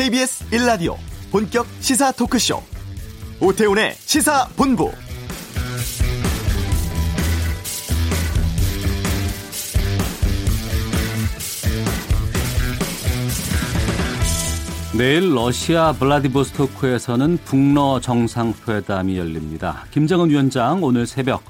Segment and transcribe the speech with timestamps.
[0.00, 0.96] KBS 1라디오
[1.30, 2.62] 본격 시사 토크쇼
[3.38, 4.90] 오태훈의 시사본부
[14.96, 19.84] 내일 러시아 블라디보스토크에서는 북러 정상회담이 열립니다.
[19.90, 21.42] 김정은 위원장 오늘 새벽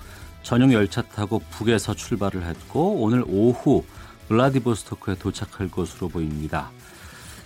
[0.42, 3.84] 전용 열차 타고 북에서 출발을 했고 오늘 오후
[4.26, 6.72] 블라디보스토크에 도착할 것으로 보입니다.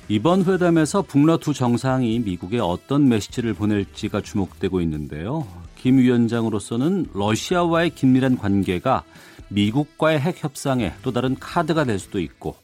[0.08, 5.46] 이번 회담에서 북러 두 정상이 미국에 어떤 메시지를 보낼지가 주목되고 있는데요.
[5.76, 9.02] 김 위원장으로서는 러시아와의 긴밀한 관계가
[9.48, 12.54] 미국과의 핵 협상의 또 다른 카드가 될 수도 있고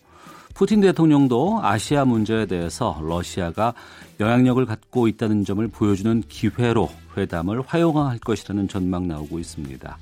[0.53, 3.73] 푸틴 대통령도 아시아 문제에 대해서 러시아가
[4.19, 9.99] 영향력을 갖고 있다는 점을 보여주는 기회로 회담을 활용할 것이라는 전망 나오고 있습니다.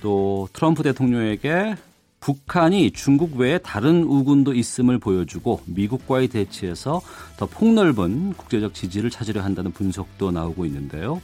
[0.00, 1.76] 또 트럼프 대통령에게
[2.22, 7.02] 북한이 중국 외에 다른 우군도 있음을 보여주고 미국과의 대치에서
[7.36, 11.20] 더 폭넓은 국제적 지지를 찾으려 한다는 분석도 나오고 있는데요.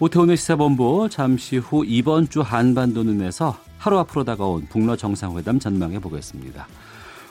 [0.00, 6.66] 오태훈의 시사본부 잠시 후 이번 주 한반도 눈에서 하루 앞으로 다가온 북러 정상회담 전망해 보겠습니다.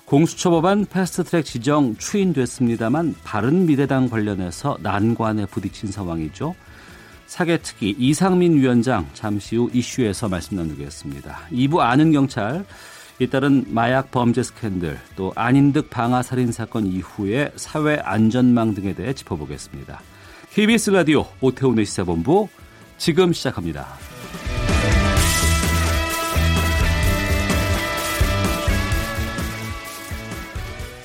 [0.05, 6.55] 공수처 법안 패스트트랙 지정 추인됐습니다만 바른미래당 관련해서 난관에 부딪힌 상황이죠.
[7.27, 11.39] 사개특위 이상민 위원장 잠시 후 이슈에서 말씀 나누겠습니다.
[11.51, 12.65] 2부 아는 경찰
[13.19, 20.01] 잇따른 마약 범죄 스캔들 또 안인득 방아 살인 사건 이후의 사회 안전망 등에 대해 짚어보겠습니다.
[20.51, 22.47] KBS 라디오 오태훈의 시사본부
[22.97, 24.04] 지금 시작합니다.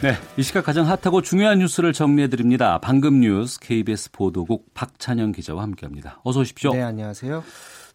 [0.02, 2.78] 네, 이 시각 가장 핫하고 중요한 뉴스를 정리해 드립니다.
[2.82, 6.22] 방금 뉴스 KBS 보도국 박찬영 기자와 함께합니다.
[6.24, 6.72] 어서 오십시오.
[6.72, 7.44] 네, 안녕하세요.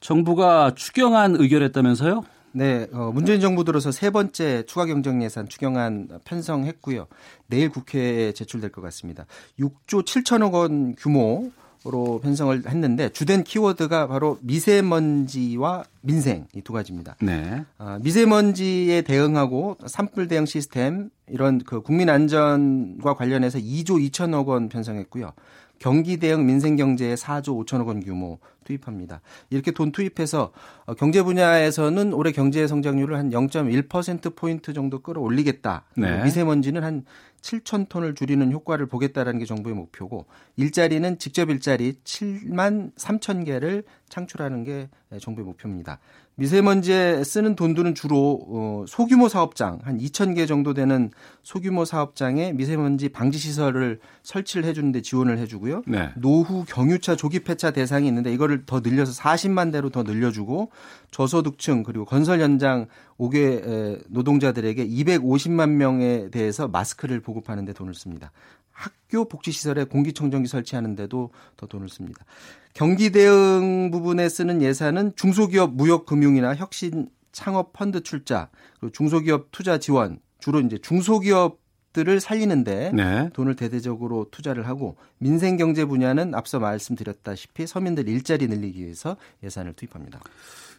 [0.01, 2.23] 정부가 추경안 의결했다면서요?
[2.51, 7.07] 네, 어, 문재인 정부 들어서 세 번째 추가 경정 예산 추경안 편성했고요.
[7.47, 9.25] 내일 국회에 제출될 것 같습니다.
[9.59, 11.49] 6조 7천억 원 규모
[11.85, 17.15] 로 편성을 했는데 주된 키워드가 바로 미세먼지와 민생 이 두 가지입니다.
[17.21, 17.63] 네.
[17.77, 25.31] 아, 미세먼지에 대응하고 산불 대응 시스템 이런 그 국민 안전과 관련해서 2조 2천억 원 편성했고요.
[25.79, 29.21] 경기 대응 민생 경제에 4조 5천억 원 규모 투입합니다.
[29.49, 30.51] 이렇게 돈 투입해서
[30.85, 35.83] 어, 경제 분야에서는 올해 경제 성장률을 한 0.1% 포인트 정도 끌어올리겠다.
[35.97, 36.23] 네.
[36.23, 37.05] 미세먼지는 한
[37.41, 40.25] 7천 톤을 줄이는 효과를 보겠다라는 게 정부의 목표고
[40.55, 44.89] 일자리는 직접 일자리 7만 3천 개를 창출하는 게
[45.21, 45.99] 정부의 목표입니다.
[46.35, 51.11] 미세먼지에 쓰는 돈들은 주로 어, 소규모 사업장 한 2천 개 정도 되는
[51.43, 55.83] 소규모 사업장에 미세먼지 방지 시설을 설치를 해주는데 지원을 해주고요.
[55.87, 56.09] 네.
[56.15, 60.71] 노후 경유차 조기 폐차 대상이 있는데 이거를 더 늘려서 40만 대로 더 늘려주고
[61.11, 68.31] 저소득층 그리고 건설 현장 5개 노동자들에게 250만 명에 대해서 마스크를 보급하는 데 돈을 씁니다.
[68.75, 72.25] 학교 복지시설에 공기청정기 설치하는데도 더 돈을 씁니다.
[72.73, 78.49] 경기 대응 부분에 쓰는 예산은 중소기업 무역금융이나 혁신 창업 펀드 출자,
[78.79, 81.59] 그리고 중소기업 투자 지원, 주로 이제 중소기업
[81.93, 83.29] 들을 살리는데 네.
[83.31, 90.19] 돈을 대대적으로 투자를 하고 민생 경제 분야는 앞서 말씀드렸다시피 서민들 일자리 늘리기 위해서 예산을 투입합니다.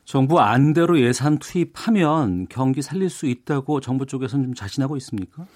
[0.05, 5.47] 정부 안대로 예산 투입하면 경기 살릴 수 있다고 정부 쪽에서는 좀 자신하고 있습니까?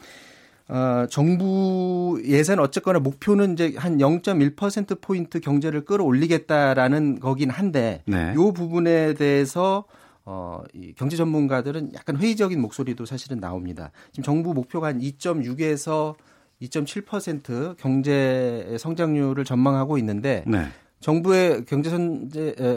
[0.70, 8.32] 어, 정부 예산 어쨌거나 목표는 이제 한 0.1% 포인트 경제를 끌어올리겠다라는 거긴 한데 네.
[8.36, 9.84] 요 부분에 대해서
[10.24, 13.90] 어, 이 경제 전문가들은 약간 회의적인 목소리도 사실은 나옵니다.
[14.12, 16.14] 지금 정부 목표가 한 2.6에서
[16.62, 20.68] 2.7% 경제 성장률을 전망하고 있는데 네.
[21.00, 21.90] 정부의 경제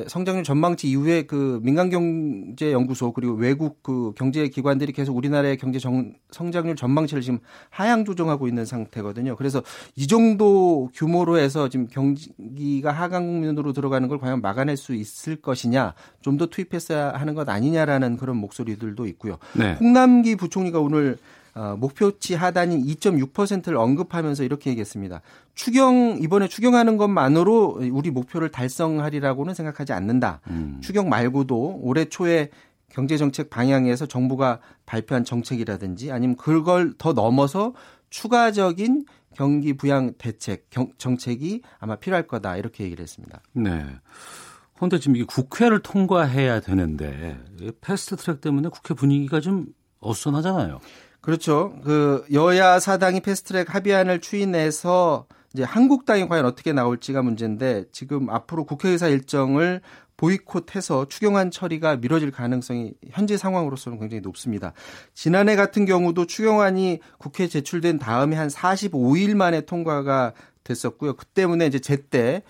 [0.08, 5.78] 성장률 전망치 이후에 그 민간 경제 연구소 그리고 외국 그 경제 기관들이 계속 우리나라의 경제
[5.80, 7.40] 정, 성장률 전망치를 지금
[7.70, 9.36] 하향 조정하고 있는 상태거든요.
[9.36, 9.62] 그래서
[9.96, 15.94] 이 정도 규모로 해서 지금 경기가 하강 국면으로 들어가는 걸 과연 막아낼 수 있을 것이냐,
[16.22, 19.38] 좀 더 투입했어야 하는 것 아니냐라는 그런 목소리들도 있고요.
[19.54, 19.78] 네.
[19.80, 21.18] 홍남기 부총리가 오늘
[21.56, 25.22] 어, 목표치 하단인 2.6%를 언급하면서 이렇게 얘기했습니다.
[25.54, 30.42] 추경 이번에 추경하는 것만으로 우리 목표를 달성하리라고는 생각하지 않는다.
[30.48, 30.80] 음.
[30.82, 32.50] 추경 말고도 올해 초에
[32.90, 37.74] 경제 정책 방향에서 정부가 발표한 정책이라든지 아니면 그걸 더 넘어서
[38.10, 39.06] 추가적인
[39.36, 43.42] 경기 부양 대책 경, 정책이 아마 필요할 거다 이렇게 얘기를 했습니다.
[43.54, 43.84] 네.
[44.76, 47.40] 그런데 지금 이게 국회를 통과해야 되는데
[47.82, 49.68] 패스트 트랙 때문에 국회 분위기가 좀
[50.00, 50.80] 어수선하잖아요.
[51.24, 51.74] 그렇죠.
[51.86, 59.08] 그 여야 사당이 패스트트랙 합의안을 추인해서 이제 한국당이 과연 어떻게 나올지가 문제인데 지금 앞으로 국회의사
[59.08, 59.80] 일정을
[60.18, 64.74] 보이콧해서 추경안 처리가 미뤄질 가능성이 현재 상황으로서는 굉장히 높습니다.
[65.14, 70.34] 지난해 같은 경우도 추경안이 국회에 제출된 다음에 한 45일 만에 통과가
[70.66, 71.16] 됐었고요.
[71.16, 72.44] 그 때문에 이제 제때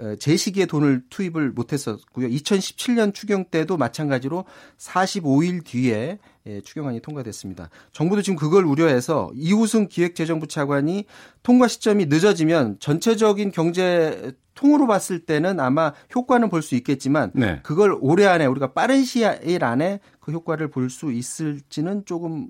[0.00, 2.28] 어, 제 시기에 돈을 투입을 못했었고요.
[2.28, 4.44] 2017년 추경 때도 마찬가지로
[4.76, 6.18] 45일 뒤에
[6.48, 7.68] 예, 추경안이 통과됐습니다.
[7.92, 11.04] 정부도 지금 그걸 우려해서 이우승 기획재정부 차관이
[11.42, 17.60] 통과 시점이 늦어지면 전체적인 경제 통으로 봤을 때는 아마 효과는 볼 수 있겠지만 네.
[17.62, 22.48] 그걸 올해 안에 우리가 빠른 시일 안에 그 효과를 볼 수 있을지는 조금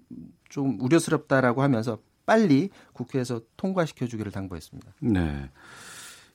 [0.48, 4.92] 좀 우려스럽다라고 하면서 빨리 국회에서 통과시켜 주기를 당부했습니다.
[5.00, 5.50] 네.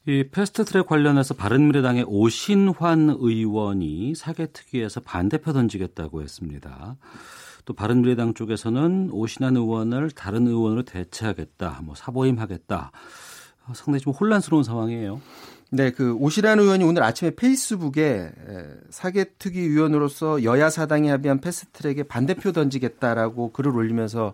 [0.05, 6.97] 이 패스트트랙 관련해서 바른미래당의 오신환 의원이 사개특위에서 반대표 던지겠다고 했습니다.
[7.65, 12.91] 또 바른미래당 쪽에서는 오신환 의원을 다른 의원으로 대체하겠다, 뭐 사보임하겠다.
[13.73, 15.21] 상당히 좀 혼란스러운 상황이에요.
[15.71, 18.31] 네, 그 오시란 의원이 오늘 아침에 페이스북에
[18.89, 24.33] 사개특위 위원으로서 여야 사당이 합의한 패스트트랙에 반대표 던지겠다라고 글을 올리면서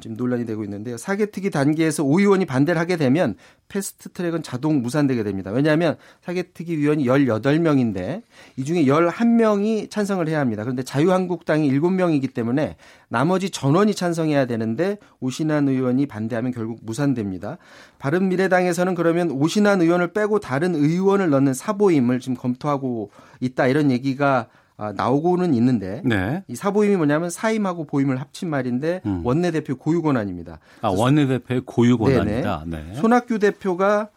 [0.00, 0.96] 지금 논란이 되고 있는데요.
[0.98, 3.34] 사개특위 단계에서 오 의원이 반대를 하게 되면
[3.68, 5.50] 패스트 트랙은 자동 무산되게 됩니다.
[5.50, 8.22] 왜냐하면 사개특위 위원이 18명인데
[8.56, 10.64] 이 중에 11명이 찬성을 해야 합니다.
[10.64, 12.76] 그런데 자유한국당이 7명이기 때문에
[13.08, 17.56] 나머지 전원이 찬성해야 되는데 오신환 의원이 반대하면 결국 무산됩니다.
[17.98, 23.10] 바른미래당에서는 그러면 오신환 의원을 빼고 다른 의원을 넣는 사보임을 지금 검토하고
[23.40, 26.42] 있다 이런 얘기가 아, 나오고는 있는데 네.
[26.48, 29.22] 이 사보임이 뭐냐면 사임하고 보임을 합친 말인데 음.
[29.24, 30.58] 원내대표 고유 권한입니다.
[30.82, 32.64] 아 원내대표의 고유 권한이다.
[32.66, 32.94] 네.
[32.94, 34.10] 손학규 대표가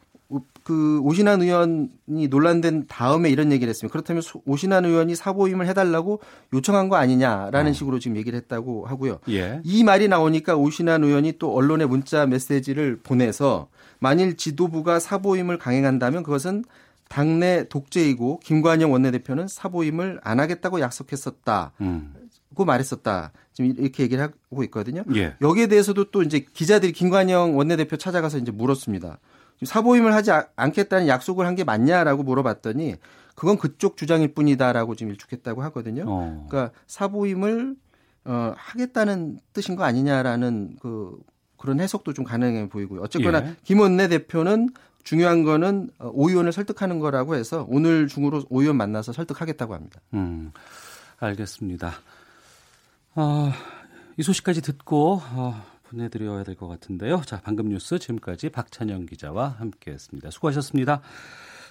[0.64, 3.92] 그 오신환 의원이 논란된 다음에 이런 얘기를 했습니다.
[3.92, 6.20] 그렇다면 오신환 의원이 사보임을 해달라고
[6.54, 7.74] 요청한 거 아니냐라는 어.
[7.74, 9.18] 식으로 지금 얘기를 했다고 하고요.
[9.30, 9.62] 예.
[9.64, 16.64] 이 말이 나오니까 오신환 의원이 또 언론에 문자 메시지를 보내서 만일 지도부가 사보임을 강행한다면 그것은
[17.10, 21.74] 당내 독재이고 김관영 원내대표는 사보임을 안 하겠다고 약속했었다.
[21.82, 22.14] 음.
[22.56, 23.32] 고 말했었다.
[23.54, 25.04] 지금 이렇게 얘기를 하고 있거든요.
[25.16, 25.36] 예.
[25.42, 29.20] 여기에 대해서도 또 이제 기자들이 김관영 원내대표 찾아가서 이제 물었습니다.
[29.64, 32.96] 사보임을 하지 않겠다는 약속을 한 게 맞냐라고 물어봤더니
[33.36, 36.06] 그건 그쪽 주장일 뿐이다라고 지금 일축했다고 하거든요.
[36.08, 36.46] 어.
[36.50, 37.76] 그러니까 사보임을
[38.26, 41.18] 어, 하겠다는 뜻인 거 아니냐라는 그
[41.58, 43.02] 그런 해석도 좀 가능해 보이고요.
[43.02, 43.56] 어쨌거나 예.
[43.64, 44.70] 김 원내 대표는
[45.04, 50.02] 중요한 거는 어, 오 의원을 설득하는 거라고 해서 오늘 중으로 오 의원 만나서 설득하겠다고 합니다.
[50.14, 50.52] 음,
[51.20, 51.94] 알겠습니다.
[53.16, 53.52] 어,
[54.18, 57.22] 이 소식까지 듣고 어, 보내드려야 될 것 같은데요.
[57.26, 60.30] 자, 방금 뉴스 지금까지 박찬영 기자와 함께했습니다.
[60.32, 61.02] 수고하셨습니다.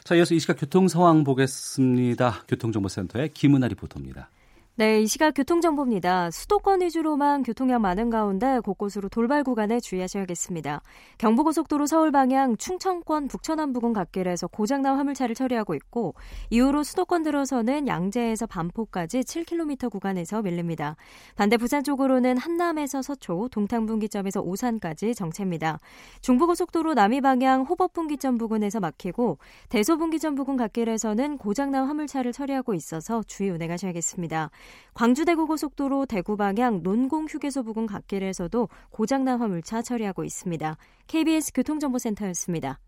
[0.03, 2.45] 자, 이어서 이 시각 교통 상황 보겠습니다.
[2.49, 4.31] 교통정보센터의 김은아 리포터입니다.
[4.79, 6.31] 네, 이 시각 교통정보입니다.
[6.31, 10.83] 수도권 위주로만 교통량 많은 가운데 곳곳으로 돌발 구간에 주의하셔야겠습니다.
[11.19, 16.15] 경부고속도로 서울 방향 충청권 북천안 부근 갓길에서 고장난 화물차를 처리하고 있고
[16.51, 20.95] 이후로 수도권 들어서는 양재에서 반포까지 7km 구간에서 밀립니다.
[21.35, 25.81] 반대 부산 쪽으로는 한남에서 서초, 동탄분기점에서 오산까지 정체입니다.
[26.21, 29.39] 중부고속도로 남이 방향 호법분기점 부근에서 막히고
[29.71, 34.51] 대소분기점 부근 갓길에서는 고장난 화물차를 처리하고 있어서 주의 운행하셔야겠습니다.
[34.95, 40.77] 광주대구 고속도로 대구 방향 논공휴게소 부근 갓길에서도 고장난 화물차 처리하고 있습니다.
[41.07, 42.81] KBS 교통정보센터였습니다.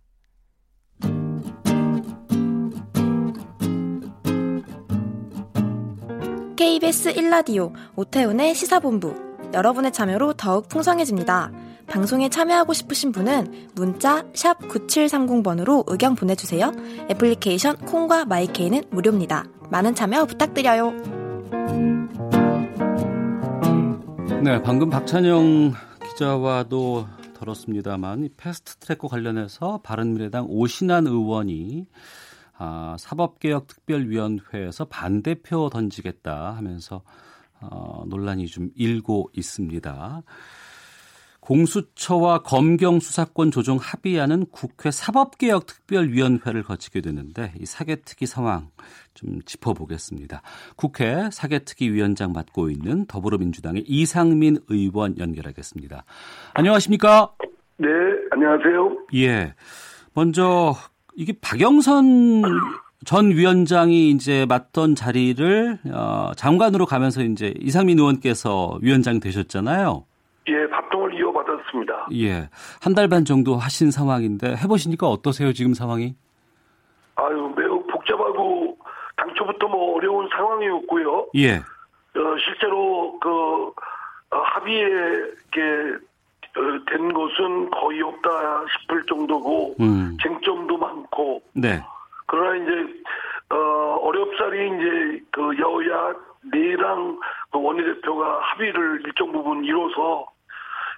[6.57, 11.51] KBS 1라디오 오태훈의 시사본부 여러분의 참여로 더욱 풍성해집니다.
[11.87, 16.73] 방송에 참여하고 싶으신 분은 문자 9730번으로 의견 보내주세요.
[17.11, 19.45] 애플리케이션 콩과 마이케이는 무료입니다.
[19.71, 21.20] 많은 참여 부탁드려요.
[24.43, 31.87] 네, 방금 박찬영 기자와도 들었습니다만 패스트 트랙과 관련해서 바른미래당 오신환 의원이
[32.57, 37.03] 아, 사법개혁특별위원회에서 반대표 던지겠다 하면서
[37.61, 40.23] 어, 논란이 좀 일고 있습니다.
[41.51, 48.69] 공수처와 검경 수사권 조정 합의하는 국회 사법개혁 특별위원회를 거치게 되는데 이 사개특위 상황
[49.15, 50.43] 좀 짚어보겠습니다.
[50.77, 56.05] 국회 사개특위 위원장 맡고 있는 더불어민주당의 이상민 의원 연결하겠습니다.
[56.55, 57.33] 안녕하십니까?
[57.79, 57.89] 네,
[58.31, 59.07] 안녕하세요.
[59.17, 59.55] 예.
[60.15, 60.77] 먼저
[61.17, 62.43] 이게 박영선
[63.05, 70.05] 전 위원장이 이제 맡던 자리를 어, 장관으로 가면서 이제 이상민 의원께서 위원장 되셨잖아요.
[70.49, 71.20] 예, 합동을
[71.65, 72.09] 이어받았습니다.
[72.15, 72.49] 예,
[72.83, 76.15] 한 달 반 정도 하신 상황인데 해보시니까 어떠세요 지금 상황이?
[77.17, 78.77] 아유 매우 복잡하고
[79.17, 81.27] 당초부터 뭐 어려운 상황이었고요.
[81.37, 81.57] 예.
[81.57, 83.29] 어, 실제로 그
[84.33, 84.87] 어, 합의에
[85.51, 85.61] 게
[86.57, 88.29] 어, 된 것은 거의 없다
[88.81, 90.17] 싶을 정도고 음.
[90.23, 91.43] 쟁점도 많고.
[91.55, 91.81] 네.
[92.27, 93.01] 그러나 이제
[93.51, 93.57] 어,
[94.03, 96.13] 어렵사리 이제 그 여야
[96.53, 97.19] 내당
[97.51, 100.27] 그 원내대표가 합의를 일정 부분 이뤄서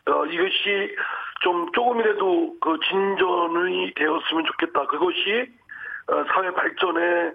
[0.06, 0.94] 어, 이것이
[1.42, 4.86] 좀 조금이라도 그 진전이 되었으면 좋겠다.
[4.86, 5.50] 그것이
[6.08, 7.32] 어, 사회 발전에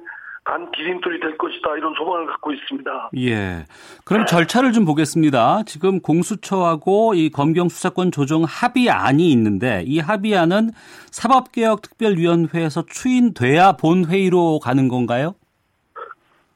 [0.47, 3.09] 단 디딤돌이 될 것이다 이런 소망을 갖고 있습니다.
[3.17, 3.65] 예.
[4.05, 5.63] 그럼 절차를 좀 보겠습니다.
[5.65, 10.69] 지금 공수처하고 이 검경 수사권 조정 합의안이 있는데 이 합의안은
[11.11, 15.35] 사법개혁특별위원회에서 추인돼야 본회의로 가는 건가요?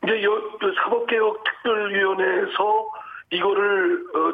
[0.03, 0.41] 이제 여,
[0.83, 2.87] 사법개혁특별위원회에서
[3.31, 4.33] 이거를 어,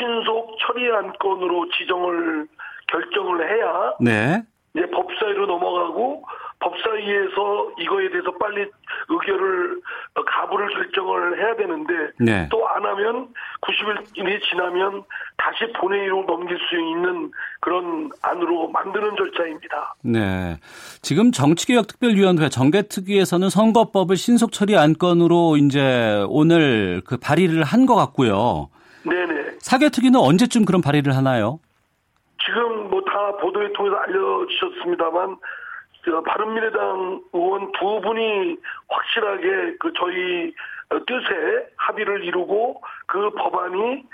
[0.00, 2.46] 신속 처리 안 건으로 지정을
[2.88, 4.42] 결정을 해야 네.
[4.74, 6.24] 이제 법사위로 넘어가고
[6.60, 8.66] 법사위에서 이거에 대해서 빨리
[9.08, 9.80] 의결을
[10.14, 12.48] 어, 가부를 결정을 해야 되는데 네.
[12.50, 13.28] 또안 하면
[13.62, 15.02] 90일이 지나면
[15.38, 17.30] 다시 본회의로 넘길 수 있는
[17.60, 19.94] 그런 안으로 만드는 절차입니다.
[20.02, 20.58] 네.
[21.02, 28.68] 지금 정치개혁특별위원회 정개특위에서는 선거법을 신속 처리 안건으로 이제 오늘 그 발의를 한 것 같고요.
[29.04, 29.39] 네네.
[29.60, 31.58] 사개특위는 언제쯤 그런 발의를 하나요?
[32.44, 35.36] 지금 뭐 다 보도에 통해서 알려주셨습니다만
[36.04, 38.56] 저 바른미래당 의원 두 분이
[38.88, 40.54] 확실하게 그 저희
[41.06, 44.04] 뜻에 합의를 이루고 그 법안이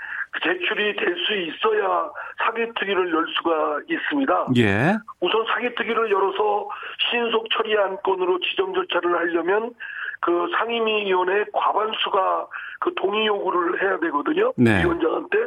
[0.43, 2.09] 제출이 될 수 있어야
[2.45, 4.47] 사개특위를 열 수가 있습니다.
[4.57, 4.95] 예.
[5.21, 6.69] 우선 사개특위를 열어서
[7.09, 9.73] 신속 처리 안건으로 지정 절차를 하려면
[10.19, 12.47] 그 상임위원회 과반수가
[12.79, 14.53] 그 동의 요구를 해야 되거든요.
[14.57, 14.83] 네.
[14.83, 15.37] 위원장한테.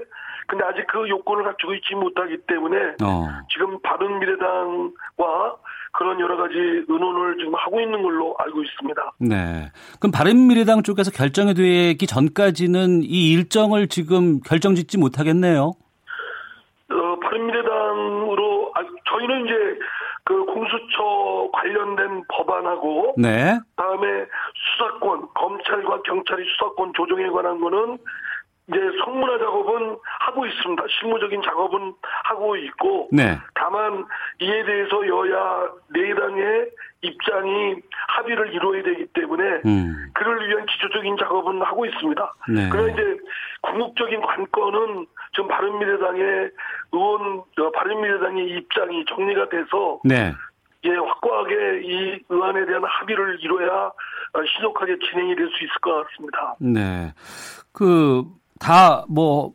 [0.46, 3.28] 근데 아직 그 요건을 갖추고 있지 못하기 때문에 어.
[3.52, 5.56] 지금 바른미래당과
[5.92, 6.54] 그런 여러 가지
[6.88, 9.12] 의논을 지금 하고 있는 걸로 알고 있습니다.
[9.20, 9.70] 네.
[10.00, 15.72] 그럼 바른미래당 쪽에서 결정이 되기 전까지는 이 일정을 지금 결정 짓지 못하겠네요.
[16.90, 19.54] 어, 바른미래당으로 아, 저희는 이제
[20.30, 23.58] 그 공수처 관련된 법안하고 네.
[23.75, 27.99] 다음에 수사권 검찰과 경찰이 수사권 조정에 관한 거는
[28.68, 30.84] 이제 성문화 작업은 하고 있습니다.
[31.00, 31.94] 실무적인 작업은
[32.26, 33.37] 하고 있고 네.
[33.56, 34.06] 다만
[34.40, 36.70] 이에 대해서 여야 네 당의
[37.02, 40.12] 입장이 합의를 이루어야 되기 때문에 음.
[40.14, 42.34] 그를 위한 기초적인 작업은 하고 있습니다.
[42.54, 42.68] 네.
[42.70, 43.16] 그러나 이제
[43.62, 46.50] 궁극적인 관건은 지금 바른미래당의
[46.92, 50.32] 의원, 어, 바른미래당의 입장이 정리가 돼서 네.
[50.84, 53.92] 예, 확고하게 이 의안에 대한 합의를 이뤄야
[54.32, 56.54] 어, 신속하게 진행이 될 수 있을 것 같습니다.
[56.58, 57.12] 네.
[57.72, 58.25] 그,
[58.58, 59.52] 다, 뭐,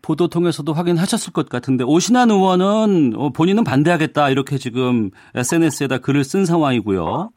[0.00, 6.44] 보도 통해서도 확인하셨을 것 같은데, 오신환 의원은 어, 본인은 반대하겠다, 이렇게 지금 SNS에다 글을 쓴
[6.46, 7.30] 상황이고요.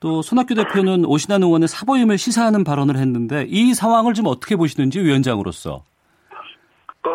[0.00, 5.84] 또, 손학규 대표는 오신환 의원의 사보임을 시사하는 발언을 했는데, 이 상황을 좀 어떻게 보시는지 위원장으로서.
[7.04, 7.10] 어,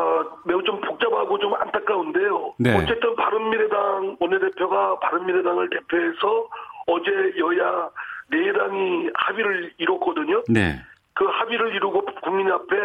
[0.46, 1.54] 매우 좀 복잡하고 좀
[1.94, 2.54] 안타까운데요.
[2.58, 2.76] 네.
[2.76, 6.50] 어쨌든 바른미래당 원내대표가 바른미래당을 대표해서
[6.88, 7.90] 어제 여야
[8.30, 10.44] 네 당이 합의를 이뤘거든요.
[10.50, 10.82] 네.
[11.14, 12.76] 그 합의를 이루고 국민 앞에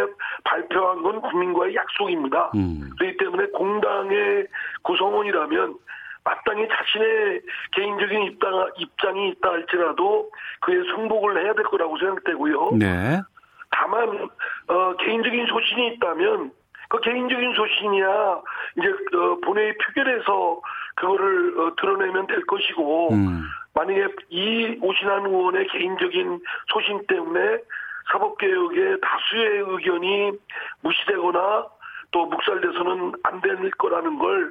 [0.44, 2.52] 발표한 건 국민과의 약속입니다.
[2.54, 2.90] 음.
[2.98, 4.46] 그렇기 때문에 공당의
[4.82, 5.74] 구성원이라면
[6.24, 7.40] 마땅히 자신의
[7.72, 12.72] 개인적인 입당, 입장이 있다 할지라도 그에 승복을 해야 될 거라고 생각되고요.
[12.78, 13.20] 네.
[13.70, 14.28] 다만
[14.68, 16.52] 어, 개인적인 소신이 있다면
[16.88, 18.40] 그 개인적인 소신이야
[18.78, 20.60] 이제 어, 본회의 표결에서
[20.96, 23.42] 그거를 어, 드러내면 될 것이고 음.
[23.74, 26.40] 만약에 이 오신환 의원의 개인적인
[26.72, 27.58] 소신 때문에
[28.10, 30.32] 사법개혁의 다수의 의견이
[30.82, 31.66] 무시되거나
[32.10, 34.50] 또 묵살돼서는 안 될 거라는 걸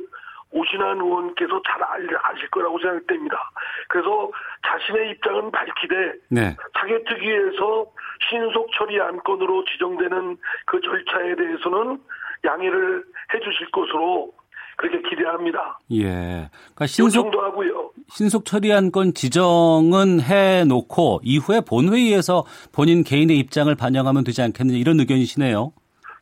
[0.51, 3.37] 오신환 의원께서 잘 알- 아실 거라고 생각됩니다.
[3.89, 4.31] 그래서
[4.65, 6.55] 자신의 입장은 밝히되 네.
[6.79, 7.85] 사개특위에서
[8.29, 11.99] 신속 처리 안건으로 지정되는 그 절차에 대해서는
[12.45, 13.03] 양해를
[13.33, 14.31] 해주실 것으로
[14.77, 15.79] 그렇게 기대합니다.
[15.91, 16.49] 예.
[16.51, 17.91] 그러니까 신속, 요청도 하고요.
[18.09, 25.73] 신속 처리한 건 지정은 해놓고 이후에 본회의에서 본인 개인의 입장을 반영하면 되지 않겠느냐 이런 의견이시네요.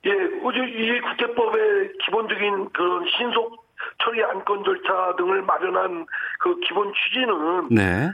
[0.05, 0.11] 예,
[0.43, 3.65] 어제 이 국회법의 기본적인 그런 신속
[4.03, 6.05] 처리 안건 절차 등을 마련한
[6.39, 8.09] 그 기본 취지는 네.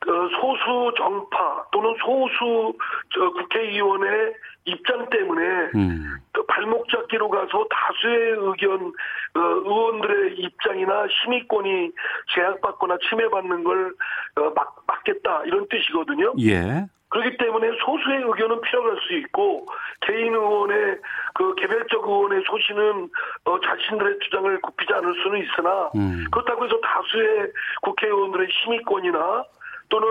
[0.00, 2.76] 그 소수 정파 또는 소수
[3.14, 4.34] 저 국회의원의
[4.66, 5.42] 입장 때문에
[5.74, 6.16] 음.
[6.32, 8.92] 그 발목 잡기로 가서 다수의 의견
[9.34, 11.92] 어, 의원들의 입장이나 심의권이
[12.34, 13.94] 제약받거나 침해받는 걸
[14.36, 16.34] 어, 막, 막겠다 이런 뜻이거든요.
[16.40, 16.86] 예.
[17.08, 19.66] 그렇기 때문에 소수의 의견은 필요할 수 있고
[20.00, 20.98] 개인 의원의
[21.34, 23.08] 그 개별적 의원의 소신은
[23.44, 26.24] 어, 자신들의 주장을 굽히지 않을 수는 있으나 음.
[26.32, 29.44] 그렇다고 해서 다수의 국회의원들의 심의권이나
[29.88, 30.06] 또는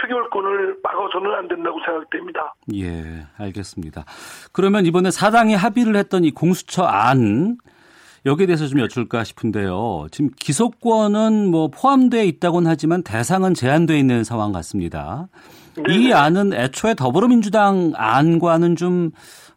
[0.00, 2.54] 표결권을 막아서는 안 된다고 생각됩니다.
[2.74, 4.04] 예, 알겠습니다.
[4.52, 7.56] 그러면 이번에 사당이 합의를 했던 이 공수처 안
[8.26, 10.08] 여기에 대해서 좀 여쭐까 싶은데요.
[10.10, 15.28] 지금 기소권은 뭐 포함되어 있다고는 하지만 대상은 제한되어 있는 상황 같습니다.
[15.76, 15.94] 네네.
[15.94, 19.12] 이 안은 애초에 더불어민주당 안과는 좀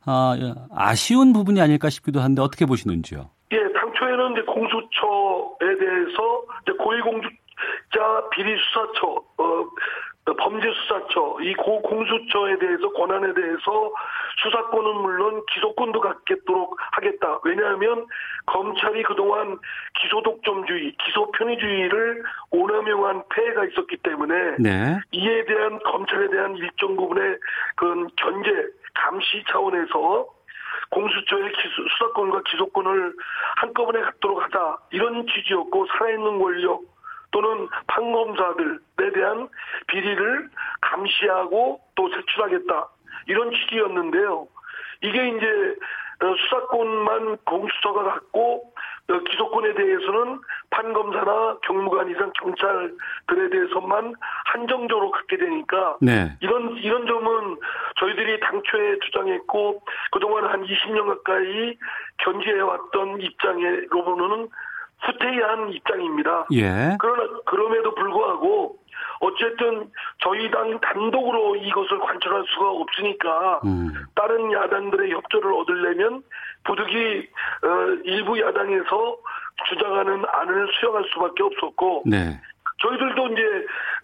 [0.05, 0.33] 어,
[0.75, 3.29] 아쉬운 부분이 아닐까 싶기도 한데 어떻게 보시는지요?
[3.51, 7.38] 예, 당초에는 이제 공수처에 대해서 이제 고위공직
[7.95, 9.69] 자 비리수사처, 어,
[10.37, 13.93] 범죄수사처, 이 고 공수처에 대해서 권한에 대해서
[14.43, 17.39] 수사권은 물론 기소권도 갖겠도록 하겠다.
[17.43, 18.05] 왜냐하면
[18.45, 19.57] 검찰이 그동안
[19.99, 24.99] 기소 독점주의, 기소 편의주의를 오남용한 폐해가 있었기 때문에 네.
[25.11, 27.37] 이에 대한 검찰에 대한 일정 부분의
[27.75, 28.51] 그 견제,
[28.93, 30.27] 감시 차원에서
[30.91, 33.13] 공수처의 기수, 수사권과 기소권을
[33.57, 36.81] 한꺼번에 갖도록 하자 이런 취지였고 살아있는 권력
[37.31, 39.49] 또는 판검사들에 대한
[39.87, 40.49] 비리를
[40.81, 42.87] 감시하고 또 제출하겠다
[43.27, 44.47] 이런 취지였는데요.
[45.01, 45.75] 이게 이제
[46.21, 48.73] 어, 수사권만 공수처가 갖고
[49.09, 54.13] 어, 기소권에 대해서는 판검사나 경무관 이상 경찰들에 대해서만
[54.45, 56.35] 한정적으로 갖게 되니까 네.
[56.41, 57.57] 이런 이런 점은
[57.99, 59.81] 저희들이 당초에 주장했고
[60.11, 61.77] 그동안 한 20년 가까이
[62.17, 64.49] 견지해 왔던 입장으로는
[65.01, 66.47] 후퇴한 입장입니다.
[66.53, 66.97] 예.
[66.99, 68.77] 그러나 그럼에도 불구하고
[69.21, 69.89] 어쨌든
[70.23, 73.93] 저희 당 단독으로 이것을 관철할 수가 없으니까 음.
[74.15, 76.23] 다른 야당들의 협조를 얻으려면
[76.63, 77.29] 부득이
[77.63, 77.69] 어,
[78.05, 79.17] 일부 야당에서
[79.67, 82.39] 주장하는 안을 수용할 수밖에 없었고 네.
[82.81, 83.41] 저희들도 이제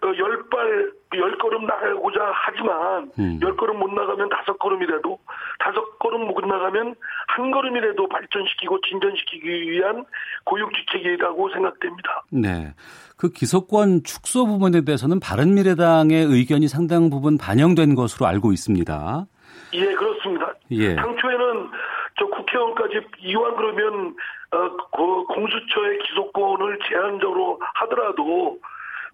[0.02, 3.38] 어, 열발 열 걸음 나가고자 하지만 음.
[3.42, 5.18] 열 걸음 못 나가면 다섯 걸음이라도
[5.58, 6.94] 다섯 걸음 못 나가면
[7.28, 10.04] 한 걸음이라도 발전시키고 진전시키기 위한
[10.44, 12.24] 고육지책이라고 생각됩니다.
[12.30, 12.74] 네.
[13.16, 19.26] 그 기소권 축소 부분에 대해서는 바른미래당의 의견이 상당 부분 반영된 것으로 알고 있습니다.
[19.72, 20.52] 예, 그렇습니다.
[20.72, 20.94] 예.
[20.94, 21.70] 당초에는
[22.18, 24.14] 저 국회의원까지 이왕 그러면 어,
[24.50, 28.58] 그 공수처의 기소권을 제한적으로 하더라도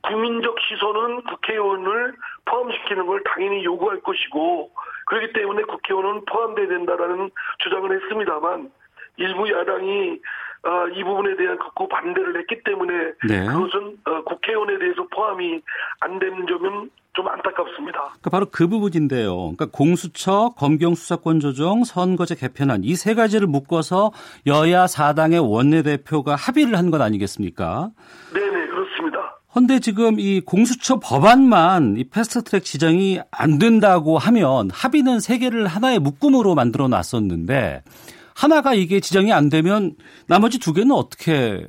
[0.02, 4.70] 국민적 시선은 국회의원을 포함시키는 걸 당연히 요구할 것이고
[5.06, 8.70] 그렇기 때문에 국회의원은 포함돼야 된다라는 주장을 했습니다만
[9.18, 10.20] 일부 야당이
[10.64, 13.46] 어, 이 부분에 대한 극구 반대를 했기 때문에 네.
[13.46, 15.60] 그것은 어, 국회의원에 대해서 포함이
[16.00, 17.98] 안 되는 점은 좀 안타깝습니다.
[18.00, 19.36] 그러니까 바로 그 부분인데요.
[19.36, 24.12] 그러니까 공수처, 검경 수사권 조정, 선거제 개편안 이 세 가지를 묶어서
[24.46, 27.90] 여야 사당의 원내대표가 합의를 한것 아니겠습니까?
[28.32, 29.38] 네네 그렇습니다.
[29.54, 35.98] 헌데 지금 이 공수처 법안만 이 패스트트랙 지정이 안 된다고 하면 합의는 세 개를 하나의
[35.98, 37.82] 묶음으로 만들어 놨었는데
[38.34, 39.94] 하나가 이게 지정이 안 되면
[40.26, 41.66] 나머지 두 개는 어떻게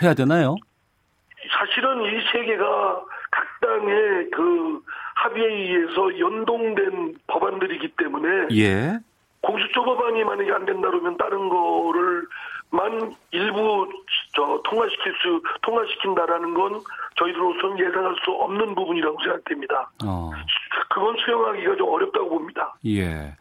[0.00, 0.56] 해야 되나요?
[1.50, 2.64] 사실은 이 세 개가
[3.30, 4.80] 각 당의 그
[5.14, 8.98] 합의에 의해서 연동된 법안들이기 때문에 예.
[9.40, 12.26] 공수처 법안이 만약에 안 된다 그러면 다른 거를
[12.70, 13.88] 만 일부
[14.34, 16.80] 저 통과시킬 수 통과시킨다라는 건
[17.18, 19.90] 저희들로서는 예상할 수 없는 부분이라고 생각됩니다.
[20.04, 20.30] 어.
[20.90, 22.74] 그건 수용하기가 좀 어렵다고 봅니다.
[22.86, 23.34] 예.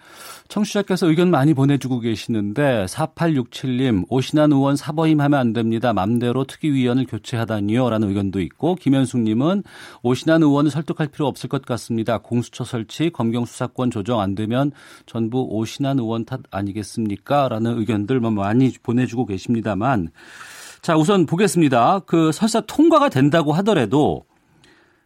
[0.48, 5.94] 청취자께서 의견 많이 보내주고 계시는데 4867님 오신환 의원 사버임하면 안 됩니다.
[5.94, 9.64] 맘대로 특위위원을 교체하다니요 라는 의견도 있고 김현숙님은
[10.04, 12.20] 오신환 의원을 설득할 필요 없을 것 같습니다.
[12.20, 14.72] 공수처 설치 검경 수사권 조정 안 되면
[15.06, 17.50] 전부 오신환 의원 탓 아니겠습니까?
[17.50, 20.10] 라는 의견들 뭐 많이 보내주고 계십니다만
[20.86, 22.02] 자 우선 보겠습니다.
[22.06, 24.24] 그 설사 통과가 된다고 하더라도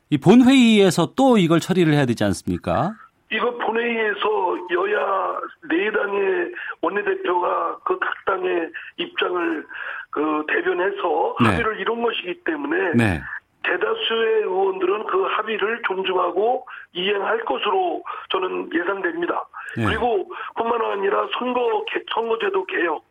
[0.09, 2.91] 이 본회의에서 또 이걸 처리를 해야 되지 않습니까?
[3.31, 5.39] 이거 본회의에서 여야
[5.69, 9.65] 네 당의 원내대표가 그 각 당의 입장을
[10.11, 11.47] 그 대변해서 네.
[11.47, 13.21] 합의를 이룬 것이기 때문에 네.
[13.63, 19.45] 대다수의 의원들은 그 합의를 존중하고 이행할 것으로 저는 예상됩니다.
[19.77, 19.85] 네.
[19.85, 23.08] 그리고 뿐만 아니라 선거 선거제도 개혁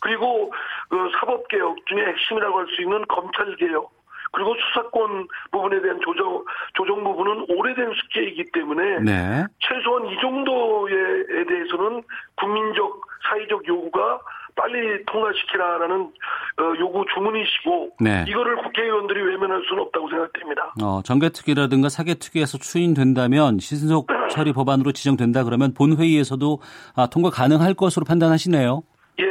[0.00, 0.52] 그리고
[0.88, 3.90] 그 사법 개혁 중에 핵심이라고 할 수 있는 검찰 개혁
[4.32, 9.44] 그리고 수사권 부분에 대한 조정 조정 부분은 오래된 숙제이기 때문에 네.
[9.60, 12.02] 최소한 이 정도에 대해서는
[12.36, 14.20] 국민적 사회적 요구가
[14.54, 18.24] 빨리 통과시키라라는 어, 요구 주문이시고 네.
[18.28, 20.74] 이거를 국회의원들이 외면할 수는 없다고 생각됩니다.
[20.82, 26.58] 어, 정개특위라든가 사개특위에서 추인된다면 신속 처리 법안으로 지정된다 그러면 본회의에서도
[26.96, 28.82] 아, 통과 가능할 것으로 판단하시네요.
[29.20, 29.24] 예.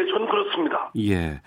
[0.98, 1.42] 예.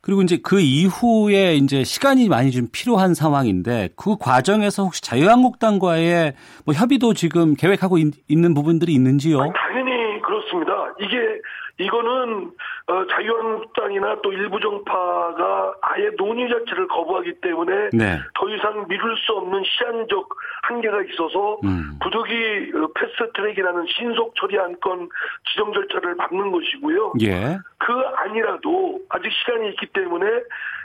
[0.00, 6.74] 그리고 이제 그 이후에 이제 시간이 많이 좀 필요한 상황인데 그 과정에서 혹시 자유한국당과의 뭐
[6.74, 9.38] 협의도 지금 계획하고 있, 는 부분들이 있는지요?
[9.38, 10.72] 당연히 그렇습니다.
[11.00, 11.16] 이게
[11.78, 12.52] 이거는
[12.86, 18.18] 어, 자유한국당이나 또 일부 정파가 아예 논의 자체를 거부하기 때문에 네.
[18.34, 20.28] 더 이상 미룰 수 없는 시한적
[20.62, 21.98] 한계가 있어서 음.
[22.02, 25.08] 부득이 어, 패스트트랙이라는 신속 처리 안건
[25.50, 27.12] 지정 절차를 밟는 것이고요.
[27.22, 27.58] 예.
[27.78, 30.26] 그 아니라도 아직 시간이 있기 때문에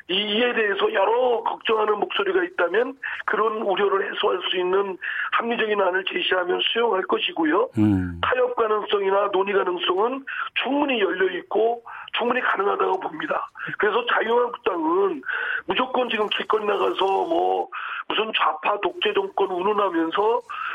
[0.09, 4.97] 이에 대해서 여러 걱정하는 목소리가 있다면 그런 우려를 해소할 수 있는
[5.31, 7.69] 합리적인 안을 제시하면 수용할 것이고요.
[7.77, 8.19] 음.
[8.21, 10.25] 타협 가능성이나 논의 가능성은
[10.63, 11.83] 충분히 열려 있고
[12.17, 13.49] 충분히 가능하다고 봅니다.
[13.77, 15.21] 그래서 자유한국당은
[15.65, 17.67] 무조건 지금 길거리 나가서 뭐
[18.07, 20.21] 무슨 좌파 독재 정권 운운하면서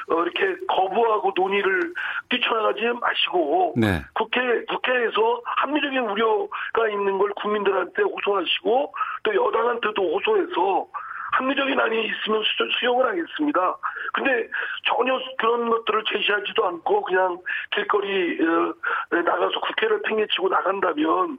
[0.08, 1.92] 어, 이렇게 거부하고 논의를
[2.28, 4.02] 뛰쳐나가지 마시고 네.
[4.14, 8.94] 국회 국회에서 합리적인 우려가 있는 걸 국민들한테 호소하시고
[9.24, 10.86] 또 여당한테도 호소해서
[11.32, 12.42] 합리적인 안이 있으면
[12.78, 13.76] 수용을 하겠습니다.
[14.12, 14.48] 근데
[14.84, 17.38] 전혀 그런 것들을 제시하지도 않고 그냥
[17.72, 18.74] 길거리 어,
[19.10, 21.38] 나가서 국회를 팽개치고 나간다면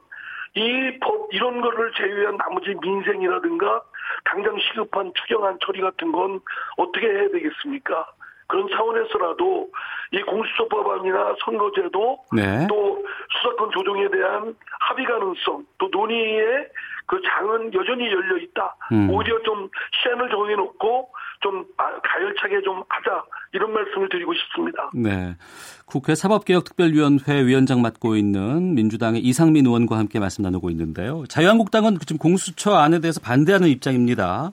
[0.54, 3.82] 이 법, 이런 거를 제외한 나머지 민생이라든가
[4.24, 6.40] 당장 시급한 추경안 처리 같은 건
[6.76, 8.06] 어떻게 해야 되겠습니까?
[8.48, 9.68] 그런 차원에서라도
[10.12, 12.66] 이 공수처법안이나 선거제도 네.
[12.68, 16.66] 또 수사권 조정에 대한 합의 가능성 또 논의의
[17.08, 18.76] 그 장은 여전히 열려 있다.
[18.92, 19.10] 음.
[19.10, 19.68] 오히려 좀
[20.02, 21.08] 시한을 정해놓고
[21.40, 24.90] 좀 아, 가열차게 좀 하자 이런 말씀을 드리고 싶습니다.
[24.94, 25.34] 네,
[25.86, 31.24] 국회 사법개혁특별위원회 위원장 맡고 있는 민주당의 이상민 의원과 함께 말씀 나누고 있는데요.
[31.28, 34.52] 자유한국당은 지금 공수처 안에 대해서 반대하는 입장입니다.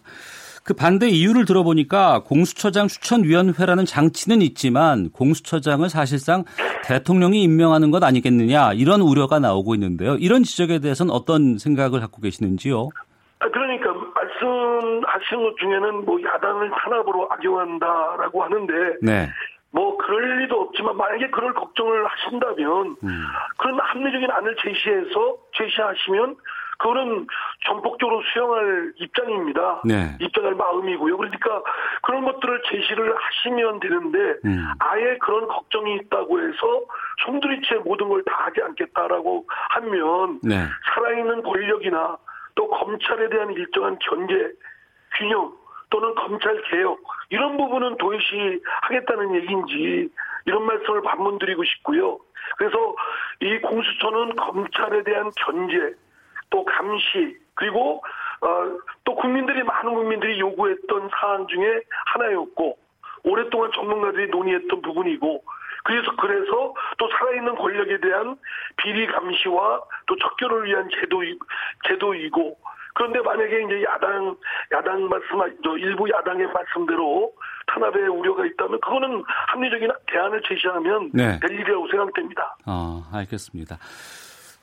[0.65, 6.43] 그 반대 이유를 들어보니까 공수처장 추천위원회라는 장치는 있지만 공수처장을 사실상
[6.85, 10.15] 대통령이 임명하는 것 아니겠느냐 이런 우려가 나오고 있는데요.
[10.15, 12.89] 이런 지적에 대해서는 어떤 생각을 갖고 계시는지요?
[13.39, 18.73] 아, 그러니까 말씀하신 것 중에는 뭐 야당을 탄압으로 악용한다라고 하는데
[19.03, 19.29] 네.
[19.69, 23.23] 뭐 그럴 리도 없지만 만약에 그럴 걱정을 하신다면 음.
[23.57, 26.37] 그런 합리적인 안을 제시해서 제시하시면
[26.77, 27.27] 그거는
[27.65, 29.81] 전폭적으로 수용할 입장입니다.
[29.85, 30.17] 네.
[30.19, 31.17] 입장할 마음이고요.
[31.17, 31.61] 그러니까
[32.01, 34.65] 그런 것들을 제시를 하시면 되는데 음.
[34.79, 36.81] 아예 그런 걱정이 있다고 해서
[37.25, 40.55] 송두리째 모든 걸 다 하지 않겠다라고 하면 네.
[40.93, 42.17] 살아있는 권력이나
[42.55, 44.51] 또 검찰에 대한 일정한 견제,
[45.17, 45.53] 균형
[45.89, 50.09] 또는 검찰 개혁 이런 부분은 도외시 하겠다는 얘기인지
[50.45, 52.17] 이런 말씀을 반문 드리고 싶고요.
[52.57, 52.95] 그래서
[53.41, 55.93] 이 공수처는 검찰에 대한 견제
[56.49, 58.03] 또 감시 그리고
[58.41, 62.77] 어, 또 국민들이 많은 국민들이 요구했던 사안 중에 하나였고
[63.23, 65.43] 오랫동안 전문가들이 논의했던 부분이고
[65.83, 68.35] 그래서 그래서 또 살아있는 권력에 대한
[68.77, 71.21] 비리 감시와 또 적결을 위한 제도
[71.87, 72.57] 제도이고
[72.95, 74.35] 그런데 만약에 이제 야당
[74.71, 77.33] 야당 말씀 일부 야당의 말씀대로
[77.67, 81.39] 탄압의 우려가 있다면 그거는 합리적인 대안을 제시하면 네.
[81.39, 82.57] 될 일이라고 생각됩니다.
[82.65, 83.77] 아 알겠습니다.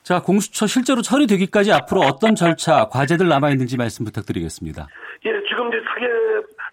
[0.03, 4.87] 자, 공수처 실제로 처리되기까지 앞으로 어떤 절차, 과제들 남아있는지 말씀 부탁드리겠습니다.
[5.25, 6.05] 예, 지금 이제 사개,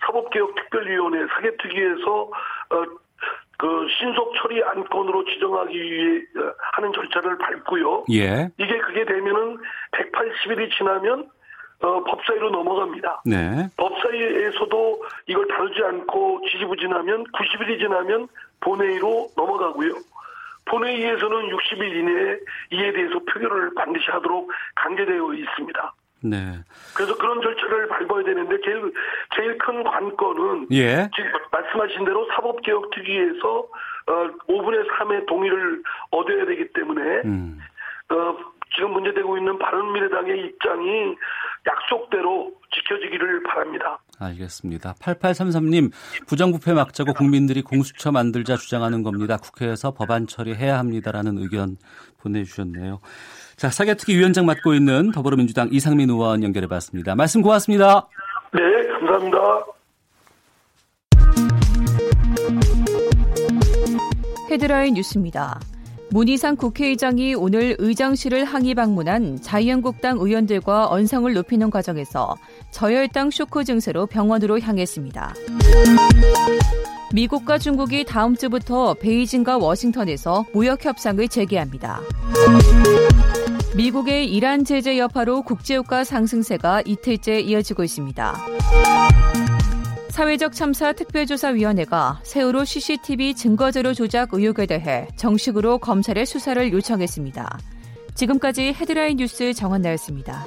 [0.06, 2.84] 사법개혁특별위원회, 사개특위에서, 어,
[3.56, 8.06] 그 신속 처리 안건으로 지정하기 위해 어, 하는 절차를 밟고요.
[8.10, 8.48] 예.
[8.58, 9.58] 이게 그게 되면은
[9.92, 11.28] 180일이 지나면
[11.82, 13.22] 어, 법사위로 넘어갑니다.
[13.26, 13.68] 네.
[13.76, 18.28] 법사위에서도 이걸 다루지 않고 지지부진하면 90일이 지나면
[18.60, 19.92] 본회의로 넘어가고요.
[20.70, 22.38] 본회의에서는 60일 이내에
[22.70, 25.94] 이에 대해서 표결을 반드시 하도록 강제되어 있습니다.
[26.22, 26.36] 네.
[26.94, 28.92] 그래서 그런 절차를 밟아야 되는데 제일
[29.34, 31.08] 제일 큰 관건은 예.
[31.14, 33.66] 지금 말씀하신 대로 사법개혁 특위에서
[34.06, 34.12] 어,
[34.48, 37.58] 5분의 3의 동의를 얻어야 되기 때문에 음.
[38.10, 38.36] 어,
[38.74, 41.16] 지금 문제되고 있는 바른미래당의 입장이
[41.66, 43.98] 약속대로 지켜지기를 바랍니다.
[44.20, 44.94] 알겠습니다.
[45.00, 45.90] 8833님,
[46.26, 49.36] 부정부패 막자고 국민들이 공수처 만들자 주장하는 겁니다.
[49.36, 51.76] 국회에서 법안 처리해야 합니다라는 의견
[52.18, 53.00] 보내주셨네요.
[53.56, 57.14] 자, 사개특위 위원장 맡고 있는 더불어민주당 이상민 의원 연결해 봤습니다.
[57.14, 58.08] 말씀 고맙습니다.
[58.52, 58.60] 네,
[59.00, 59.38] 감사합니다.
[64.50, 65.60] 헤드라인 뉴스입니다.
[66.12, 72.34] 문희상 국회의장이 오늘 의장실을 항의 방문한 자유한국당 의원들과 언성을 높이는 과정에서
[72.70, 75.34] 저혈당 쇼크 증세로 병원으로 향했습니다.
[77.12, 82.00] 미국과 중국이 다음 주부터 베이징과 워싱턴에서 무역 협상을 재개합니다.
[83.74, 88.36] 미국의 이란 제재 여파로 국제유가 상승세가 이틀째 이어지고 있습니다.
[90.10, 97.58] 사회적 참사 특별조사위원회가 세월호 CCTV 증거자료 조작 의혹에 대해 정식으로 검찰의 수사를 요청했습니다.
[98.14, 100.44] 지금까지 헤드라인 뉴스 정한나였습니다.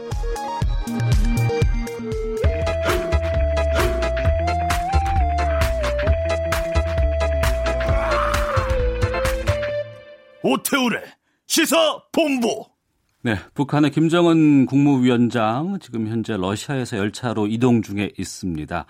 [10.43, 11.01] 오태우래
[11.47, 12.65] 시사 본부.
[13.21, 18.86] 네, 북한의 김정은 국무위원장 지금 현재 러시아에서 열차로 이동 중에 있습니다.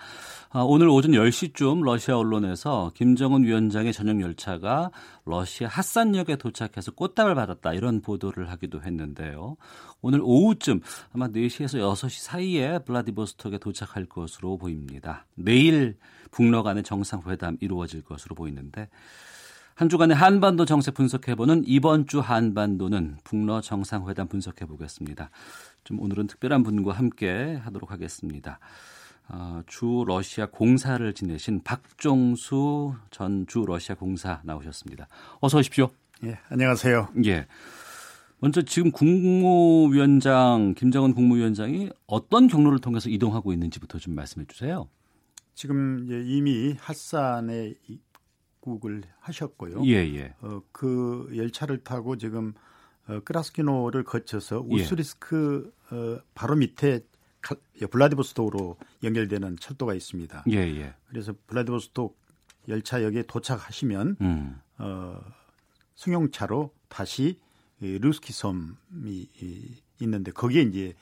[0.50, 4.90] 아, 오늘 오전 10시쯤 러시아 언론에서 김정은 위원장의 전용 열차가
[5.24, 9.56] 러시아 핫산역에 도착해서 꽃다발 받았다 이런 보도를 하기도 했는데요.
[10.00, 10.80] 오늘 오후쯤
[11.12, 15.26] 아마 4시에서 6시 사이에 블라디보스톡에 도착할 것으로 보입니다.
[15.36, 15.96] 내일
[16.32, 18.88] 북러 간의 정상회담 이루어질 것으로 보이는데
[19.74, 25.30] 한 주간의 한반도 정세 분석해보는 이번 주 한반도는 북러 정상회담 분석해보겠습니다.
[25.82, 28.60] 좀 오늘은 특별한 분과 함께 하도록 하겠습니다.
[29.28, 35.08] 어, 주 러시아 공사를 지내신 박종수 전 주 러시아 공사 나오셨습니다.
[35.40, 35.90] 어서 오십시오.
[36.22, 37.08] 예, 안녕하세요.
[37.24, 37.46] 예.
[38.38, 44.88] 먼저 지금 국무위원장 김정은 국무위원장이 어떤 경로를 통해서 이동하고 있는지부터 좀 말씀해 주세요.
[45.54, 47.74] 지금 이미 핫산에
[48.64, 49.84] 입국을 하셨고요.
[49.86, 50.34] 예, 예.
[50.40, 52.54] 어, 그 열차를 타고 지금
[53.06, 54.74] 어, 크라스키노를 거쳐서 예.
[54.74, 55.96] 우스리스크 예.
[55.96, 57.00] 어, 바로 밑에
[57.90, 60.44] 블라디보스톡으로 연결되는 철도가 있습니다.
[60.50, 60.94] 예, 예.
[61.06, 62.18] 그래서 블라디보스톡
[62.68, 64.60] 열차역에 도착하시면 음.
[64.78, 65.20] 어,
[65.96, 67.38] 승용차로 다시
[67.80, 69.28] 루스키 섬이
[70.00, 70.94] 있는데 거기에 이제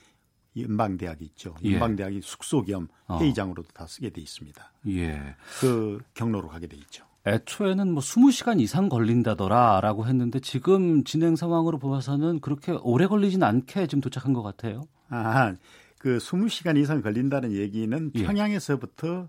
[0.56, 1.54] 연방대학이 있죠.
[1.64, 1.74] 예.
[1.74, 3.18] 연방대학이 숙소 겸 어.
[3.20, 3.72] 회의장으로도 어.
[3.72, 4.72] 다 쓰게 돼 있습니다.
[4.88, 5.36] 예.
[5.60, 7.06] 그 경로로 가게 돼 있죠.
[7.26, 14.00] 애초에는 뭐 20시간 이상 걸린다더라라고 했는데 지금 진행 상황으로 보아서는 그렇게 오래 걸리진 않게 지금
[14.00, 14.82] 도착한 것 같아요.
[15.08, 15.54] 아,
[15.98, 18.24] 그 20시간 이상 걸린다는 얘기는 예.
[18.24, 19.28] 평양에서부터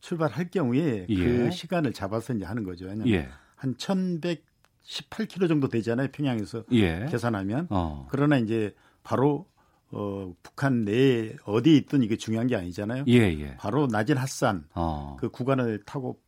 [0.00, 1.50] 출발할 경우에 그 예.
[1.50, 2.84] 시간을 잡아서 이제 하는 거죠.
[2.86, 3.28] 왜냐면 예.
[3.56, 6.08] 한 1118km 정도 되잖아요.
[6.12, 7.06] 평양에서 예.
[7.10, 7.68] 계산하면.
[7.70, 8.06] 어.
[8.10, 9.46] 그러나 이제 바로
[9.90, 13.04] 어, 북한 내에 어디에 있든 이게 중요한 게 아니잖아요.
[13.08, 13.56] 예, 예.
[13.58, 15.16] 바로 낮은 핫산 어.
[15.20, 16.18] 그 구간을 타고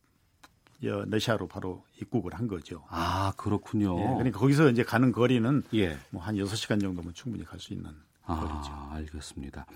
[0.80, 2.84] 러시아로 바로 입국을 한 거죠.
[2.88, 3.98] 아, 그렇군요.
[3.98, 5.98] 예, 그러니까 거기서 이제 가는 거리는 예.
[6.10, 7.90] 뭐한 6시간 정도면 충분히 갈 수 있는
[8.26, 8.72] 아, 거리죠.
[8.92, 9.66] 알겠습니다.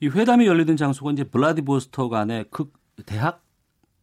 [0.00, 2.72] 이 회담이 열리는 장소가 이제 블라디보스톡 안에 극
[3.06, 3.42] 대학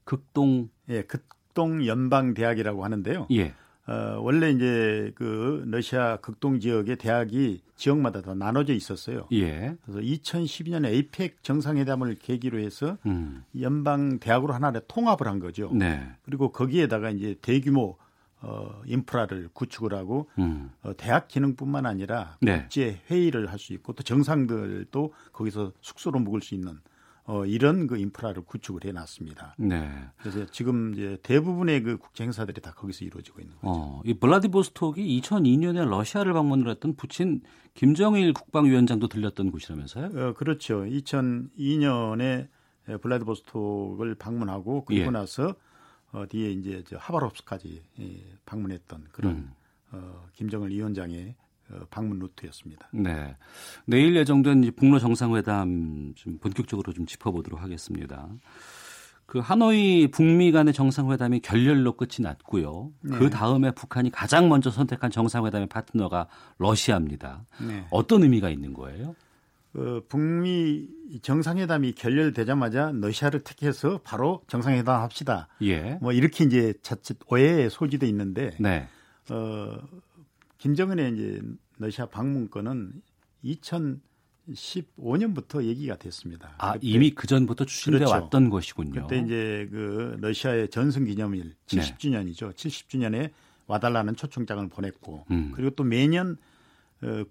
[0.04, 3.28] 극동 예, 극동 연방 대학이라고 하는데요.
[3.32, 3.54] 예.
[3.86, 9.28] 어, 원래 이제 그 러시아 극동 지역의 대학이 지역마다 다 나눠져 있었어요.
[9.34, 9.76] 예.
[9.84, 13.44] 그래서 2012년에 에이펙 정상회담을 계기로 해서 음.
[13.60, 15.70] 연방 대학으로 하나를 통합을 한 거죠.
[15.74, 16.08] 네.
[16.24, 17.98] 그리고 거기에다가 이제 대규모
[18.46, 20.70] 어, 인프라를 구축을 하고 음.
[20.82, 22.62] 어, 대학 기능뿐만 아니라 네.
[22.62, 26.80] 국제 회의를 할 수 있고 또 정상들도 거기서 숙소로 묵을 수 있는
[27.26, 29.56] 어, 이런 그 인프라를 구축을 해놨습니다.
[29.58, 29.90] 네.
[30.18, 33.68] 그래서 지금 이제 대부분의 그 국제 행사들이 다 거기서 이루어지고 있는 거죠.
[33.70, 37.42] 어, 이 블라디보스톡이 2002년에 러시아를 방문을 했던 부친
[37.76, 40.06] 김정일 국방위원장도 들렸던 곳이라면서요?
[40.16, 40.84] 어, 그렇죠.
[40.84, 42.50] 2002년에
[43.02, 45.10] 블라디보스톡을 방문하고 그리고 예.
[45.10, 45.56] 나서
[46.12, 49.52] 어, 뒤에 이제 저 하바롭스까지 예, 방문했던 그런 음.
[49.92, 51.43] 어, 김정일 위원장의 어,
[51.90, 52.90] 방문 루트였습니다.
[52.92, 53.36] 네.
[53.86, 58.28] 내일 예정된 북러 정상회담 좀 본격적으로 좀 짚어보도록 하겠습니다.
[59.26, 62.92] 그 하노이 북미 간의 정상회담이 결렬로 끝이 났고요.
[63.02, 63.18] 네.
[63.18, 67.46] 그 다음에 북한이 가장 먼저 선택한 정상회담의 파트너가 러시아입니다.
[67.66, 67.86] 네.
[67.90, 69.16] 어떤 의미가 있는 거예요?
[69.76, 70.88] 어, 북미
[71.22, 75.48] 정상회담이 결렬되자마자 러시아를 택해서 바로 정상회담 합시다.
[75.64, 75.98] 예.
[76.00, 78.88] 뭐 이렇게 이제 자칫 오해의 소지도 있는데 네.
[79.32, 79.80] 어,
[80.60, 81.42] 김정은의 이제
[81.78, 83.02] 러시아 방문권은
[83.44, 86.56] 2015년부터 얘기가 됐습니다.
[86.58, 88.14] 아 이미 그 전부터 추진돼 그렇죠.
[88.14, 89.04] 왔던 것이군요.
[89.04, 92.48] 그때 이제 그 러시아의 전승 기념일 70주년이죠.
[92.48, 92.54] 네.
[92.54, 93.32] 70주년에
[93.68, 95.52] 와달라는 초청장을 보냈고 음.
[95.56, 96.38] 그리고 또 매년
[97.02, 97.24] 어,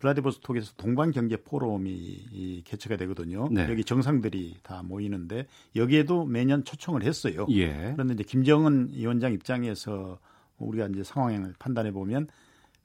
[0.00, 3.48] 블라디보스톡에서 동방 경제 포럼이 개최가 되거든요.
[3.50, 3.68] 네.
[3.70, 7.46] 여기 정상들이 다 모이는데 여기에도 매년 초청을 했어요.
[7.50, 7.92] 예.
[7.92, 10.18] 그런데 이제 김정은 위원장 입장에서
[10.56, 12.28] 우리가 이제 상황을 판단해 보면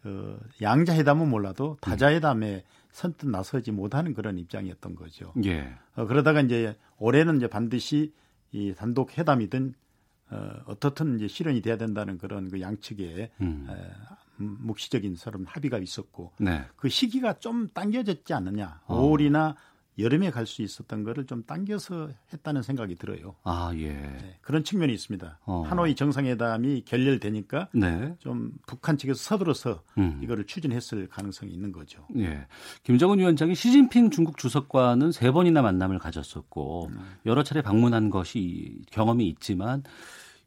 [0.05, 5.33] 어, 양자회담은 몰라도 다자회담에 선뜻 나서지 못하는 그런 입장이었던 거죠.
[5.43, 5.73] 예.
[5.95, 8.13] 어, 그러다가 이제 올해는 이제 반드시
[8.51, 9.73] 이 단독 회담이든
[10.29, 13.67] 어, 어떻든 이제 실현이 돼야 된다는 그런 그 양측의 음.
[13.69, 13.75] 에,
[14.37, 16.63] 묵시적인 서른 합의가 있었고 네.
[16.75, 18.81] 그 시기가 좀 당겨졌지 않느냐.
[18.85, 19.01] 어.
[19.01, 19.55] 5월이나
[19.97, 23.35] 여름에 갈 수 있었던 거를 좀 당겨서 했다는 생각이 들어요.
[23.43, 23.93] 아, 예.
[23.93, 25.39] 네, 그런 측면이 있습니다.
[25.45, 25.63] 어.
[25.65, 28.15] 하노이 정상회담이 결렬되니까 네.
[28.19, 30.19] 좀 북한 측에서 서둘러서 음.
[30.21, 32.05] 이거를 추진했을 가능성이 있는 거죠.
[32.17, 32.45] 예.
[32.83, 36.99] 김정은 위원장이 시진핑 중국 주석과는 세 번이나 만남을 가졌었고 음.
[37.25, 39.83] 여러 차례 방문한 것이 경험이 있지만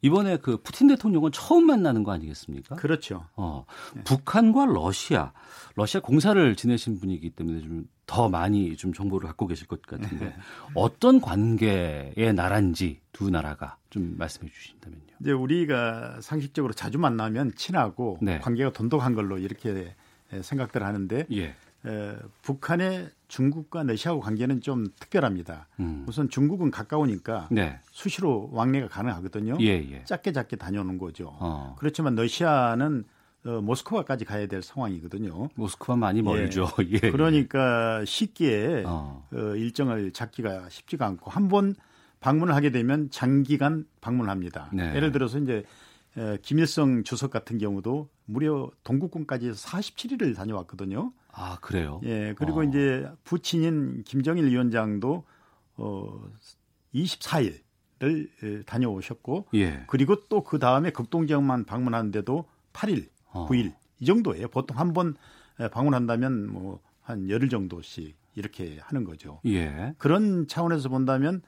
[0.02, 2.76] 이번에 그 푸틴 대통령은 처음 만나는 거 아니겠습니까?
[2.76, 3.26] 그렇죠.
[3.34, 4.04] 어, 네.
[4.04, 5.32] 북한과 러시아,
[5.74, 10.34] 러시아 공사를 지내신 분이기 때문에 좀 더 많이 좀 정보를 갖고 계실 것 같은데 네.
[10.74, 15.02] 어떤 관계의 나라인지 두 나라가 좀 말씀해 주신다면요.
[15.20, 18.38] 이제 우리가 상식적으로 자주 만나면 친하고 네.
[18.38, 19.94] 관계가 돈독한 걸로 이렇게
[20.40, 21.44] 생각들 하는데 예.
[21.44, 25.68] 에, 북한의 중국과 러시아하고 관계는 좀 특별합니다.
[25.80, 26.04] 음.
[26.08, 27.78] 우선 중국은 가까우니까 네.
[27.92, 29.58] 수시로 왕래가 가능하거든요.
[29.60, 30.02] 예, 예.
[30.04, 31.36] 작게 작게 다녀오는 거죠.
[31.38, 31.76] 어.
[31.78, 33.04] 그렇지만 러시아는
[33.44, 35.48] 어, 모스크바까지 가야 될 상황이거든요.
[35.54, 36.68] 모스크바 많이 멀죠.
[36.90, 36.98] 예.
[37.04, 37.10] 예.
[37.10, 39.26] 그러니까 쉽게 어.
[39.32, 41.74] 어, 일정을 잡기가 쉽지가 않고 한 번
[42.20, 44.70] 방문을 하게 되면 장기간 방문합니다.
[44.72, 44.92] 네.
[44.96, 45.62] 예를 들어서 이제
[46.42, 51.12] 김일성 주석 같은 경우도 무려 동국군까지 47일을 다녀왔거든요.
[51.32, 52.00] 아 그래요?
[52.04, 52.64] 예 그리고 어.
[52.64, 55.24] 이제 부친인 김정일 위원장도
[55.76, 56.30] 어
[56.94, 59.84] 24일을 다녀오셨고 예.
[59.86, 63.46] 그리고 또 그 다음에 극동 지역만 방문하는데도 8일, 어.
[63.48, 64.48] 9일 이 정도예요.
[64.48, 65.14] 보통 한 번
[65.72, 69.40] 방문한다면 뭐 한 열흘 정도씩 이렇게 하는 거죠.
[69.46, 69.94] 예.
[69.96, 71.40] 그런 차원에서 본다면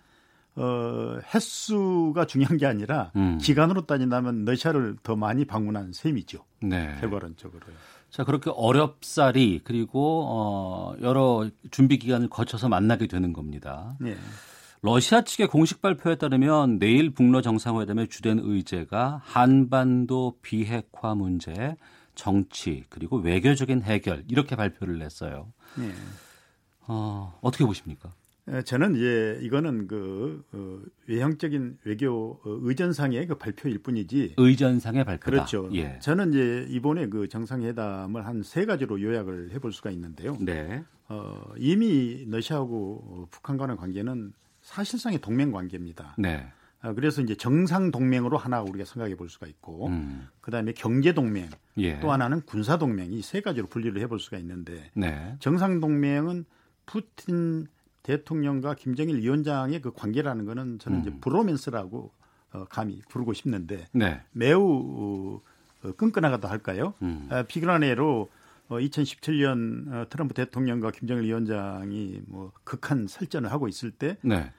[0.56, 3.38] 어, 횟수가 중요한 게 아니라 음.
[3.38, 6.44] 기간으로 따진다면 러시아를 더 많이 방문한 셈이죠.
[6.62, 6.96] 네.
[7.00, 7.74] 결과론적으로요.
[8.10, 13.96] 자 그렇게 어렵사리 그리고 어, 여러 준비 기간을 거쳐서 만나게 되는 겁니다.
[14.00, 14.16] 네.
[14.82, 21.76] 러시아 측의 공식 발표에 따르면 내일 북러 정상회담의 주된 의제가 한반도 비핵화 문제,
[22.14, 25.52] 정치 그리고 외교적인 해결 이렇게 발표를 냈어요.
[25.76, 25.92] 네.
[26.88, 28.10] 어, 어떻게 보십니까?
[28.64, 34.34] 저는 이제 이거는 그 어, 외형적인 외교 어, 의전상의 그 발표일 뿐이지.
[34.36, 35.30] 의전상의 발표다.
[35.30, 35.68] 그렇죠.
[35.74, 35.98] 예.
[36.00, 40.36] 저는 이제 이번에 그 정상회담을 한 세 가지로 요약을 해볼 수가 있는데요.
[40.40, 40.82] 네.
[41.08, 44.32] 어, 이미 러시아하고 북한과의 관계는
[44.62, 46.16] 사실상의 동맹 관계입니다.
[46.18, 46.46] 네.
[46.82, 50.26] 어, 그래서 이제 정상 동맹으로 하나 우리가 생각해 볼 수가 있고, 음.
[50.40, 52.00] 그 다음에 경제 동맹, 예.
[52.00, 55.36] 또 하나는 군사 동맹 이 세 가지로 분리를 해볼 수가 있는데, 네.
[55.40, 56.46] 정상 동맹은
[56.86, 57.66] 푸틴
[58.02, 61.00] 대통령과 김정일 위원장의 그 관계라는 거는 저는 음.
[61.02, 62.12] 이제 브로맨스라고
[62.52, 64.22] 어, 감히 부르고 싶는데 네.
[64.32, 65.40] 매우
[65.82, 66.94] 어, 끈끈하다도 할까요?
[67.02, 67.28] 음.
[67.30, 67.44] 아,
[67.82, 68.30] 예로
[68.68, 74.52] 어, 2017년 어, 트럼프 대통령과 김정일 위원장이 뭐 극한 설전을 하고 있을 때 네.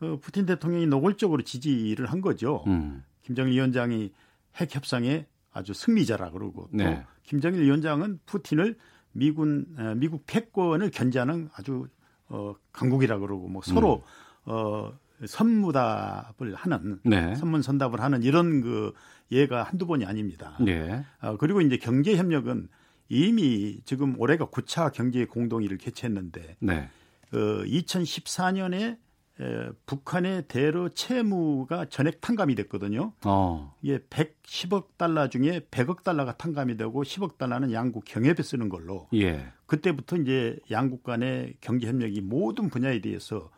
[0.00, 2.64] 어, 푸틴 대통령이 노골적으로 지지를 한 거죠.
[2.66, 3.02] 음.
[3.22, 4.12] 김정일 위원장이
[4.56, 7.04] 핵 협상의 아주 승리자라 그러고 또 네.
[7.22, 8.76] 김정일 위원장은 푸틴을
[9.12, 11.88] 미군 어, 미국 패권을 견제하는 아주
[12.28, 14.04] 어, 강국이라 그러고 뭐 서로
[14.46, 14.50] 음.
[14.52, 14.92] 어,
[15.24, 17.34] 선무답을 하는 네.
[17.36, 18.92] 선문 선답을 하는 이런 그
[19.32, 20.56] 예가 한두 번이 아닙니다.
[20.60, 21.04] 네.
[21.20, 22.68] 어, 그리고 이제 경제 협력은
[23.08, 26.90] 이미 지금 올해가 9차 경제 공동회를 개최했는데 네.
[27.32, 28.98] 어, 2014년에
[29.40, 33.12] 에, 북한의 대러 채무가 전액 탕감이 됐거든요.
[33.24, 33.74] 어.
[33.82, 39.08] 이게 110억 달러 중에 100억 달러가 탕감이 되고 10억 달러는 양국 경협에 쓰는 걸로.
[39.14, 39.52] 예.
[39.66, 43.50] 그때부터 이제 양국 간의 경제 협력이 모든 분야에 대해서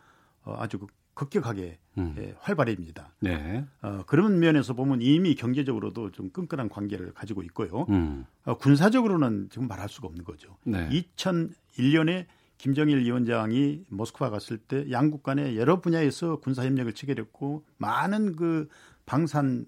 [0.45, 0.79] 어, 아주
[1.14, 2.14] 급격하게 음.
[2.19, 3.12] 예, 활발해집니다.
[3.21, 3.64] 네.
[3.83, 7.87] 어, 그런 면에서 보면 이미 경제적으로도 좀 끈끈한 관계를 가지고 있고요.
[7.88, 8.25] 음.
[8.45, 10.57] 어, 군사적으로는 지금 말할 수가 없는 거죠.
[10.64, 10.88] 네.
[10.88, 12.27] 2001년에
[12.59, 18.68] 김정일 위원장이 모스크바 갔을 때 양국 간에 여러 분야에서 군사 협력을 체결했고 많은 그
[19.07, 19.66] 방산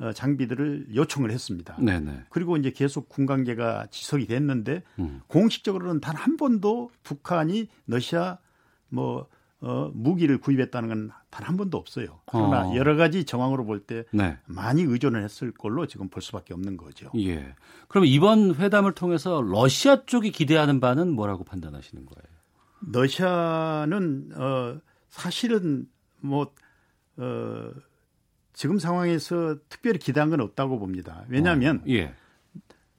[0.00, 1.76] 어, 장비들을 요청을 했습니다.
[1.78, 2.24] 네네.
[2.28, 5.20] 그리고 이제 계속 군 관계가 지속이 됐는데 음.
[5.28, 8.38] 공식적으로는 단 한 번도 북한이 러시아
[8.88, 9.28] 뭐
[9.60, 12.20] 어, 무기를 구입했다는 건 단 한 번도 없어요.
[12.26, 12.76] 그러나 어.
[12.76, 14.38] 여러 가지 정황으로 볼때 네.
[14.46, 17.10] 많이 의존을 했을 걸로 지금 볼 수밖에 없는 거죠.
[17.18, 17.56] 예.
[17.88, 22.24] 그럼 이번 회담을 통해서 러시아 쪽이 기대하는 바는 뭐라고 판단하시는 거예요?
[22.92, 25.86] 러시아는 어, 사실은
[26.20, 26.52] 뭐
[27.16, 27.70] 어,
[28.52, 31.24] 지금 상황에서 특별히 기대한 건 없다고 봅니다.
[31.28, 32.14] 왜냐하면 어, 예.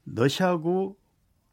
[0.06, 0.98] 러시아하고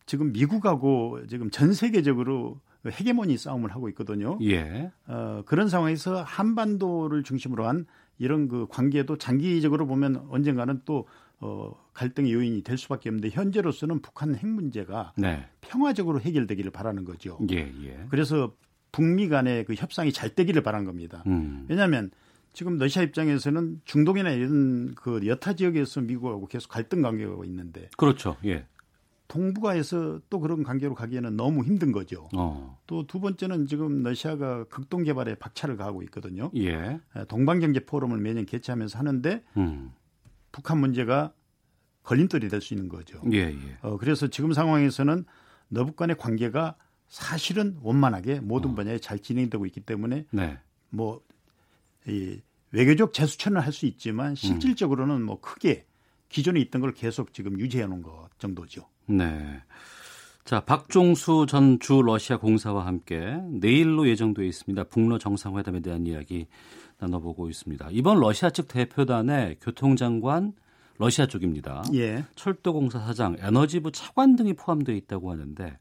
[0.05, 4.39] 지금 미국하고 지금 전 세계적으로 헤게모니 싸움을 하고 있거든요.
[4.43, 4.91] 예.
[5.07, 7.87] 어, 그런 상황에서 한반도를 중심으로 한
[8.19, 11.07] 이런 그 관계도 장기적으로 보면 언젠가는 또
[11.41, 15.45] 어, 갈등의 요인이 될 수밖에 없는데 현재로서는 북한 핵 문제가 네.
[15.61, 17.39] 평화적으로 해결되기를 바라는 거죠.
[17.51, 18.07] 예, 예.
[18.11, 18.55] 그래서
[18.93, 21.25] 북미 간의 그 협상이 잘 되기를 바란 겁니다.
[21.27, 21.67] 음.
[21.69, 22.11] 왜냐하면
[22.53, 28.37] 지금 러시아 입장에서는 중동이나 이런 그 여타 지역에서 미국하고 계속 갈등 관계가 있는데 그렇죠.
[28.45, 28.67] 예.
[29.33, 32.29] 동북아에서 또 그런 관계로 가기에는 너무 힘든 거죠.
[32.37, 32.79] 어.
[32.87, 36.51] 또두 번째는 지금 러시아가 극동 개발에 박차를 가하고 있거든요.
[36.57, 37.01] 예.
[37.29, 39.93] 동방경제 포럼을 매년 개최하면서 하는데 음.
[40.53, 41.33] 북한 문제가
[42.03, 43.23] 걸림돌이 될 수 있는 거죠.
[43.33, 43.79] 예, 예.
[43.81, 45.25] 어, 그래서 지금 상황에서는
[45.69, 46.77] 너북 간의 관계가
[47.09, 48.75] 사실은 원만하게 모든 어.
[48.75, 50.59] 분야에 잘 진행되고 있기 때문에 네.
[50.91, 51.23] 뭐
[52.07, 52.41] 이
[52.73, 55.87] 외교적 재수천을 할 수 있지만 실질적으로는 뭐 크게
[56.33, 58.89] 기존에 있던 걸 계속 지금 유지해 놓은 것 정도죠.
[59.07, 59.63] 네.
[60.45, 64.85] 자, 박종수 전 주 러시아 공사와 함께 내일로 예정돼 있습니다.
[64.85, 66.47] 북러 정상회담에 대한 이야기
[66.99, 67.89] 나눠보고 있습니다.
[67.93, 70.53] 이번 러시아 측 대표단의 교통장관
[70.99, 71.85] 러시아 쪽입니다.
[71.95, 72.25] 예.
[72.35, 75.79] 철도공사 사장, 에너지부 차관 등이 포함되어 있다고 하는데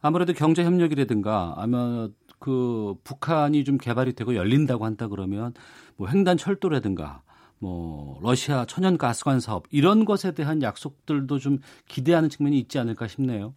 [0.00, 5.54] 아무래도 경제 협력이라든가 아마 그 북한이 좀 개발이 되고 열린다고 한다 그러면
[5.96, 7.22] 뭐 횡단 철도라든가
[7.62, 13.54] 뭐 러시아 천연 가스관 사업 이런 것에 대한 약속들도 좀 기대하는 측면이 있지 않을까 싶네요.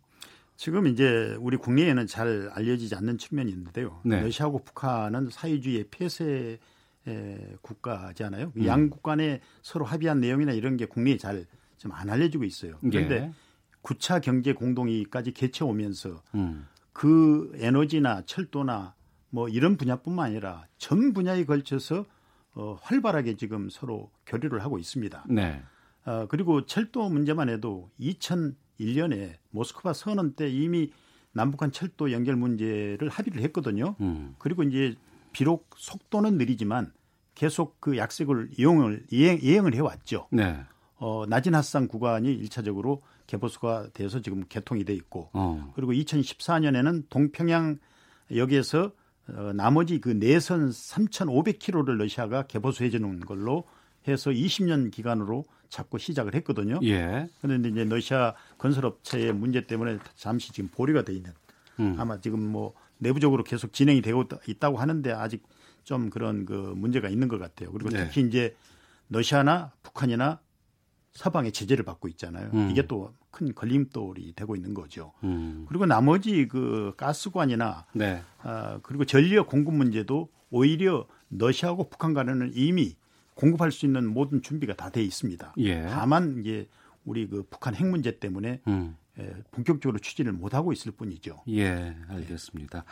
[0.55, 3.99] 지금 이제 우리 국내에는 잘 알려지지 않는 측면이 있는데요.
[4.05, 4.21] 네.
[4.21, 6.59] 러시아하고 북한은 사회주의의 폐쇄
[7.61, 8.53] 국가잖아요.
[8.55, 8.65] 음.
[8.65, 11.45] 양국 간에 서로 합의한 내용이나 이런 게 국내에 잘
[11.77, 12.77] 좀 안 알려지고 있어요.
[12.81, 13.31] 그런데 예.
[13.83, 16.65] 9차 경제 공동회의까지 개최 오면서 음.
[16.93, 18.95] 그 에너지나 철도나
[19.29, 22.05] 뭐 이런 분야뿐만 아니라 전 분야에 걸쳐서
[22.55, 25.25] 어, 활발하게 지금 서로 교류를 하고 있습니다.
[25.29, 25.61] 네.
[26.05, 30.91] 어, 그리고 철도 문제만 해도 2001년에 모스크바 선언 때 이미
[31.33, 33.95] 남북한 철도 연결 문제를 합의를 했거든요.
[33.99, 34.35] 음.
[34.39, 34.95] 그리고 이제
[35.33, 36.93] 비록 속도는 느리지만
[37.35, 40.27] 계속 그 약속을 이용을 이행, 이행을 해왔죠.
[40.31, 40.57] 네.
[40.97, 45.73] 어, 낮은 합산 구간이 1차적으로 개보수가 돼서 지금 개통이 돼 있고 어.
[45.75, 47.79] 그리고 2014년에는 동평양
[48.33, 48.93] 여기에서
[49.29, 53.65] 어, 나머지 그 내선 3,500km를 러시아가 개보수해 주는 걸로
[54.07, 56.79] 해서 20년 기간으로 자꾸 시작을 했거든요.
[56.83, 57.27] 예.
[57.41, 61.31] 그런데 이제 러시아 건설업체의 문제 때문에 잠시 지금 보류가 돼 있는
[61.79, 61.95] 음.
[61.97, 65.43] 아마 지금 뭐 내부적으로 계속 진행이 되고 있다고 하는데 아직
[65.83, 67.71] 좀 그런 그 문제가 있는 것 같아요.
[67.71, 68.05] 그리고 네.
[68.05, 68.55] 특히 이제
[69.09, 70.39] 러시아나 북한이나
[71.11, 72.49] 서방의 제재를 받고 있잖아요.
[72.53, 72.69] 음.
[72.69, 75.11] 이게 또 큰 걸림돌이 되고 있는 거죠.
[75.23, 75.65] 음.
[75.67, 78.21] 그리고 나머지 그 가스관이나 네.
[78.41, 82.95] 아, 그리고 전력 공급 문제도 오히려 러시아하고 북한 간에는 이미
[83.35, 85.53] 공급할 수 있는 모든 준비가 다 돼 있습니다.
[85.57, 85.81] 예.
[85.87, 86.69] 다만 이제
[87.03, 88.95] 우리 그 북한 핵 문제 때문에 음.
[89.19, 91.41] 예, 본격적으로 추진을 못 하고 있을 뿐이죠.
[91.49, 92.85] 예, 알겠습니다.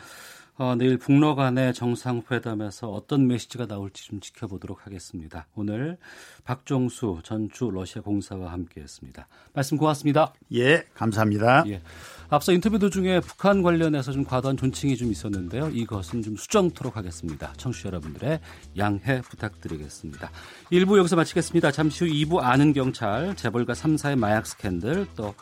[0.56, 5.47] 어, 내일 북러 간의 정상회담에서 어떤 메시지가 나올지 좀 지켜보도록 하겠습니다.
[5.56, 5.97] 오늘
[6.43, 9.28] 박종수 전주 러시아 공사와 함께했습니다.
[9.54, 10.32] 말씀 고맙습니다.
[10.54, 11.64] 예, 감사합니다.
[11.70, 11.82] 예.
[12.30, 15.70] 앞서 인터뷰 도중에 북한 관련해서 좀 과도한 존칭이 좀 있었는데요.
[15.70, 17.51] 이것은 좀 수정토록 하겠습니다.
[17.58, 18.39] 청취자 여러분들의
[18.78, 20.30] 양해 부탁드리겠습니다.
[20.72, 21.72] 1부 여기서 마치겠습니다.
[21.72, 25.34] 잠시 후 2부 아는 경찰, 재벌가 3사의 마약 스캔들, 또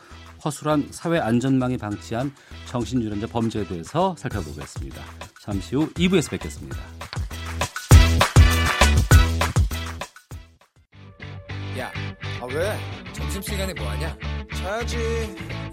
[0.44, 2.34] 허술한 사회 안전망이 방치한
[2.66, 5.04] 정신유연자 범죄에 대해서 살펴보겠습니다.
[5.40, 6.78] 잠시 후 2부에서 뵙겠습니다.
[11.80, 11.92] 야,
[12.42, 12.78] 아 왜?
[13.14, 14.18] 점심시간에 뭐하냐?
[14.56, 14.98] 자야지.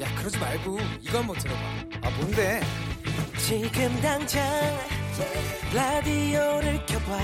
[0.00, 1.60] 야, 그러지 말고 이거 한번 들어봐.
[2.02, 2.60] 아 뭔데?
[3.38, 4.42] 지금 당장
[5.74, 7.18] 라디오를 켜봐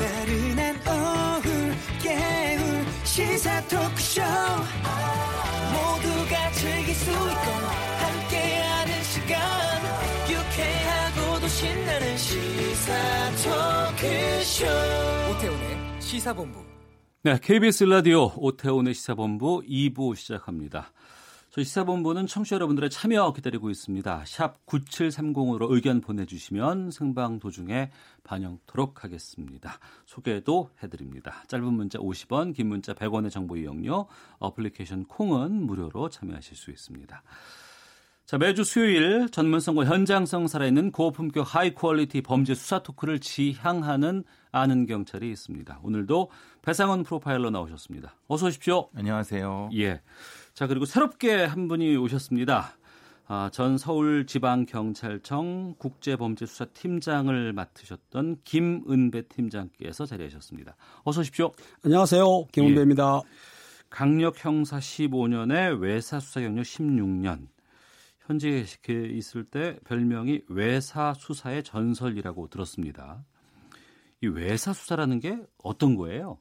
[0.00, 2.84] 나른한 오후 깨울
[3.14, 4.22] 시사 토크쇼.
[5.70, 7.50] 모두가 즐길 수 있고
[8.02, 9.38] 함께하는 시간.
[10.28, 14.66] 유쾌하고도 신나는 시사 토크쇼.
[15.30, 16.64] 오태훈의 시사본부.
[17.22, 20.90] 네, KBS 라디오 오태훈의 시사본부 2부 시작합니다.
[21.54, 24.24] 저희 시사본부는 청취자 여러분들의 참여 기다리고 있습니다.
[24.26, 27.92] 샵 9730으로 의견 보내주시면 생방 도중에
[28.24, 29.78] 반영토록 하겠습니다.
[30.04, 31.44] 소개도 해드립니다.
[31.46, 34.08] 짧은 문자 50원, 긴 문자 100원의 정보 이용료,
[34.40, 37.22] 어플리케이션 콩은 무료로 참여하실 수 있습니다.
[38.26, 45.30] 자, 매주 수요일 전문성과 현장성 살아있는 고품격 high quality 범죄 수사 토크를 지향하는 아는 경찰이
[45.30, 45.78] 있습니다.
[45.84, 46.32] 오늘도
[46.62, 48.16] 배상원 프로파일러 나오셨습니다.
[48.26, 48.88] 어서 오십시오.
[48.96, 49.70] 안녕하세요.
[49.74, 50.00] 예.
[50.54, 52.78] 자, 그리고 새롭게 한 분이 오셨습니다.
[53.26, 60.76] 아, 전 서울지방경찰청 국제범죄수사팀장을 맡으셨던 김은배 팀장께서 자리하셨습니다.
[61.02, 61.50] 어서 오십시오.
[61.84, 62.46] 안녕하세요.
[62.52, 63.22] 김은배입니다.
[63.24, 63.28] 예.
[63.90, 67.48] 강력 형사 15년에 외사 수사 경력 16년.
[68.20, 68.64] 현재
[69.10, 73.24] 있을 때 별명이 외사 수사의 전설이라고 들었습니다.
[74.22, 76.38] 이 외사 수사라는 게 어떤 거예요?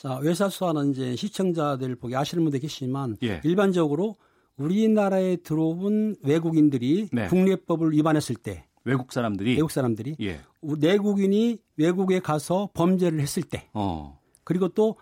[0.00, 3.42] 자, 외사수사는 이제 시청자들 보기 아시는 분들 계시지만 예.
[3.44, 4.16] 일반적으로
[4.56, 7.26] 우리나라에 들어온 외국인들이 네.
[7.28, 10.40] 국내법을 위반했을 때 외국 사람들이 외국 사람들이 예.
[10.62, 14.18] 내국인이 외국에 가서 범죄를 했을 때 어.
[14.42, 14.96] 그리고 또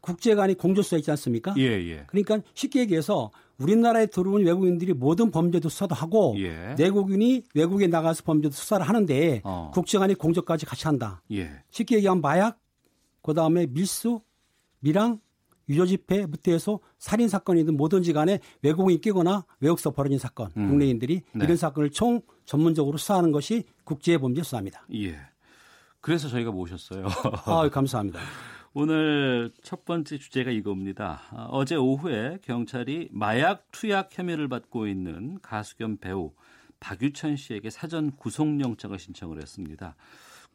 [0.00, 1.52] 국제간이 공조수사 있지 않습니까?
[1.58, 2.04] 예, 예.
[2.06, 6.74] 그러니까 쉽게 얘기해서 우리나라에 들어온 외국인들이 모든 범죄도 수사도 하고 예.
[6.78, 9.70] 내국인이 외국에 나가서 범죄도 수사를 하는데 어.
[9.74, 11.20] 국제간이 공조까지 같이 한다.
[11.32, 11.50] 예.
[11.70, 12.58] 쉽게 얘기하면 마약
[13.26, 14.20] 그 다음에 밀수,
[14.78, 15.18] 밀항,
[15.68, 20.68] 유조집회부터 해서 살인 사건이든 뭐든지 간에 외국인이 끼거나 외국서 벌어진 사건, 음.
[20.68, 21.44] 국내인들이 네.
[21.44, 24.86] 이런 사건을 총 전문적으로 수사하는 것이 국제 범죄 수사입니다.
[24.94, 25.18] 예.
[26.00, 27.08] 그래서 저희가 모셨어요.
[27.46, 28.20] 아, 감사합니다.
[28.74, 31.22] 오늘 첫 번째 주제가 이겁니다.
[31.50, 36.30] 어제 오후에 경찰이 마약 투약 혐의를 받고 있는 가수 겸 배우
[36.78, 39.96] 박유천 씨에게 사전 구속영장을 신청을 했습니다.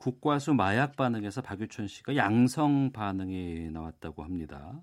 [0.01, 4.81] 국과수 마약 반응에서 박유천 씨가 양성 반응이 나왔다고 합니다.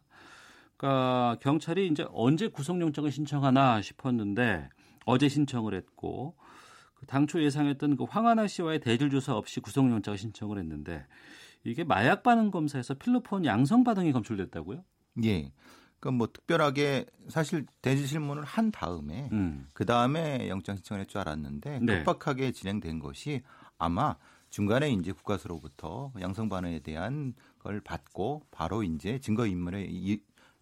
[0.77, 4.69] 그러니까 경찰이 이제 언제 구속영장을 신청하나 싶었는데
[5.07, 6.37] 어제 신청을 했고
[6.95, 11.05] 그 당초 예상했던 그 황하나 씨와의 대질 조사 없이 구속영장을 신청을 했는데
[11.65, 14.85] 이게 마약 반응 검사에서 필로폰 양성 반응이 검출됐다고요?
[15.25, 15.53] 예.
[15.99, 19.67] 그러니까 뭐 특별하게 사실 대질 실문을 한 다음에 음.
[19.75, 22.05] 그 다음에 영장 신청을 할 줄 알았는데 네.
[22.05, 23.43] 급박하게 진행된 것이
[23.79, 24.17] 아마
[24.51, 29.89] 중간에 이제 국가수로부터 양성 반응에 대한 걸 받고 바로 이제 증거 인멸에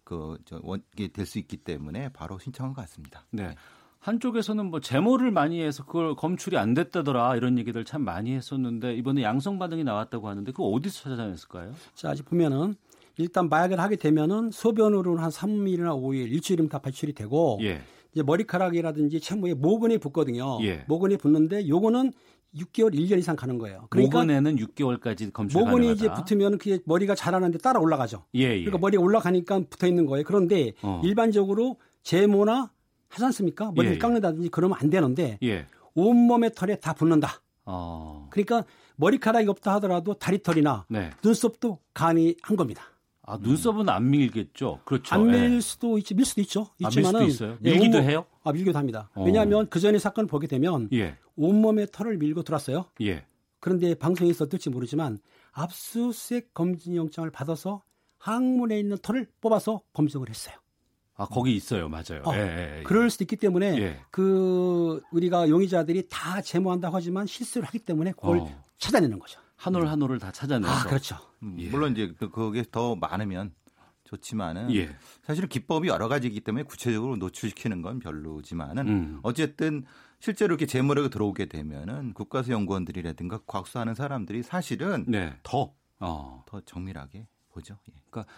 [0.03, 3.25] 그저 원게 될수 있기 때문에 바로 신청한 것 같습니다.
[3.31, 3.55] 네.
[3.99, 9.23] 한쪽에서는 뭐 제모를 많이 해서 그걸 검출이 안 됐다더라 이런 얘기들 참 많이 했었는데 이번에
[9.23, 11.73] 양성 반응이 나왔다고 하는데 그거 어디서 찾아냈을까요?
[11.93, 12.75] 자, 아직 보면은
[13.17, 17.81] 일단 마약을 하게 되면은 소변으로는 한 3일이나 5일, 일주일이면 다 발출이 되고 예.
[18.13, 20.59] 이제 머리카락이라든지 채모에 모근이 붙거든요.
[20.63, 20.85] 예.
[20.87, 22.13] 모근이 붙는데 요거는
[22.55, 23.87] 6개월, 1년 이상 가는 거예요.
[23.89, 28.25] 그러니까 모근에는 6개월까지 검출 모근이 이제 붙으면 그게 머리가 자라는데 따라 올라가죠.
[28.35, 28.59] 예, 예.
[28.59, 30.23] 그러니까 머리가 올라가니까 붙어 있는 거예요.
[30.25, 31.01] 그런데 어.
[31.03, 32.71] 일반적으로 제모나
[33.09, 33.71] 하지 않습니까?
[33.71, 35.65] 머리를 예, 예, 깎는다든지 그러면 안 되는데 예.
[35.93, 37.41] 온몸의 털에 다 붙는다.
[37.65, 38.27] 어.
[38.31, 38.63] 그러니까
[38.95, 41.11] 머리카락이 없다 하더라도 다리털이나 네.
[41.23, 42.83] 눈썹도 가능한 겁니다.
[43.29, 44.79] 아, 눈썹은 안 밀겠죠.
[44.85, 45.13] 그렇죠.
[45.13, 45.59] 안밀 예.
[45.59, 46.67] 수도 있지, 밀 수도 있죠.
[46.79, 47.57] 있지만은 아, 밀 수도 있어요.
[47.65, 48.25] 예, 밀기도 온몸, 해요?
[48.43, 49.09] 아, 밀기도 합니다.
[49.15, 49.23] 어.
[49.25, 51.17] 왜냐하면 그 전에 사건을 보게 되면 예.
[51.35, 52.85] 온몸에 털을 밀고 들었어요.
[53.01, 53.25] 예.
[53.59, 55.19] 그런데 방송에서 어떨지 모르지만
[55.51, 57.83] 압수수색 검진 영장을 받아서
[58.17, 60.55] 항문에 있는 털을 뽑아서 검증을 했어요.
[61.15, 62.21] 아 거기 있어요, 맞아요.
[62.23, 63.99] 어, 예, 예, 그럴 수도 있기 때문에 예.
[64.09, 68.63] 그 우리가 용의자들이 다 제모한다고 하지만 실수를 하기 때문에 그걸 어.
[68.77, 69.41] 찾아내는 거죠.
[69.57, 70.71] 한 올 한 올을 다 찾아내서.
[70.71, 71.17] 아, 그렇죠.
[71.43, 71.69] 음, 예.
[71.69, 73.53] 물론 이제 그게 더 많으면
[74.05, 74.95] 좋지만은 예.
[75.23, 79.19] 사실은 기법이 여러 가지이기 때문에 구체적으로 노출시키는 건 별로지만은 음.
[79.23, 79.83] 어쨌든
[80.19, 85.35] 실제로 이렇게 제모력이 들어오게 되면은 국가수 연구원들이라든가 과학수하는 사람들이 사실은 네.
[85.43, 86.43] 더, 어.
[86.47, 87.77] 더 정밀하게 보죠.
[87.89, 87.93] 예.
[88.09, 88.31] 그러니까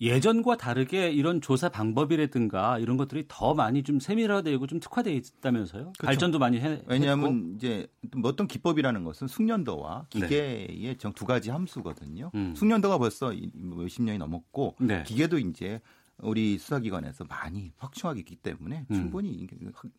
[0.00, 5.92] 예전과 다르게 이런 조사 방법이라든가 이런 것들이 더 많이 좀 세밀화되고 좀 특화되어 있다면서요?
[5.98, 6.06] 그렇죠.
[6.06, 6.82] 발전도 많이 해.
[6.86, 7.54] 왜냐하면 했고.
[7.56, 7.86] 이제
[8.16, 10.20] 뭐 어떤 기법이라는 것은 숙련도와 네.
[10.20, 11.12] 기계의 네.
[11.14, 12.30] 두 가지 함수거든요.
[12.34, 12.54] 음.
[12.56, 15.04] 숙련도가 벌써 몇십 년이 넘었고 네.
[15.04, 15.80] 기계도 이제
[16.18, 18.94] 우리 수사기관에서 많이 확충하기 있기 때문에 음.
[18.94, 19.46] 충분히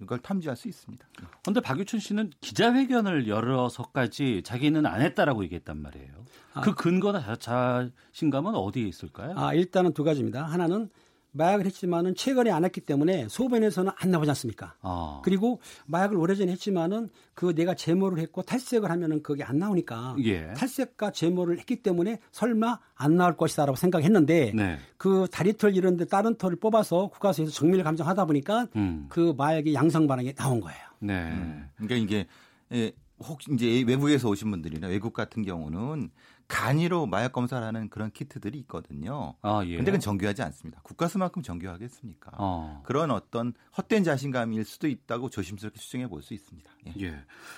[0.02, 1.06] 이걸 탐지할 수 있습니다.
[1.44, 6.26] 그런데 박유춘 씨는 기자회견을 열어서까지 자기는 안 했다라고 얘기했단 말이에요.
[6.54, 6.62] 아.
[6.62, 9.34] 그 근거나 자신감은 어디에 있을까요?
[9.36, 10.46] 아, 일단은 두 가지입니다.
[10.46, 10.90] 하나는
[11.36, 14.76] 마약을 했지만은 최근에 안 했기 때문에 소변에서는 안 나오지 않습니까?
[14.82, 15.22] 아.
[15.24, 20.54] 그리고 마약을 오래전에 했지만은 그 내가 제모를 했고 탈색을 하면은 그게 안 나오니까 예.
[20.54, 24.78] 탈색과 제모를 했기 때문에 설마 안 나올 것이다라고 생각했는데 네.
[24.98, 29.08] 그 다리털 이런 데 다른 털을 뽑아서 국가수에서 정밀 감정하다 보니까 음.
[29.10, 30.80] 그 마약의 양성 반응이 나온 거예요.
[31.00, 31.32] 네.
[31.32, 31.70] 음.
[31.76, 32.28] 그러니까 이게
[32.72, 36.10] 예, 혹 이제 외국에서 오신 분들이나 외국 같은 경우는
[36.48, 39.36] 간이로 마약 검사를 하는 그런 키트들이 있거든요.
[39.42, 39.78] 아, 예.
[39.78, 40.80] 근데 그건 정교하지 않습니다.
[40.84, 42.32] 국가수만큼 정교하겠습니까?
[42.38, 42.82] 어.
[42.86, 46.72] 그런 어떤 헛된 자신감일 수도 있다고 조심스럽게 추정해 볼 수 있습니다.
[46.88, 46.94] 예.
[47.02, 47.16] 예.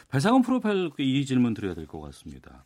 [0.10, 2.66] 발상원 프로파일 이 질문 드려야 될 것 같습니다.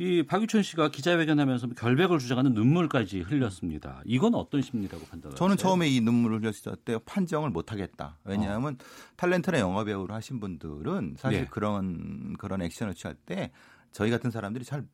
[0.00, 4.00] 이 박유천 씨가 기자회견하면서 결백을 주장하는 눈물까지 흘렸습니다.
[4.04, 5.36] 이건 어떤 심리라고 판단하세요?
[5.36, 8.16] 저는 처음에 이 눈물을 흘렸을 때 판정을 못 하겠다.
[8.24, 8.84] 왜냐하면 어.
[9.16, 11.46] 탤런트나 영화 배우를 하신 분들은 사실 네.
[11.50, 13.50] 그런 그런 액션을 취할 때
[13.92, 14.84] 저희 같은 사람들이 잘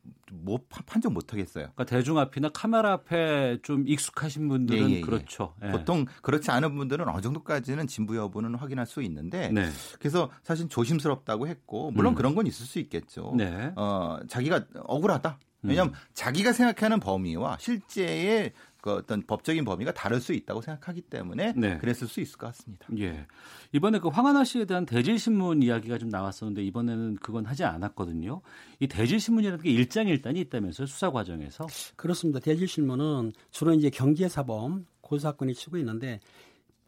[0.43, 1.65] 못 판정 못 하겠어요.
[1.75, 5.01] 그러니까 대중 앞이나 카메라 앞에 좀 익숙하신 분들은 예, 예, 예.
[5.01, 5.55] 그렇죠.
[5.63, 5.71] 예.
[5.71, 9.69] 보통 그렇지 않은 분들은 어느 정도까지는 진부 여부는 확인할 수 있는데 네.
[9.99, 12.15] 그래서 사실 조심스럽다고 했고 물론 음.
[12.15, 13.35] 그런 건 있을 수 있겠죠.
[13.37, 13.73] 네.
[13.77, 15.39] 어, 자기가 억울하다.
[15.63, 15.99] 왜냐하면 음.
[16.13, 18.53] 자기가 생각하는 범위와 실제의
[18.85, 21.79] 그 어떤 법적인 범위가 다를 수 있다고 생각하기 때문에 네.
[21.79, 22.87] 그랬을 수 있을 것 같습니다.
[22.99, 23.27] 예.
[23.73, 28.43] 이번에 그 황하나 씨에 대한 대질 신문 이야기가 좀 나왔었는데 이번에는 그건 하지 않았거든요.
[28.81, 31.67] 이 대질 신문이라는 게 일장일단이 있다면서요 수사 과정에서?
[31.97, 32.41] 그렇습니다.
[32.41, 36.21] 대질 신문은 주로 이제 경제사범 고사건이 치고 있는데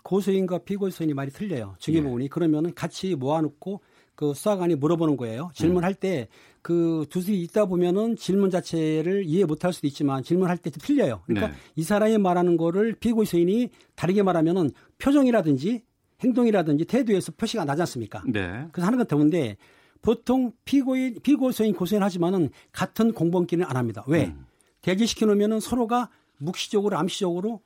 [0.03, 1.77] 고소인과 피고소인이 말이 틀려요.
[1.79, 2.03] 증의 예.
[2.03, 3.81] 부분이 그러면은 같이 모아놓고
[4.15, 5.51] 그 수사관이 물어보는 거예요.
[5.55, 6.29] 질문할 때
[6.67, 11.23] 그 두들이 있다 보면은 질문 자체를 이해 못할 수도 있지만 질문할 때 틀려요.
[11.25, 11.55] 그러니까 네.
[11.77, 15.85] 이 사람이 말하는 거를 피고소인이 다르게 말하면은 표정이라든지
[16.25, 18.25] 행동이라든지 태도에서 표시가 나지 않습니까?
[18.27, 18.67] 네.
[18.73, 19.57] 그래서 하는 건 더운데
[20.03, 24.03] 보통 피고인, 피고소인, 고소인 하지만은 같은 공범끼리는 안 합니다.
[24.09, 24.25] 왜?
[24.25, 24.45] 음.
[24.83, 27.61] 대지시켜 놓으면은 서로가 묵시적으로 암시적으로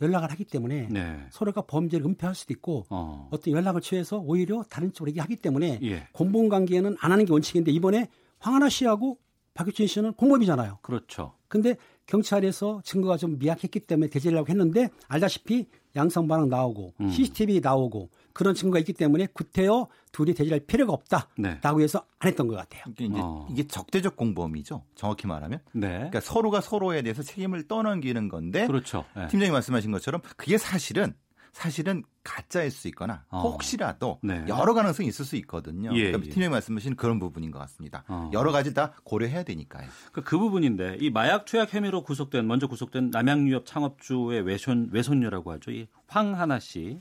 [0.00, 1.20] 연락을 하기 때문에 네.
[1.28, 3.28] 서로가 범죄를 은폐할 수도 있고 어.
[3.44, 6.08] 떤 연락을 취해서 오히려 다른 쪽으로 얘기하기 때문에 예.
[6.12, 8.08] 공범 관계는 안 하는 게 원칙인데 이번에
[8.38, 9.18] 황하나 씨하고
[9.54, 10.78] 박유진 씨는 공범이잖아요.
[10.82, 11.34] 그렇죠.
[11.48, 11.76] 근데
[12.06, 15.66] 경찰에서 증거가 좀 미약했기 때문에 대제하려고 했는데 알다시피
[15.96, 17.10] 양성 반응 나오고 음.
[17.10, 21.82] CCTV 나오고 그런 증거가 있기 때문에 구태여 둘이 대질할 필요가 없다라고 네.
[21.82, 22.84] 해서 안 했던 것 같아요.
[22.88, 23.48] 이게 이제 어.
[23.50, 24.84] 이게 적대적 공범이죠.
[24.94, 25.60] 정확히 말하면.
[25.72, 25.88] 네.
[25.88, 28.66] 그러니까 서로가 서로에 대해서 책임을 떠넘기는 건데.
[28.66, 29.04] 그렇죠.
[29.16, 29.26] 네.
[29.26, 31.14] 팀장님 말씀하신 것처럼 그게 사실은
[31.52, 33.40] 사실은 가짜일 수 있거나 어.
[33.40, 34.44] 혹시라도 네.
[34.48, 35.90] 여러 가능성이 있을 수 있거든요.
[35.94, 36.30] 예, 그러니까 예.
[36.30, 38.04] 팀장님 말씀하신 그런 부분인 것 같습니다.
[38.08, 38.30] 어.
[38.32, 39.88] 여러 가지 다 고려해야 되니까요.
[40.12, 45.70] 그, 그 부분인데 이 마약 투약 혐의로 구속된 먼저 구속된 남양유업 창업주의 외손 외손녀라고 하죠.
[45.70, 47.00] 이 황하나 씨.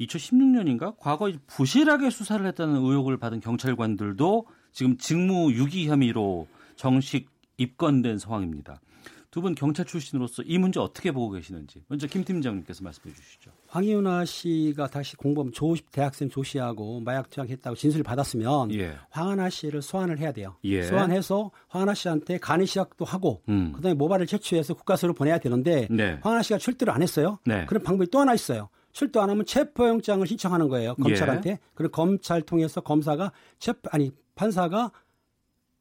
[0.00, 8.80] 2016년인가 과거 부실하게 수사를 했다는 의혹을 받은 경찰관들도 지금 직무 유기 혐의로 정식 입건된 상황입니다.
[9.32, 13.50] 두 분 경찰 출신으로서 이 문제 어떻게 보고 계시는지 먼저 김 팀장님께서 말씀해 주시죠.
[13.68, 18.94] 황희은아 씨가 다시 공범 조 대학생 조 씨하고 마약 투약했다고 진술을 받았으면 예.
[19.08, 20.56] 황하나 씨를 소환을 해야 돼요.
[20.64, 20.82] 예.
[20.82, 23.72] 소환해서 황하나 씨한테 간이 시작도 하고 음.
[23.74, 26.18] 그다음에 모발을 채취해서 국가서로 보내야 되는데 네.
[26.22, 27.38] 황하나 씨가 출두를 안 했어요.
[27.46, 27.64] 네.
[27.64, 28.68] 그런 방법이 또 하나 있어요.
[28.92, 30.94] 출두 안 하면 체포영장을 신청하는 거예요.
[30.96, 31.50] 검찰한테.
[31.52, 31.58] 예.
[31.74, 34.92] 그리고 검찰 통해서 검사가 체포 아니 판사가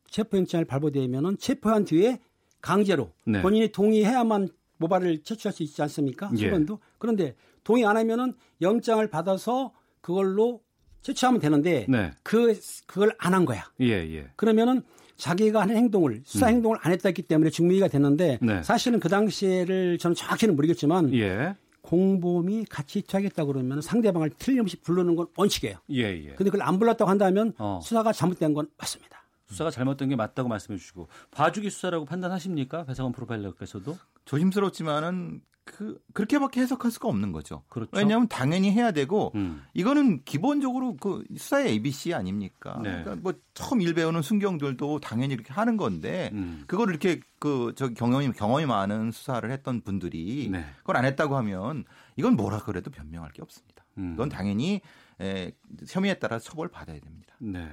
[0.09, 2.19] 체포영장을 발부되면은 체포한 뒤에
[2.61, 3.41] 강제로 네.
[3.41, 6.29] 본인이 동의해야만 모발을 채취할 수 있지 않습니까?
[6.35, 6.73] 수건도.
[6.81, 6.87] 예.
[6.97, 10.61] 그런데 동의 안 하면은 영장을 받아서 그걸로
[11.01, 12.11] 채취하면 되는데 네.
[12.23, 13.63] 그 그걸 안 한 거야.
[13.79, 14.29] 예, 예.
[14.35, 14.81] 그러면은
[15.17, 16.55] 자기가 하는 행동을 수사 음.
[16.55, 18.63] 행동을 안 했다기 때문에 증명이가 됐는데 네.
[18.63, 21.55] 사실은 그 당시를 저는 정확히는 모르겠지만 예.
[21.81, 25.77] 공범이 같이 투하겠다고 그러면 상대방을 틀림없이 부르는 건 원칙이에요.
[25.91, 26.33] 예, 예.
[26.35, 27.79] 근데 그걸 안 불렀다고 한다면 어.
[27.83, 29.20] 수사가 잘못된 건 맞습니다.
[29.51, 32.85] 수사가 잘못된 게 맞다고 말씀해 주시고 봐주기 수사라고 판단하십니까?
[32.85, 37.63] 배상원 프로파일러께서도 조심스럽지만은 그 그렇게밖에 해석할 수가 없는 거죠.
[37.69, 37.91] 그렇죠.
[37.95, 39.61] 왜냐하면 당연히 해야 되고 음.
[39.73, 42.79] 이거는 기본적으로 그 수사의 ABC 아닙니까?
[42.83, 43.03] 네.
[43.03, 46.63] 그러니까 뭐 처음 일 배우는 순경들도 당연히 이렇게 하는 건데 음.
[46.67, 50.65] 그걸 이렇게 그 저 경험이 경험이 많은 수사를 했던 분들이 네.
[50.79, 51.85] 그걸 안 했다고 하면
[52.15, 53.85] 이건 뭐라 그래도 변명할 게 없습니다.
[53.97, 54.13] 음.
[54.15, 54.81] 이건 당연히
[55.21, 55.51] 에,
[55.87, 57.35] 혐의에 따라 처벌 받아야 됩니다.
[57.39, 57.69] 네.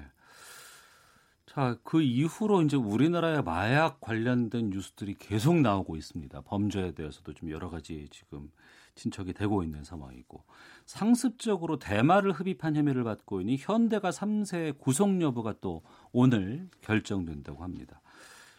[1.49, 6.43] 자, 그 이후로 이제 우리나라의 마약 관련된 뉴스들이 계속 나오고 있습니다.
[6.43, 8.51] 범죄에 대해서도 좀 여러 가지 지금
[8.95, 10.45] 진척이 되고 있는 상황이고
[10.85, 15.83] 상습적으로 대마를 흡입한 혐의를 받고 있는 현대가 3세 구속 여부가 또
[16.13, 18.03] 오늘 결정된다고 합니다.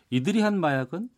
[0.09, 1.09] 이들이 한 마약은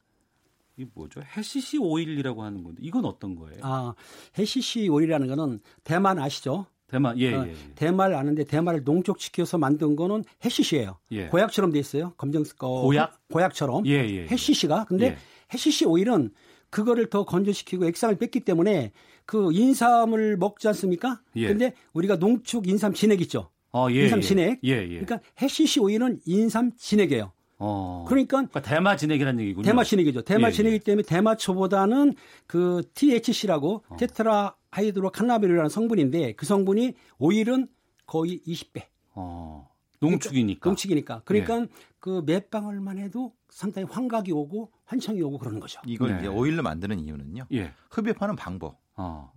[0.75, 1.21] 이 뭐죠?
[1.37, 3.59] 해시시 오일이라고 하는 건데 이건 어떤 거예요?
[3.63, 3.93] 아,
[4.37, 6.65] 해시시 오일이라는 거는 대만 아시죠?
[6.91, 7.55] 대마, 예, 어, 예, 예.
[7.75, 10.97] 대마를 아는데 대마를 농축시켜서 만든 거는 해시시예요.
[11.11, 11.27] 예.
[11.27, 12.13] 고약처럼 돼 있어요.
[12.17, 14.27] 검정 어, 고약 고약처럼 예, 예, 예.
[14.27, 14.85] 해시시가.
[14.89, 15.17] 근데 예.
[15.53, 16.31] 해시시 오일은
[16.69, 18.91] 그거를 더 건조시키고 액상을 뺐기 때문에
[19.25, 21.21] 그 인삼을 먹지 않습니까?
[21.37, 21.47] 예.
[21.47, 23.49] 근데 우리가 농축 인삼 진액 있죠.
[23.71, 24.59] 어, 예, 인삼 진액.
[24.65, 24.99] 예, 예.
[24.99, 27.31] 그러니까 해시시 오일은 인삼 진액이에요.
[27.63, 28.05] 어.
[28.07, 29.63] 그러니까, 그러니까 대마 진액이라는 얘기군요.
[29.63, 30.23] 대마 진액이죠.
[30.23, 32.15] 대마 예, 진액이기 때문에 대마초보다는
[32.47, 33.95] 그 THC라고 어.
[33.97, 37.67] 테트라 하이드로 칸나비르라는 성분인데 그 성분이 오일은
[38.05, 38.85] 거의 20배.
[39.13, 39.69] 어.
[39.99, 40.67] 농축이니까.
[40.67, 41.21] 농축이니까.
[41.25, 41.67] 그러니까 네.
[41.99, 45.79] 그몇 방울만 해도 상당히 환각이 오고 환청이 오고 그러는 거죠.
[45.85, 46.19] 이걸 네.
[46.19, 47.45] 이제 오일로 만드는 이유는요.
[47.53, 47.71] 예.
[47.91, 49.31] 흡입하는 방법이 어.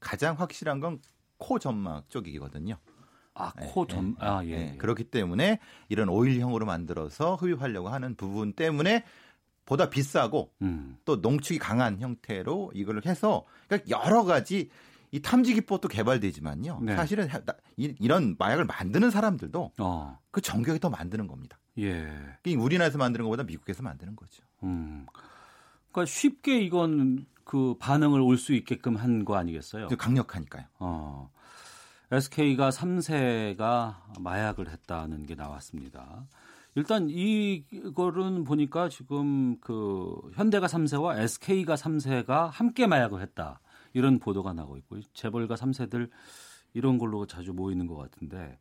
[0.00, 1.00] 가장 확실한 건
[1.38, 2.76] 코 점막 쪽이거든요.
[3.34, 4.72] 아, 네, 코 점, 네, 아, 예, 네.
[4.72, 4.76] 예.
[4.78, 5.58] 그렇기 때문에
[5.90, 9.04] 이런 오일형으로 만들어서 흡입하려고 하는 부분 때문에
[9.66, 10.96] 보다 비싸고 음.
[11.04, 14.70] 또 농축이 강한 형태로 이걸 해서 그러니까 여러 가지
[15.10, 16.80] 이 탐지 기법도 개발되지만요.
[16.82, 16.96] 네.
[16.96, 17.28] 사실은
[17.76, 20.18] 이런 마약을 만드는 사람들도 어.
[20.30, 21.58] 그 정교하게 더 만드는 겁니다.
[21.78, 22.08] 예.
[22.56, 24.42] 우리나라에서 만드는 것보다 미국에서 만드는 거죠.
[24.62, 25.06] 음.
[25.92, 29.88] 그러니까 쉽게 이건 그 반응을 올 수 있게끔 한 거 아니겠어요?
[29.88, 30.64] 강력하니까요.
[30.78, 31.30] 어.
[32.10, 36.26] SK가 3세가 마약을 했다는 게 나왔습니다.
[36.76, 43.60] 일단 이거는 보니까 지금 그 현대가 3세와 SK가 3세가 함께 마약을 했다.
[43.94, 46.10] 이런 보도가 나고 있고 재벌가 3세들
[46.74, 48.58] 이런 걸로 자주 모이는 것 같은데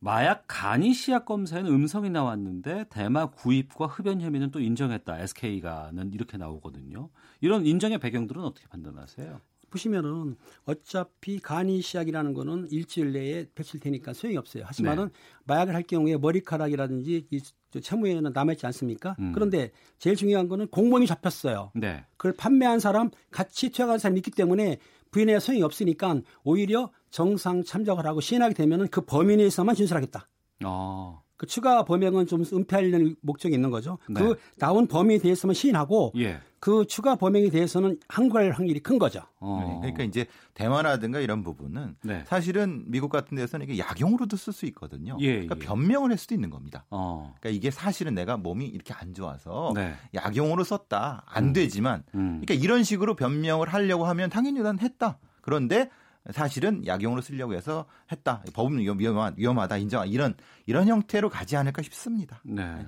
[0.00, 5.20] 마약 간이 시약 검사에는 음성이 나왔는데 대마 구입과 흡연 혐의는 또 인정했다.
[5.20, 7.08] SK가는 이렇게 나오거든요.
[7.40, 9.40] 이런 인정의 배경들은 어떻게 판단하세요?
[9.70, 14.64] 보시면은 어차피 간이 시약이라는 거는 일주일 내에 배출 되니까 소용이 없어요.
[14.66, 15.12] 하지만은 네.
[15.44, 17.40] 마약을 할 경우에 머리카락이라든지 이
[17.80, 19.16] 채무에는 남아있지 않습니까?
[19.18, 19.32] 음.
[19.32, 21.72] 그런데 제일 중요한 거는 공범이 잡혔어요.
[21.74, 22.04] 네.
[22.16, 24.78] 그걸 판매한 사람, 같이 투약한 사람이 있기 때문에
[25.10, 30.28] 부인해야 소용이 없으니까 오히려 정상 참작을 하고 시인하게 되면은 그 범위 내에서만 진술하겠다.
[30.64, 31.20] 아.
[31.36, 33.98] 그 추가 범행은 좀 은폐하려는 목적이 있는 거죠.
[34.08, 34.20] 네.
[34.20, 36.40] 그 나온 범위에 대해서만 시인하고 예.
[36.58, 39.20] 그 추가 범행에 대해서는 항거할 확률이 큰 거죠.
[39.38, 39.80] 어.
[39.82, 39.92] 네.
[39.92, 42.24] 그러니까 이제 대만이라든가 이런 부분은 네.
[42.26, 45.16] 사실은 미국 같은 데서는 이게 약용으로도 쓸 수 있거든요.
[45.20, 45.60] 예, 그러니까 예.
[45.60, 46.84] 변명을 할 수도 있는 겁니다.
[46.90, 47.34] 어.
[47.38, 49.94] 그러니까 이게 사실은 내가 몸이 이렇게 안 좋아서 네.
[50.14, 51.24] 약용으로 썼다.
[51.26, 51.52] 안 음.
[51.52, 52.40] 되지만 음.
[52.44, 55.18] 그러니까 이런 식으로 변명을 하려고 하면 당연히 난 했다.
[55.42, 55.90] 그런데
[56.30, 58.42] 사실은 약용으로 쓰려고 해서 했다.
[58.54, 59.76] 법은 위험하, 위험하다.
[59.78, 60.08] 인정.
[60.08, 60.34] 이런
[60.66, 62.40] 이런 형태로 가지 않을까 싶습니다.
[62.44, 62.86] 네.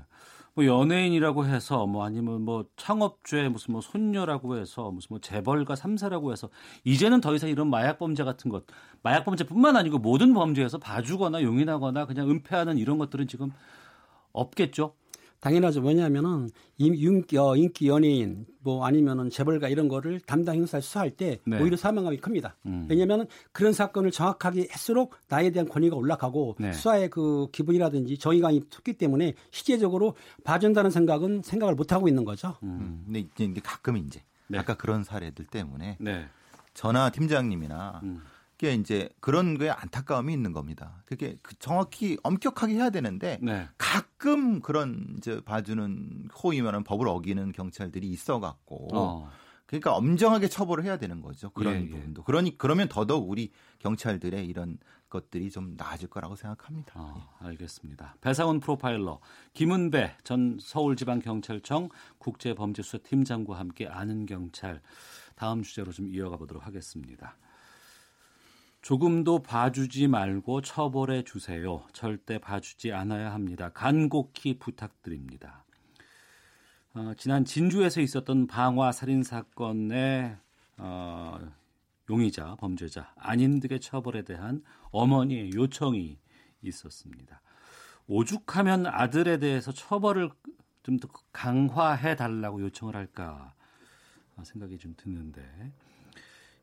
[0.55, 6.33] 뭐 연예인이라고 해서 뭐 아니면 뭐 창업주의 무슨 뭐 손녀라고 해서 무슨 뭐 재벌가 삼사라고
[6.33, 6.49] 해서
[6.83, 8.65] 이제는 더 이상 이런 마약 범죄 같은 것
[9.03, 13.53] 마약 범죄뿐만 아니고 모든 범죄에서 봐주거나 용인하거나 그냥 은폐하는 이런 것들은 지금
[14.33, 14.95] 없겠죠.
[15.41, 15.81] 당연하죠.
[15.81, 21.61] 왜냐하면은 인기, 어, 인기 연예인 뭐 아니면은 재벌가 이런 거를 담당 형사 수사할 때 네.
[21.61, 22.57] 오히려 사명감이 큽니다.
[22.67, 22.87] 음.
[22.89, 26.73] 왜냐하면 그런 사건을 정확하게 할수록 나에 대한 권위가 올라가고 네.
[26.73, 30.15] 수사의 그 기분이라든지 정의감이 솟기 때문에 실제적으로
[30.45, 32.57] 봐준다는 생각은 생각을 못 하고 있는 거죠.
[32.65, 33.03] 음.
[33.07, 34.59] 근데 이제 가끔 이제 네.
[34.59, 36.27] 아까 그런 사례들 때문에 네.
[36.75, 38.23] 전화 팀장님이나 음.
[38.59, 41.01] 그게 이제 그런 거에 안타까움이 있는 겁니다.
[41.07, 43.69] 그게 그 정확히 엄격하게 해야 되는데 네.
[43.79, 49.31] 가끔 그런 이제 봐주는 호위면은 법을 어기는 경찰들이 있어 갖고 어.
[49.67, 51.51] 그러니까 엄정하게 처벌을 해야 되는 거죠.
[51.51, 51.89] 그런 예, 예.
[51.89, 52.25] 부분도.
[52.25, 54.79] 그러니 그러면 더더욱 우리 경찰들의 이런
[55.09, 56.95] 것들이 좀 나아질 거라고 생각합니다.
[56.97, 58.17] 어, 알겠습니다.
[58.21, 59.21] 배상훈 프로파일러
[59.53, 64.81] 김은배 전 서울지방경찰청 국제범죄수사팀장과 함께 아는 경찰
[65.37, 67.37] 다음 주제로 좀 이어가 보도록 하겠습니다.
[68.83, 71.85] 조금도 봐주지 말고 처벌해 주세요.
[71.93, 73.71] 절대 봐주지 않아야 합니다.
[73.71, 75.65] 간곡히 부탁드립니다.
[76.95, 80.37] 어, 지난 진주에서 있었던 방화 살인 사건의
[80.79, 81.39] 어,
[82.09, 86.19] 용의자, 범죄자 안인득의 처벌에 대한 어머니의 요청이
[86.63, 87.43] 있었습니다.
[88.07, 90.31] 오죽하면 아들에 대해서 처벌을
[90.89, 93.55] 좀 더 강화해 달라고 요청을 할까
[94.43, 95.43] 생각이 좀 드는데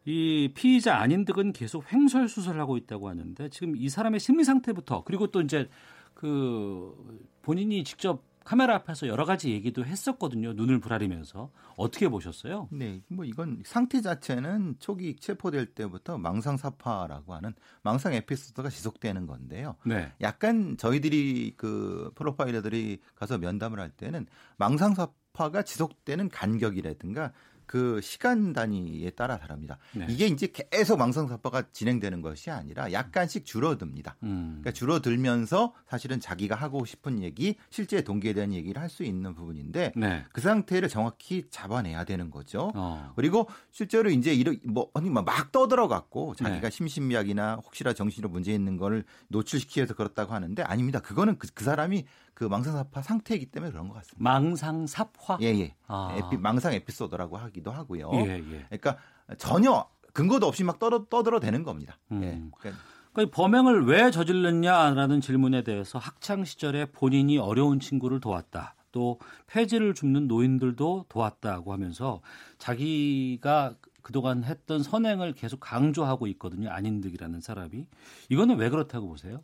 [0.06, 5.28] 이 피의자 아닌 득은 계속 횡설수설을 하고 있다고 하는데 지금 이 사람의 심리 상태부터 그리고
[5.28, 5.68] 또 이제
[6.14, 6.96] 그
[7.42, 10.54] 본인이 직접 카메라 앞에서 여러 가지 얘기도 했었거든요.
[10.54, 12.70] 눈을 부라리면서 어떻게 보셨어요?
[12.72, 19.76] 네, 뭐 이건 상태 자체는 초기 체포될 때부터 망상 사파라고 하는 망상 에피소드가 지속되는 건데요.
[19.84, 20.12] 네.
[20.22, 24.28] 약간 저희들이 그 프로파일러들이 가서 면담을 할 때는
[24.58, 27.34] 망상 사파가 지속되는 간격이라든가
[27.66, 29.78] 그 시간 단위에 따라 다릅니다.
[29.94, 30.08] 네.
[30.10, 34.16] 이게 이제 계속 망상사파가 진행되는 것이 아니라 약간씩 줄어듭니다.
[34.24, 34.62] 음.
[34.62, 39.92] 그러니까 줄어들면서 사실은 자기가 하고 싶은 얘기, 실제 동기에 대한 얘기를 할 수 있는 부분인데
[39.98, 40.24] 네.
[40.32, 42.72] 그 상태를 정확히 잡아내야 되는 거죠.
[42.76, 43.12] 어.
[43.18, 46.70] 그리고 실제로 이제 이런 뭐 아니 막 떠들어 갖고 자기가 네.
[46.70, 51.00] 심신미약이나 혹시나 정신으로 문제 있는 걸 노출시키기 위해서 그렇다고 하는데 아닙니다.
[51.00, 52.06] 그거는 그, 그 사람이
[52.36, 54.22] 그 망상사파 상태이기 때문에 그런 것 같습니다.
[54.22, 55.40] 망상사파?
[55.42, 55.76] 예, 예.
[55.88, 56.14] 아.
[56.18, 58.12] 에피, 망상 에피소드라고 하기도 하고요.
[58.14, 58.66] 예, 예.
[58.70, 58.98] 그러니까
[59.38, 61.98] 전혀 근거도 없이 막 떠들어, 떠들어 대는 겁니다.
[62.12, 62.24] 음.
[62.24, 62.28] 예.
[62.58, 62.82] 그러니까,
[63.14, 68.76] 그러니까 범행을 왜 저질렀냐라는 질문에 대해서 학창 시절에 본인이 어려운 친구를 도왔다.
[68.92, 72.22] 또 폐지를 줍는 노인들도 도왔다고 하면서
[72.58, 76.70] 자기가 그동안 했던 선행을 계속 강조하고 있거든요.
[76.70, 77.88] 안인득이라는 사람이.
[78.30, 79.42] 이거는 왜 그렇다고 보세요?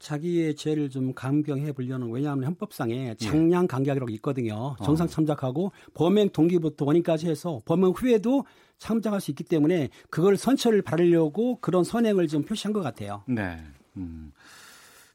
[0.00, 3.14] 자기의 죄를 좀 감경해 보려는 왜냐하면 헌법상에 예.
[3.14, 4.54] 장량 강약이라고 있거든요.
[4.54, 4.76] 어.
[4.82, 8.44] 정상 참작하고 범행 동기부터 원인까지 해서 범행 후에도
[8.78, 13.22] 참작할 수 있기 때문에 그걸 선처를 바르려고 그런 선행을 좀 표시한 것 같아요.
[13.28, 13.58] 네.
[13.98, 14.32] 음.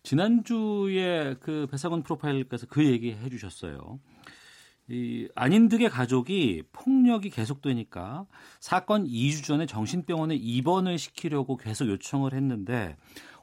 [0.03, 3.99] 지난주에 그 배상원 프로파일께서 그 얘기 해 주셨어요.
[4.87, 8.27] 이 안인득의 가족이 폭력이 계속되니까
[8.59, 12.95] 사건 2주 전에 정신병원에 입원을 시키려고 계속 요청을 했는데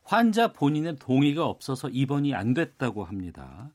[0.02, 3.70] 환자 본인의 동의가 없어서 입원이 안 됐다고 합니다.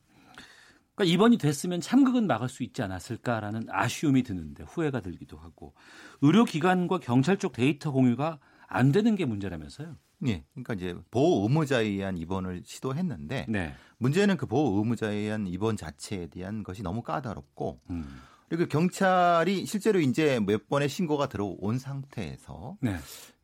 [0.94, 5.74] 그러니까 입원이 됐으면 참극은 막을 수 있지 않았을까라는 아쉬움이 드는데 후회가 들기도 하고
[6.22, 9.96] 의료기관과 경찰 쪽 데이터 공유가 안 되는 게 문제라면서요?
[10.20, 13.74] 네, 그러니까 이제 보호 의무자에 의한 입원을 시도했는데 네.
[13.98, 18.20] 문제는 그 보호 의무자에 의한 입원 자체에 대한 것이 너무 까다롭고 음.
[18.48, 22.96] 그리고 경찰이 실제로 이제 몇 번의 신고가 들어온 상태에서 네.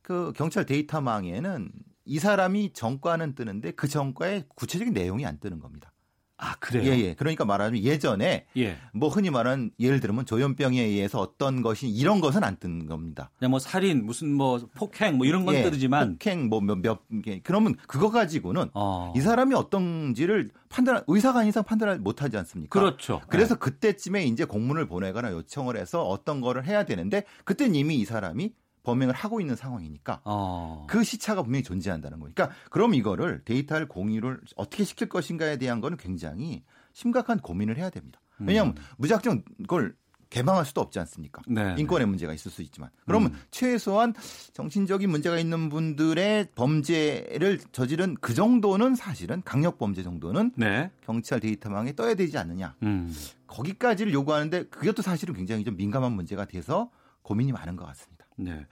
[0.03, 1.71] 그 경찰 데이터망에는
[2.05, 5.95] 이 사람이 정과는 뜨는데 그 정과에 구체적인 내용이 안 뜨는 겁니다.
[6.37, 6.93] 아, 그래요?
[6.93, 7.15] 예, 예.
[7.15, 8.77] 그러니까 말하자면 예전에 예.
[8.93, 13.31] 뭐 흔히 말하는 예를 들면 조현병에 의해서 어떤 것이 이런 것은 안 뜨는 겁니다.
[13.39, 17.41] 그냥 뭐 살인, 무슨 뭐 폭행 뭐 이런 건 예, 뜨지만 폭행 뭐몇몇 개.
[17.45, 19.13] 그러면 그거 가지고는 어.
[19.17, 22.79] 이 사람이 어떤지를 판단 의사가 아닌 이상 판단을 못 하지 않습니까?
[22.79, 23.23] 그렇죠.
[23.29, 23.61] 그래서 네.
[23.61, 28.53] 그때쯤에 이제 공문을 보내거나 요청을 해서 어떤 거를 해야 되는데 그때는 이미 이 사람이
[28.85, 30.87] 범행을 하고 있는 상황이니까 어.
[30.89, 35.97] 그 시차가 분명히 존재한다는 거니까 그러니까 그럼 이거를 데이터를 공유를 어떻게 시킬 것인가에 대한 거는
[35.97, 36.63] 굉장히
[36.93, 38.21] 심각한 고민을 해야 됩니다.
[38.39, 38.83] 왜냐하면 음.
[38.99, 39.97] 무작정 그걸
[40.31, 41.43] 개방할 수도 없지 않습니까?
[41.47, 41.81] 네, 네.
[41.81, 42.91] 인권의 문제가 있을 수 있지만.
[43.07, 43.41] 그러면 음.
[43.53, 44.15] 최소한
[44.53, 50.91] 정신적인 문제가 있는 분들의 범죄를 저지른 그 정도는 사실은 강력 범죄 정도는 네.
[51.07, 52.75] 경찰 데이터망에 떠야 되지 않느냐.
[52.83, 53.15] 음.
[53.47, 56.91] 거기까지를 요구하는데 그것도 사실은 굉장히 좀 민감한 문제가 돼서
[57.23, 58.14] 고민이 많은 것 같습니다.
[58.37, 58.67] 네.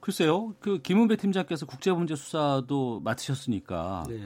[0.00, 0.54] 글쎄요.
[0.58, 4.20] 그 김은배 팀장께서 국제범죄 수사도 맡으셨으니까 네.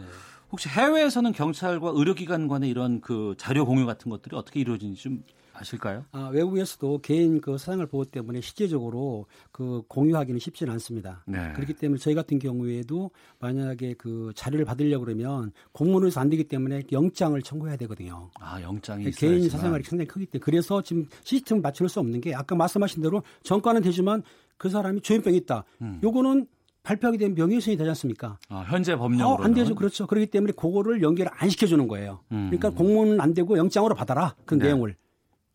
[0.51, 5.23] 혹시 해외에서는 경찰과 의료기관 간의 이런 그 자료 공유 같은 것들이 어떻게 이루어지는지 좀
[5.59, 6.05] 아실까요?
[6.13, 11.25] 아, 외국에서도 개인 그 사생활 보호 때문에 실제적으로 그 공유하기는 쉽지는 않습니다.
[11.27, 11.53] 네.
[11.55, 16.45] 그렇기 때문에 저희 같은 경우에도 만약에 그 자료를 받으려 고 그러면 공문으로 해서 안 되기
[16.45, 18.31] 때문에 영장을 청구해야 되거든요.
[18.41, 22.35] 아, 영장이 네, 개인 사생활이 상당히 크기 때문에 그래서 지금 시스템을 맞출 수 없는 게
[22.35, 24.23] 아까 말씀하신 대로 정가는 되지만
[24.59, 25.65] 그 사람이 조현병이 있다.
[25.83, 26.01] 음.
[26.03, 26.47] 요거는
[26.83, 28.39] 발표하게 되면 명예훼손이 되지 않습니까?
[28.49, 29.75] 아, 현재 법령으로 어, 안 되죠.
[29.75, 30.07] 그렇죠.
[30.07, 32.21] 그렇기 때문에 그거를 연결 안 시켜주는 거예요.
[32.33, 32.47] 음.
[32.51, 34.67] 그러니까 공문은 안 되고 영장으로 받아라 그 네.
[34.67, 34.97] 내용을.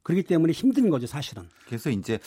[0.04, 1.44] 그렇기 때문에 힘든 거죠, 사실은.
[1.68, 2.20] 그래서 이제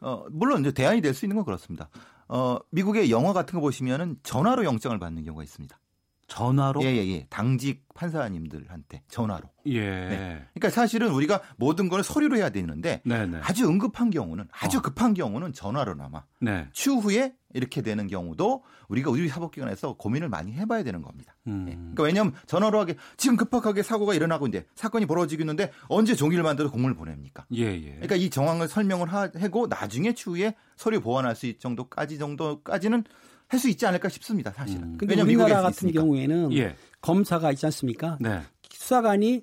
[0.00, 1.88] 어 물론 이제 대안이 될 수 있는 건 그렇습니다.
[2.28, 5.76] 어 미국의 영화 같은 거 보시면은 전화로 영장을 받는 경우가 있습니다.
[6.32, 6.82] 전화로?
[6.82, 7.26] 예, 예, 예.
[7.28, 9.50] 당직 판사님들한테 전화로.
[9.66, 9.80] 예.
[9.80, 10.46] 네.
[10.54, 13.26] 그러니까 사실은 우리가 모든 걸 서류로 해야 되는데 네네.
[13.26, 13.38] 네.
[13.42, 14.80] 아주 응급한 경우는 아주 어.
[14.80, 16.68] 급한 경우는 전화로나마 네.
[16.72, 21.34] 추후에 이렇게 되는 경우도 우리가 의료 사법기관에서 고민을 많이 해봐야 되는 겁니다.
[21.46, 21.64] 음.
[21.66, 21.74] 네.
[21.74, 26.70] 그러니까 왜냐하면 전화로 하게 지금 급박하게 사고가 일어나고 있는데 사건이 벌어지고 있는데 언제 종이를 만들어
[26.70, 27.44] 공문을 보냅니까?
[27.54, 27.90] 예, 예.
[27.90, 33.04] 그러니까 이 정황을 설명을 하고 나중에 추후에 서류 보완할 수 있을 정도까지 정도까지는
[33.52, 34.50] 할 수 있지 않을까 싶습니다.
[34.50, 34.82] 사실은.
[34.82, 34.96] 음.
[34.98, 36.00] 근데 우리나라 같은 있으니까.
[36.00, 36.74] 경우에는 예.
[37.02, 38.16] 검사가 있지 않습니까?
[38.18, 38.40] 네.
[38.72, 39.42] 수사관이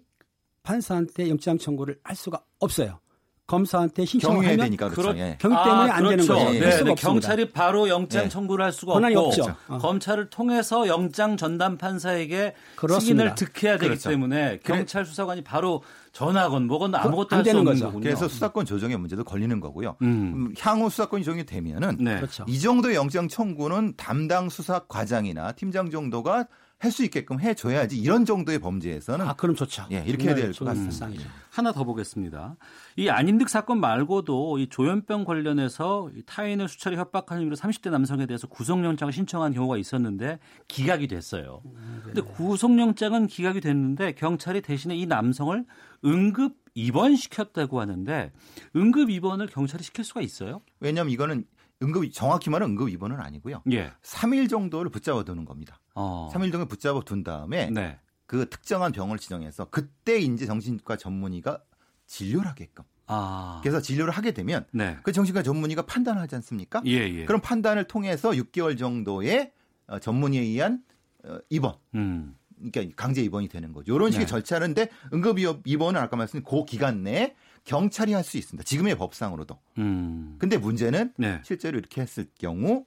[0.63, 2.99] 판사한테 영장 청구를 할 수가 없어요.
[3.45, 5.17] 검사한테 신청을 하면 되니까 그렇죠.
[5.17, 5.37] 예.
[5.39, 6.09] 경위 때문에 아, 안 그렇죠.
[6.09, 6.59] 되는 거예요.
[6.59, 8.29] 네, 네, 경찰이 바로 영장 네.
[8.29, 9.55] 청구를 할 수가 없고 없죠.
[9.67, 9.77] 어.
[9.77, 13.35] 검찰을 통해서 영장 전담 판사에게 그렇습니다.
[13.35, 14.09] 승인을 득해야 되기 그렇죠.
[14.09, 17.85] 때문에 경찰 수사관이 바로 전화건 뭐건 아무것도 할수 없는 거죠.
[17.85, 18.03] 거군요.
[18.03, 19.95] 그래서 수사권 조정의 문제도 걸리는 거고요.
[20.01, 20.53] 음.
[20.59, 22.17] 향후 수사권이 조정이 되면은 네.
[22.17, 22.45] 그렇죠.
[22.47, 26.47] 이 정도 영장 청구는 담당 수사 과장이나 팀장 정도가
[26.81, 29.85] 할 수 있게끔 해줘야지 이런 정도의 범죄에서는 아 그럼 좋죠.
[29.91, 31.07] 예, 이렇게 해야 될 것 같습니다.
[31.07, 31.15] 음.
[31.51, 32.55] 하나 더 보겠습니다.
[32.95, 39.11] 이 안인득 사건 말고도 이 조현병 관련해서 타인을 수차례 협박한 이유로 30대 남성에 대해서 구속영장을
[39.11, 41.61] 신청한 경우가 있었는데 기각이 됐어요.
[42.03, 42.33] 그런데 음, 네.
[42.33, 45.65] 구속영장은 기각이 됐는데 경찰이 대신에 이 남성을
[46.05, 48.31] 응급 입원시켰다고 하는데
[48.77, 50.61] 응급 입원을 경찰이 시킬 수가 있어요?
[50.79, 51.43] 왜냐하면 이거는
[51.81, 53.63] 응급 정확히 말하면 응급 입원은 아니고요.
[53.71, 53.91] 예.
[54.01, 55.79] 3일 정도를 붙잡아 두는 겁니다.
[55.95, 56.29] 어.
[56.33, 57.99] 3일 정도 붙잡아 둔 다음에 네.
[58.25, 61.63] 그 특정한 병을 지정해서 그때 이제 정신과 전문의가
[62.05, 62.83] 진료를 하게끔.
[63.07, 63.59] 아.
[63.63, 64.97] 그래서 진료를 하게 되면 네.
[65.03, 66.81] 그 정신과 전문의가 판단을 하지 않습니까?
[66.85, 67.25] 예, 예.
[67.25, 69.51] 그럼 판단을 통해서 6개월 정도의
[69.87, 70.83] 어, 전문의에 의한
[71.23, 71.75] 어, 입원.
[71.95, 72.35] 음.
[72.71, 73.95] 그러니까 강제 입원이 되는 거죠.
[73.95, 74.29] 이런 식의 네.
[74.29, 77.35] 절차인데 응급 입원은 아까 말씀드린 그 기간 내에
[77.65, 78.63] 경찰이 할 수 있습니다.
[78.63, 79.57] 지금의 법상으로도.
[79.77, 80.35] 음.
[80.39, 81.41] 근데 문제는 네.
[81.43, 82.85] 실제로 이렇게 했을 경우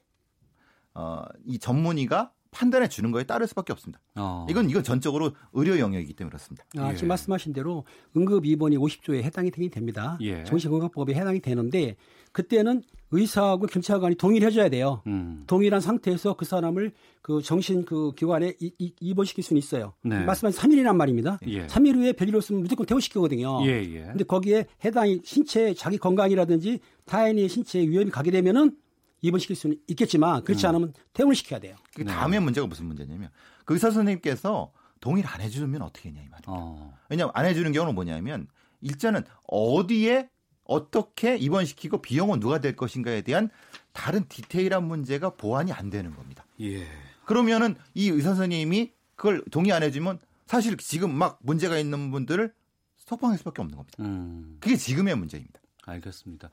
[0.95, 4.01] 어, 이 전문의가 판단해 주는 거에 따를 수밖에 없습니다.
[4.15, 4.47] 어.
[4.49, 6.65] 이건 이건 전적으로 의료 영역이기 때문에 그렇습니다.
[6.77, 7.09] 아, 지금 예.
[7.09, 7.85] 말씀하신 대로
[8.17, 10.19] 응급 입원이 50조에 해당이 되긴 됩니다.
[10.21, 10.45] 예.
[10.45, 11.97] 정신건강법에 해당이 되는데
[12.31, 15.03] 그때는 의사하고 경찰관이 동의를 해줘야 돼요.
[15.07, 15.45] 음.
[15.47, 19.95] 동일한 상태에서 그 사람을 그 정신 그 기관에 이, 이, 입원시킬 수는 있어요.
[20.03, 20.25] 네.
[20.25, 21.39] 말씀하신 3일이란 말입니다.
[21.47, 21.67] 예.
[21.67, 23.61] 3일 후에 별일 없으면 무조건 퇴원시키거든요.
[23.67, 24.03] 예, 예.
[24.05, 28.77] 근데 거기에 해당이 신체 자기 건강이라든지 타인의 신체에 위험이 가게 되면은
[29.23, 30.69] 입원시킬 수는 있겠지만 그렇지 음.
[30.69, 31.77] 않으면 퇴원을 시켜야 돼요.
[31.95, 32.45] 그 다음에 네.
[32.45, 33.31] 문제가 무슨 문제냐면
[33.65, 36.53] 그 의사 선생님께서 동의를 안 해주면 어떻게 했냐 이 말입니다.
[36.53, 36.97] 어.
[37.09, 38.49] 왜냐하면 안 해주는 경우는 뭐냐면
[38.81, 40.29] 일자는 어디에
[40.65, 43.51] 어떻게 입원시키고 비용은 누가 될 것인가에 대한
[43.93, 46.45] 다른 디테일한 문제가 보완이 안 되는 겁니다.
[46.61, 46.87] 예.
[47.25, 52.53] 그러면은 이 의사 선생님이 그걸 동의 안 해주면 사실 지금 막 문제가 있는 분들을
[52.99, 53.97] 석방할 수밖에 없는 겁니다.
[54.01, 54.57] 음.
[54.61, 55.61] 그게 지금의 문제입니다.
[55.85, 56.51] 알겠습니다.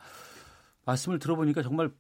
[0.86, 1.92] 말씀을 들어보니까 정말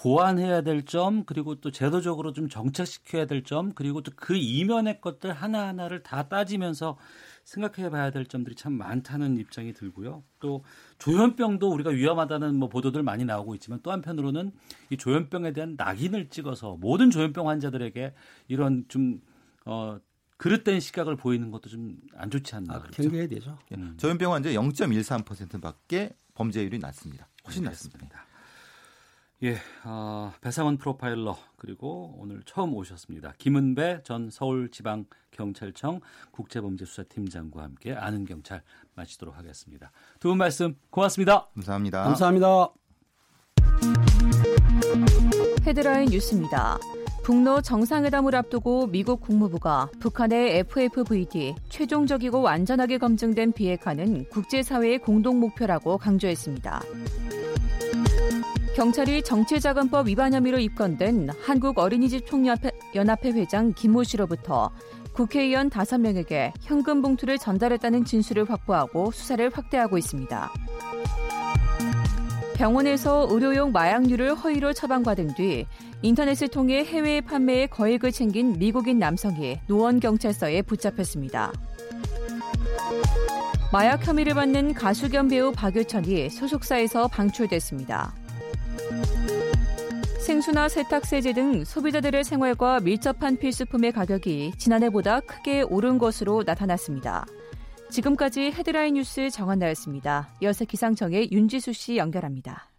[0.00, 5.32] 보완해야 될 점, 그리고 또 제도적으로 좀 정착시켜야 될 점, 그리고 또 그 이면의 것들
[5.32, 6.96] 하나하나를 다 따지면서
[7.44, 10.22] 생각해 봐야 될 점들이 참 많다는 입장이 들고요.
[10.38, 10.64] 또
[10.98, 14.52] 조현병도 우리가 위험하다는 뭐 보도들 많이 나오고 있지만 또 한편으로는
[14.88, 18.14] 이 조현병에 대한 낙인을 찍어서 모든 조현병 환자들에게
[18.48, 19.20] 이런 좀
[19.66, 19.98] 어,
[20.38, 22.74] 그릇된 시각을 보이는 것도 좀 안 좋지 않나.
[22.74, 23.02] 아, 그렇죠?
[23.02, 23.58] 경계해야 되죠.
[23.72, 23.94] 음.
[23.98, 27.28] 조현병 환자 0.13%밖에 범죄율이 낮습니다.
[27.46, 27.98] 훨씬 알겠습니다.
[27.98, 28.29] 낮습니다.
[29.42, 33.32] 예, 어, 배상원 프로파일러 그리고 오늘 처음 오셨습니다.
[33.38, 38.62] 김은배 전 서울지방경찰청 국제범죄수사팀장과 함께 아는 경찰
[38.94, 39.90] 마치도록 하겠습니다.
[40.18, 41.46] 두 분 말씀 고맙습니다.
[41.54, 42.02] 감사합니다.
[42.04, 42.68] 감사합니다.
[45.66, 46.78] 헤드라인 뉴스입니다.
[47.24, 56.82] 북러 정상회담을 앞두고 미국 국무부가 북한의 FFVD 최종적이고 완전하게 검증된 비핵화는 국제사회의 공동 목표라고 강조했습니다.
[58.76, 64.70] 경찰이 정치자금법 위반 혐의로 입건된 한국 어린이집 총연합회 회장 김모 씨로부터
[65.12, 70.52] 국회의원 5명에게 현금 봉투를 전달했다는 진술을 확보하고 수사를 확대하고 있습니다.
[72.54, 75.66] 병원에서 의료용 마약류를 허위로 처방받은 뒤
[76.02, 81.52] 인터넷을 통해 해외 판매에 거액을 챙긴 미국인 남성이 노원경찰서에 붙잡혔습니다.
[83.72, 88.19] 마약 혐의를 받는 가수 겸 배우 박유천이 소속사에서 방출됐습니다.
[90.30, 97.26] 생수나 세탁세제 등 소비자들의 생활과 밀접한 필수품의 가격이 지난해보다 크게 오른 것으로 나타났습니다.
[97.90, 100.28] 지금까지 헤드라인 뉴스 정한나였습니다.
[100.40, 102.70] 이어서 기상청의 윤지수 씨 연결합니다.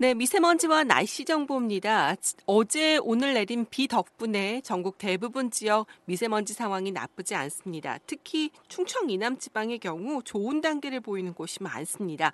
[0.00, 2.14] 네, 미세먼지와 날씨 정보입니다.
[2.46, 7.98] 어제 오늘 내린 비 덕분에 전국 대부분 지역 미세먼지 상황이 나쁘지 않습니다.
[8.06, 12.30] 특히 충청 이남 지방의 경우 좋은 단계를 보이는 곳이 많습니다.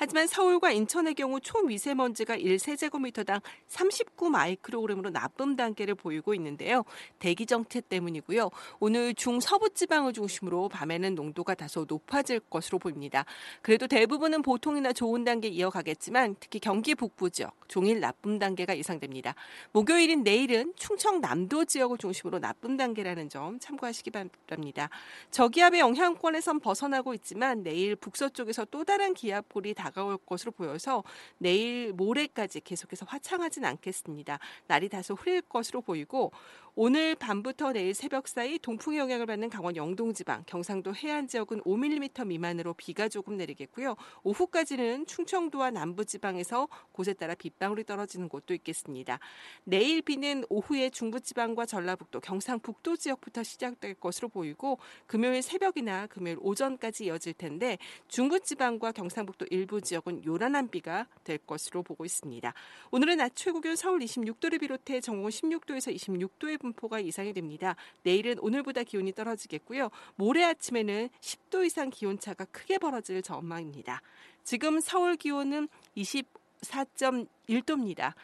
[0.00, 6.84] 하지만 서울과 인천의 경우 초미세먼지가 1세제곱미터당 39 마이크로그램으로 나쁨 단계를 보이고 있는데요.
[7.18, 8.48] 대기 정체 때문이고요.
[8.78, 13.24] 오늘 중서부 지방을 중심으로 밤에는 농도가 다소 높아질 것으로 보입니다.
[13.60, 19.34] 그래도 대부분은 보통이나 좋은 단계 이어가겠지만 특히 경기 북부 지역 종일 나쁨 단계가 예상됩니다.
[19.72, 24.90] 목요일인 내일은 충청 남도 지역을 중심으로 나쁨 단계라는 점 참고하시기 바랍니다.
[25.32, 31.02] 저기압의 영향권에선 벗어나고 있지만 내일 북서쪽에서 또 다른 기압골이 다 다가올 것으로 보여서
[31.38, 34.38] 내일 모레까지 계속해서 화창하진 않겠습니다.
[34.66, 36.32] 날이 다소 흐릴 것으로 보이고
[36.80, 42.24] 오늘 밤부터 내일 새벽 사이 동풍의 영향을 받는 강원 영동 지방, 경상도 해안 지역은 5mm
[42.24, 43.96] 미만으로 비가 조금 내리겠고요.
[44.22, 49.18] 오후까지는 충청도와 남부 지방에서 곳에 따라 빗방울이 떨어지는 곳도 있겠습니다.
[49.64, 54.78] 내일 비는 오후에 중부 지방과 전라북도, 경상북도 지역부터 시작될 것으로 보이고
[55.08, 61.82] 금요일 새벽이나 금요일 오전까지 이어질 텐데 중부 지방과 경상북도 일부 지역은 요란한 비가 될 것으로
[61.82, 62.52] 보고 있습니다.
[62.90, 67.76] 오늘은 낮 최고 기온 서울 26도를 비롯해 전국은 16도에서 26도의 분포가 이상이 됩니다.
[68.02, 69.90] 내일은 오늘보다 기온이 떨어지겠고요.
[70.16, 74.00] 모레 아침에는 10도 이상 기온차가 크게 벌어질 전망입니다.
[74.44, 78.14] 지금 서울 기온은 24.1도입니다.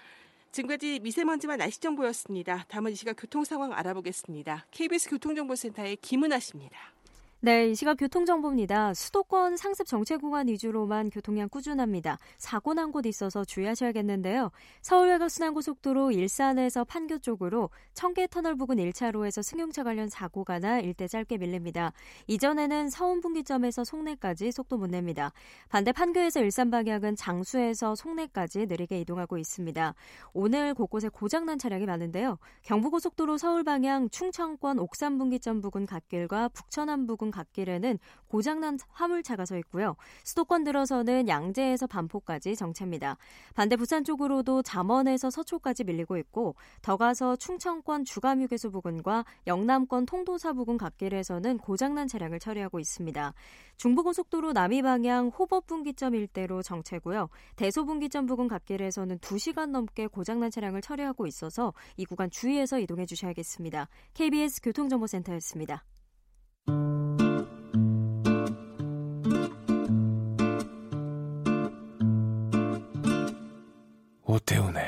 [0.52, 2.64] 지금까지 미세먼지와 날씨 정보였습니다.
[2.68, 4.66] 다음은 이 시각 교통 상황 알아보겠습니다.
[4.70, 6.94] KBS 교통정보센터의 김은아 씨입니다.
[7.44, 8.94] 네, 이 시각 교통정보입니다.
[8.94, 12.18] 수도권 상습 정체 구간 위주로만 교통량 꾸준합니다.
[12.38, 14.50] 사고 난 곳 있어서 주의하셔야겠는데요.
[14.80, 21.36] 서울 외곽 순환고속도로 일산에서 판교 쪽으로 청계터널 부근 1차로에서 승용차 관련 사고가 나 일대 짧게
[21.36, 21.92] 밀립니다.
[22.28, 25.30] 이전에는 서운분기점에서 송내까지 속도 못 냅니다.
[25.68, 29.94] 반대 판교에서 일산 방향은 장수에서 송내까지 느리게 이동하고 있습니다.
[30.32, 32.38] 오늘 곳곳에 고장난 차량이 많은데요.
[32.62, 39.96] 경부고속도로 서울 방향 충청권 옥산분기점 부근 갓길과 북천안 부근 갓길에는 고장난 화물차가 서 있고요.
[40.24, 43.16] 수도권 들어서는 양재에서 반포까지 정체입니다.
[43.54, 50.78] 반대 부산 쪽으로도 잠원에서 서초까지 밀리고 있고 더 가서 충청권 주감휴게소 부근과 영남권 통도사 부근
[50.78, 53.34] 갓길에서는 고장난 차량을 처리하고 있습니다.
[53.76, 57.28] 중부고속도로 남이 방향 호법분기점 일대로 정체고요.
[57.56, 63.88] 대소분기점 부근 갓길에서는 2시간 넘게 고장난 차량을 처리하고 있어서 이 구간 주의해서 이동해 주셔야겠습니다.
[64.14, 65.84] KBS 교통정보센터였습니다.
[74.34, 74.82] 오태훈의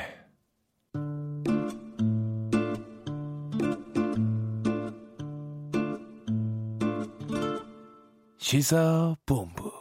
[8.37, 9.71] 시사본부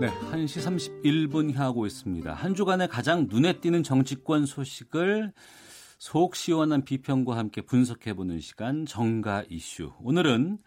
[0.00, 0.62] 네, 1시
[1.02, 2.32] 31분 향하고 있습니다.
[2.32, 5.34] 한 주간의 가장 눈에 띄는 정치권 소식을
[5.98, 9.92] 속 시원한 비평과 함께 분석해보는 시간 정가 이슈.
[10.00, 10.60] 오늘은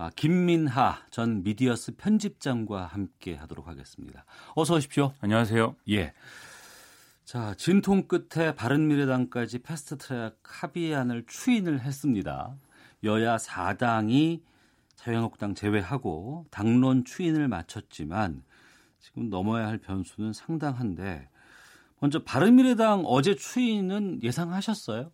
[0.00, 4.24] 아, 김민하 전 미디어스 편집장과 함께 하도록 하겠습니다.
[4.54, 5.12] 어서 오십시오.
[5.20, 5.76] 안녕하세요.
[5.90, 6.14] 예.
[7.26, 12.56] 자, 진통 끝에 바른미래당까지 패스트 트랙 합의안을 추인을 했습니다.
[13.04, 14.40] 여야 4당이
[14.96, 18.42] 자유한국당 제외하고 당론 추인을 마쳤지만
[19.00, 21.28] 지금 넘어야 할 변수는 상당한데
[21.98, 25.12] 먼저 바른미래당 어제 추인은 예상하셨어요?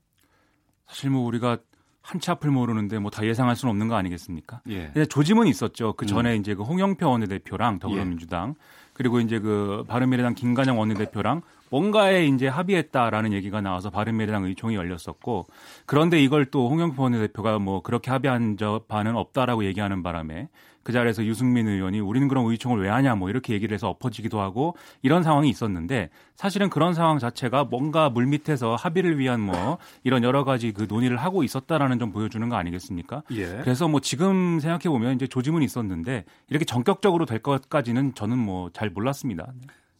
[0.87, 1.59] 사실 뭐 우리가
[2.07, 4.61] 한치 앞을 모르는데 뭐 다 예상할 수는 없는 거 아니겠습니까?
[4.68, 4.92] 예.
[5.09, 5.94] 조짐은 있었죠.
[5.94, 6.40] 그 전에 음.
[6.40, 8.54] 이제 그 홍영표 원내대표랑 더불어민주당 예.
[8.92, 15.46] 그리고 이제 그 바른미래당 김관영 원내대표랑 뭔가에 이제 합의했다라는 얘기가 나와서 바른미래당 의총이 열렸었고
[15.84, 20.48] 그런데 이걸 또 홍영표 원내대표가 뭐 그렇게 합의한 바는 없다라고 얘기하는 바람에
[20.87, 24.76] 그 자리에서 유승민 의원이 우리는 그럼 의총을 왜 하냐 뭐 이렇게 얘기를 해서 엎어지기도 하고
[25.03, 30.70] 이런 상황이 있었는데 사실은 그런 상황 자체가 뭔가 물밑에서 합의를 위한 뭐 이런 여러 가지
[30.70, 33.24] 그 논의를 하고 있었다라는 점 보여주는 거 아니겠습니까?
[33.32, 33.47] 예.
[33.64, 38.91] 그래서 뭐 지금 생각해 보면 이제 조짐은 있었는데 이렇게 전격적으로 될 것까지는 저는 뭐 잘
[38.91, 39.53] 몰랐습니다.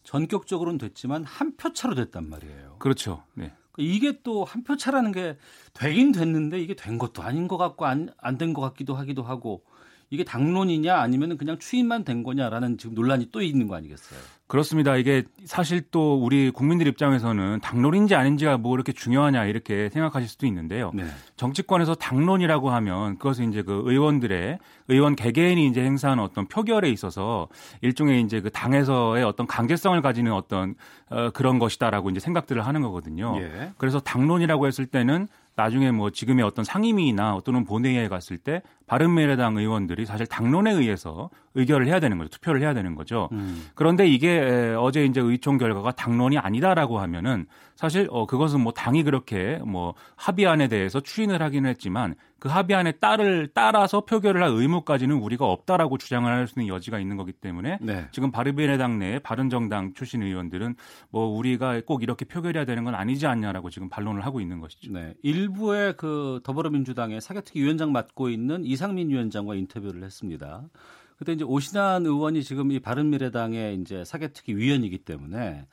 [0.03, 2.77] 전격적으로는 됐지만 한 표 차로 됐단 말이에요.
[2.79, 3.23] 그렇죠.
[3.33, 3.51] 네.
[3.77, 5.35] 이게 또 한 표 차라는 게
[5.73, 8.07] 되긴 됐는데 이게 된 것도 아닌 것 같고 안
[8.37, 9.63] 된 것 같기도 하기도 하고
[10.09, 14.19] 이게 당론이냐 아니면 그냥 추인만 된 거냐라는 지금 논란이 또 있는 거 아니겠어요?
[14.47, 14.95] 그렇습니다.
[14.95, 20.91] 이게 사실 또 우리 국민들 입장에서는 당론인지 아닌지가 뭐 이렇게 중요하냐 이렇게 생각하실 수도 있는데요.
[20.93, 21.03] 네.
[21.35, 27.49] 정치권에서 당론이라고 하면 그것은 이제 그 의원들의 의원 개개인이 이제 행사하는 어떤 표결에 있어서
[27.81, 30.75] 일종의 이제 그 당에서의 어떤 강제성을 가지는 어떤
[31.09, 33.37] 어, 그런 것이다라고 이제 생각들을 하는 거거든요.
[33.41, 33.71] 예.
[33.77, 35.27] 그래서 당론이라고 했을 때는
[35.57, 41.87] 나중에 뭐 지금의 어떤 상임위나 또는 본회의에 갔을 때 바른미래당 의원들이 사실 당론에 의해서 의결을
[41.87, 42.29] 해야 되는 거죠.
[42.29, 43.27] 투표를 해야 되는 거죠.
[43.31, 43.65] 음.
[43.73, 49.59] 그런데 이게 어제 이제 의총 결과가 당론이 아니다라고 하면은 사실 어 그것은 뭐 당이 그렇게
[49.65, 55.97] 뭐 합의안에 대해서 추인을 하기는 했지만 그 합의안에 따를 따라서 표결을 할 의무까지는 우리가 없다라고
[55.97, 58.07] 주장을 할 수 있는 여지가 있는 거기 때문에 네.
[58.11, 60.75] 지금 바른미래당 내 바른정당 출신 의원들은
[61.09, 64.91] 뭐 우리가 꼭 이렇게 표결해야 되는 건 아니지 않냐라고 지금 반론을 하고 있는 것이죠.
[64.91, 65.13] 네.
[65.23, 70.69] 일부의 그 더불어민주당의 사개특위 위원장 맡고 있는 이상민 위원장과 인터뷰를 했습니다.
[71.17, 75.65] 그때 이제 오신환 의원이 지금 이 바른미래당의 이제 사개특위 위원이기 때문에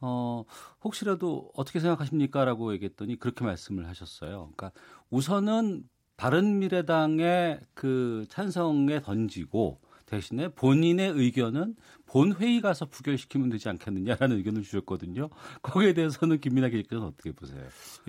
[0.00, 0.44] 어,
[0.82, 2.44] 혹시라도 어떻게 생각하십니까?
[2.44, 4.50] 라고 얘기했더니 그렇게 말씀을 하셨어요.
[4.54, 4.72] 그러니까
[5.10, 5.84] 우선은
[6.24, 11.74] 바른미래당의 그 찬성에 던지고 대신에 본인의 의견은
[12.06, 15.28] 본회의 가서 부결시키면 되지 않겠느냐라는 의견을 주셨거든요.
[15.60, 17.60] 거기에 대해서는 김민아 기자께서는 어떻게 보세요?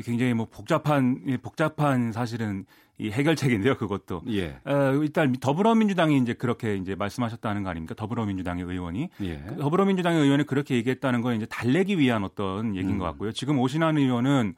[0.04, 2.66] 굉장히 뭐 복잡한 복잡한 사실은
[2.98, 4.22] 이 해결책인데요, 그것도.
[4.30, 4.58] 예.
[4.64, 7.94] 어, 일단 더불어민주당이 이제 그렇게 이제 말씀하셨다는 거 아닙니까?
[7.94, 9.10] 더불어민주당의 의원이.
[9.22, 9.44] 예.
[9.46, 13.00] 그 더불어민주당의 의원이 그렇게 얘기했다는 건 이제 달래기 위한 어떤 얘기인 음.
[13.00, 13.34] 것 같고요.
[13.34, 14.56] 지금 오신환 의원은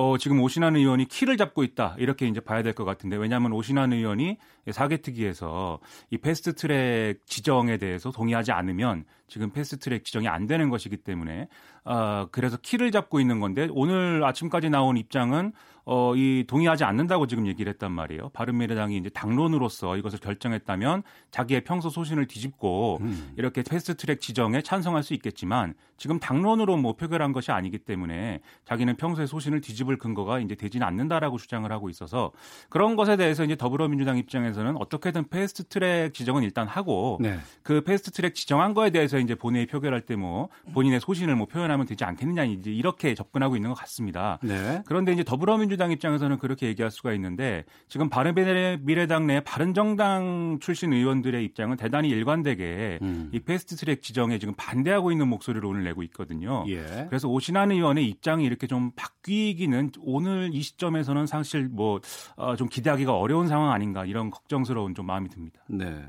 [0.00, 1.96] 어, 지금 오신환 의원이 키를 잡고 있다.
[1.98, 4.36] 이렇게 이제 봐야 될 것 같은데 왜냐하면 오신환 의원이
[4.70, 5.80] 사개특위에서
[6.10, 11.48] 이 패스트 트랙 지정에 대해서 동의하지 않으면 지금 패스트 트랙 지정이 안 되는 것이기 때문에
[11.84, 15.52] 어, 그래서 키를 잡고 있는 건데 오늘 아침까지 나온 입장은
[15.84, 18.28] 어, 이 동의하지 않는다고 지금 얘기를 했단 말이에요.
[18.34, 23.32] 바른미래당이 이제 당론으로서 이것을 결정했다면 자기의 평소 소신을 뒤집고 음.
[23.36, 29.26] 이렇게 패스트트랙 지정에 찬성할 수 있겠지만 지금 당론으로 뭐 표결한 것이 아니기 때문에 자기는 평소의
[29.26, 32.32] 소신을 뒤집을 근거가 이제 되지는 않는다라고 주장을 하고 있어서
[32.68, 37.38] 그런 것에 대해서 이제 더불어민주당 입장에서는 어떻게든 패스트트랙 지정은 일단 하고 네.
[37.62, 42.04] 그 패스트트랙 지정한 거에 대해서 이제 본회의 표결할 때 뭐 본인의 소신을 뭐 표현하면 되지
[42.04, 44.38] 않겠느냐 이제 이렇게 접근하고 있는 것 같습니다.
[44.42, 44.82] 네.
[44.84, 51.44] 그런데 이제 더불어민주당 민주당 입장에서는 그렇게 얘기할 수가 있는데 지금 바른미래당 내 바른정당 출신 의원들의
[51.44, 53.30] 입장은 대단히 일관되게 음.
[53.32, 56.64] 이 패스트트랙 지정에 지금 반대하고 있는 목소리를 오늘 내고 있거든요.
[56.68, 57.06] 예.
[57.08, 62.02] 그래서 오신환 의원의 입장이 이렇게 좀 바뀌기는 오늘 이 시점에서는 사실 뭐좀
[62.36, 65.62] 어, 기대하기가 어려운 상황 아닌가 이런 걱정스러운 좀 마음이 듭니다.
[65.68, 66.04] 네.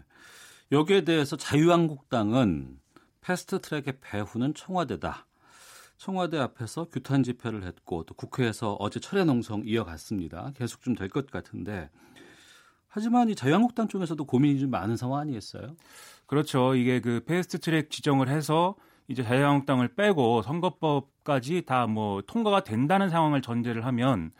[0.71, 2.77] 여기에 대해서 자유한국당은
[3.21, 5.25] 패스트트랙의 배후는 청와대다.
[5.97, 10.51] 청와대 앞에서 규탄 집회를 했고 또 국회에서 어제 철야 농성 이어갔습니다.
[10.55, 11.89] 계속 좀 될 것 같은데
[12.87, 15.75] 하지만 이 자유한국당 쪽에서도 고민이 좀 많은 상황 아니겠어요?
[16.25, 16.73] 그렇죠.
[16.75, 18.75] 이게 그 패스트트랙 지정을 해서
[19.09, 24.31] 이제 자유한국당을 빼고 선거법까지 다 뭐 통과가 된다는 상황을 전제를 하면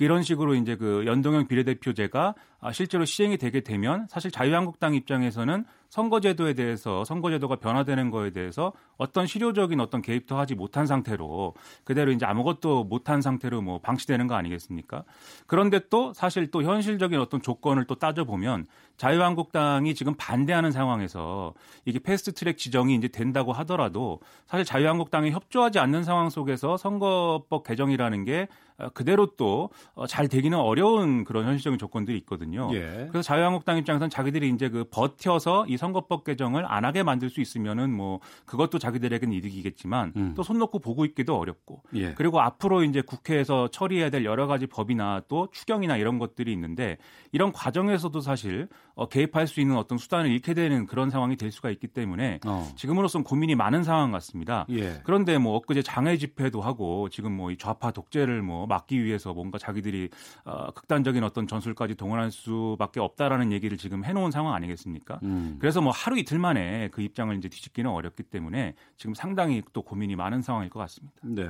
[0.00, 2.34] 이런 식으로 이제 그 연동형 비례대표제가
[2.72, 9.78] 실제로 시행이 되게 되면 사실 자유한국당 입장에서는 선거제도에 대해서 선거제도가 변화되는 거에 대해서 어떤 실효적인
[9.78, 15.04] 어떤 개입도 하지 못한 상태로 그대로 이제 아무것도 못한 상태로 뭐 방치되는 거 아니겠습니까?
[15.46, 18.66] 그런데 또 사실 또 현실적인 어떤 조건을 또 따져보면
[18.96, 26.30] 자유한국당이 지금 반대하는 상황에서 이게 패스트트랙 지정이 이제 된다고 하더라도 사실 자유한국당이 협조하지 않는 상황
[26.30, 28.48] 속에서 선거법 개정이라는 게
[28.94, 29.70] 그대로 또
[30.08, 32.68] 잘 되기는 어려운 그런 현실적인 조건들이 있거든요.
[32.72, 33.08] 예.
[33.10, 37.92] 그래서 자유한국당 입장에서는 자기들이 이제 그 버텨서 이 선거법 개정을 안 하게 만들 수 있으면은
[37.92, 40.34] 뭐 그것도 자기들에게는 이득이겠지만 음.
[40.34, 42.14] 또손 놓고 보고 있기도 어렵고 예.
[42.14, 46.98] 그리고 앞으로 이제 국회에서 처리해야 될 여러 가지 법이나 또 추경이나 이런 것들이 있는데
[47.32, 51.70] 이런 과정에서도 사실 어, 개입할 수 있는 어떤 수단을 잃게 되는 그런 상황이 될 수가
[51.70, 52.68] 있기 때문에 어.
[52.76, 54.66] 지금으로선 고민이 많은 상황 같습니다.
[54.70, 55.00] 예.
[55.04, 59.58] 그런데 뭐 엊그제 장애 집회도 하고 지금 뭐 이 좌파 독재를 뭐뭐 막기 위해서 뭔가
[59.58, 60.08] 자기들이
[60.44, 65.20] 어, 극단적인 어떤 전술까지 동원할 수밖에 없다라는 얘기를 지금 해놓은 상황 아니겠습니까?
[65.22, 65.56] 음.
[65.60, 70.16] 그래서 뭐 하루 이틀 만에 그 입장을 이제 뒤집기는 어렵기 때문에 지금 상당히 또 고민이
[70.16, 71.14] 많은 상황일 것 같습니다.
[71.22, 71.48] 네.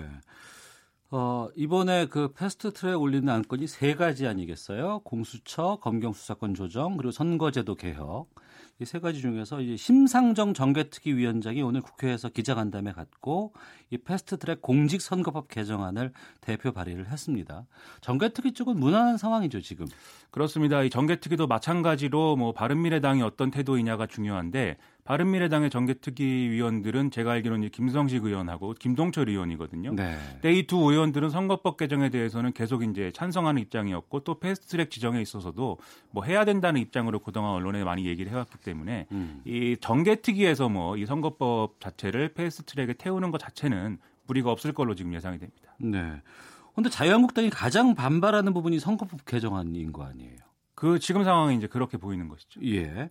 [1.11, 5.01] 어, 이번에 그 패스트 트랙 올리는 안건이 세 가지 아니겠어요?
[5.05, 8.27] 공수처, 검경 수사권 조정, 그리고 선거제도 개혁.
[8.81, 13.53] 이 세 가지 중에서 이제 심상정 정개특위 위원장이 오늘 국회에서 기자간담회 갖고
[13.91, 17.67] 이 패스트 트랙 공직선거법 개정안을 대표 발의를 했습니다.
[18.01, 19.87] 정개특위 쪽은 무난한 상황이죠, 지금.
[20.33, 20.83] 그렇습니다.
[20.83, 28.73] 이 정개특위도 마찬가지로 뭐 바른미래당이 어떤 태도이냐가 중요한데 바른미래당의 정개특위 위원들은 제가 알기로는 김성식 의원하고
[28.73, 29.95] 김동철 의원이거든요.
[29.95, 30.17] 네.
[30.45, 35.79] 이두 의원들은 선거법 개정에 대해서는 계속 이제 찬성하는 입장이었고 또 패스트트랙 지정에 있어서도
[36.11, 39.43] 뭐 해야 된다는 입장으로 그동안 언론에 많이 얘기를 해왔기 때문에 음.
[39.45, 45.39] 이 정개특위에서 뭐 이 선거법 자체를 패스트트랙에 태우는 것 자체는 무리가 없을 걸로 지금 예상이
[45.39, 45.75] 됩니다.
[45.79, 46.23] 네.
[46.73, 50.37] 그런데 자유한국당이 가장 반발하는 부분이 선거법 개정안인 거 아니에요?
[50.75, 52.61] 그 지금 상황이 이제 그렇게 보이는 것이죠.
[52.65, 53.11] 예.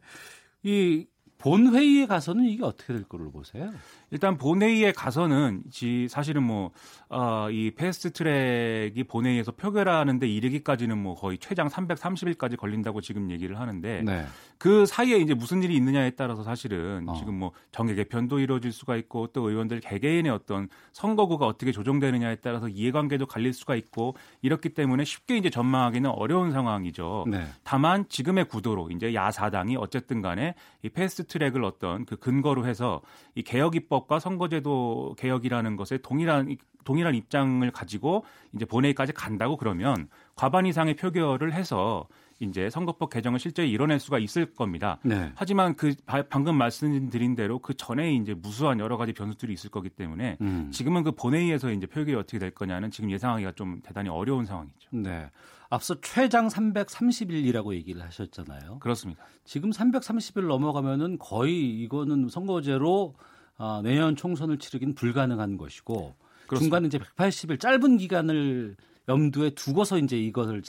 [0.63, 1.05] 이
[1.43, 3.69] 본회의에 가서는 이게 어떻게 될 거로 보세요?
[4.13, 6.69] 일단 본회의에 가서는 지 사실은 뭐이
[7.09, 14.25] 어, 패스트 트랙이 본회의에서 표결하는데 이르기까지는 뭐 거의 최장 330일까지 걸린다고 지금 얘기를 하는데 네.
[14.59, 17.15] 그 사이에 이제 무슨 일이 있느냐에 따라서 사실은 어.
[17.15, 22.69] 지금 뭐 정계 개편도 이루어질 수가 있고 또 의원들 개개인의 어떤 선거구가 어떻게 조정되느냐에 따라서
[22.69, 27.25] 이해관계도 갈릴 수가 있고 이렇기 때문에 쉽게 이제 전망하기는 어려운 상황이죠.
[27.27, 27.47] 네.
[27.63, 30.53] 다만 지금의 구도로 이제 야사당이 어쨌든 간에
[30.83, 33.01] 이 패스트 트랙을 어떤 그 근거로 해서
[33.33, 40.09] 이 개혁 입법 과 선거제도 개혁이라는 것에 동일한 동일한 입장을 가지고 이제 본회의까지 간다고 그러면
[40.35, 42.07] 과반 이상의 표결을 해서
[42.39, 44.99] 이제 선거법 개정을 실제 이뤄낼 수가 있을 겁니다.
[45.03, 45.31] 네.
[45.35, 45.93] 하지만 그
[46.29, 50.69] 방금 말씀드린 대로 그 전에 이제 무수한 여러 가지 변수들이 있을 거기 때문에 음.
[50.71, 54.89] 지금은 그 본회의에서 이제 표결이 어떻게 될 거냐는 지금 예상하기가 좀 대단히 어려운 상황이죠.
[54.91, 55.29] 네.
[55.69, 58.79] 앞서 최장 330일이라고 얘기를 하셨잖아요.
[58.79, 59.23] 그렇습니다.
[59.43, 63.15] 지금 330일 넘어가면은 거의 이거는 선거제로
[63.57, 66.15] 아, 내년 총선을 치르긴 불가능한 것이고
[66.47, 66.59] 그렇습니다.
[66.59, 68.75] 중간에 이제 180일 짧은 기간을
[69.09, 70.63] 염두에 두고서 이제 이것을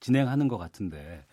[0.00, 1.24] 진행하는 것 같은데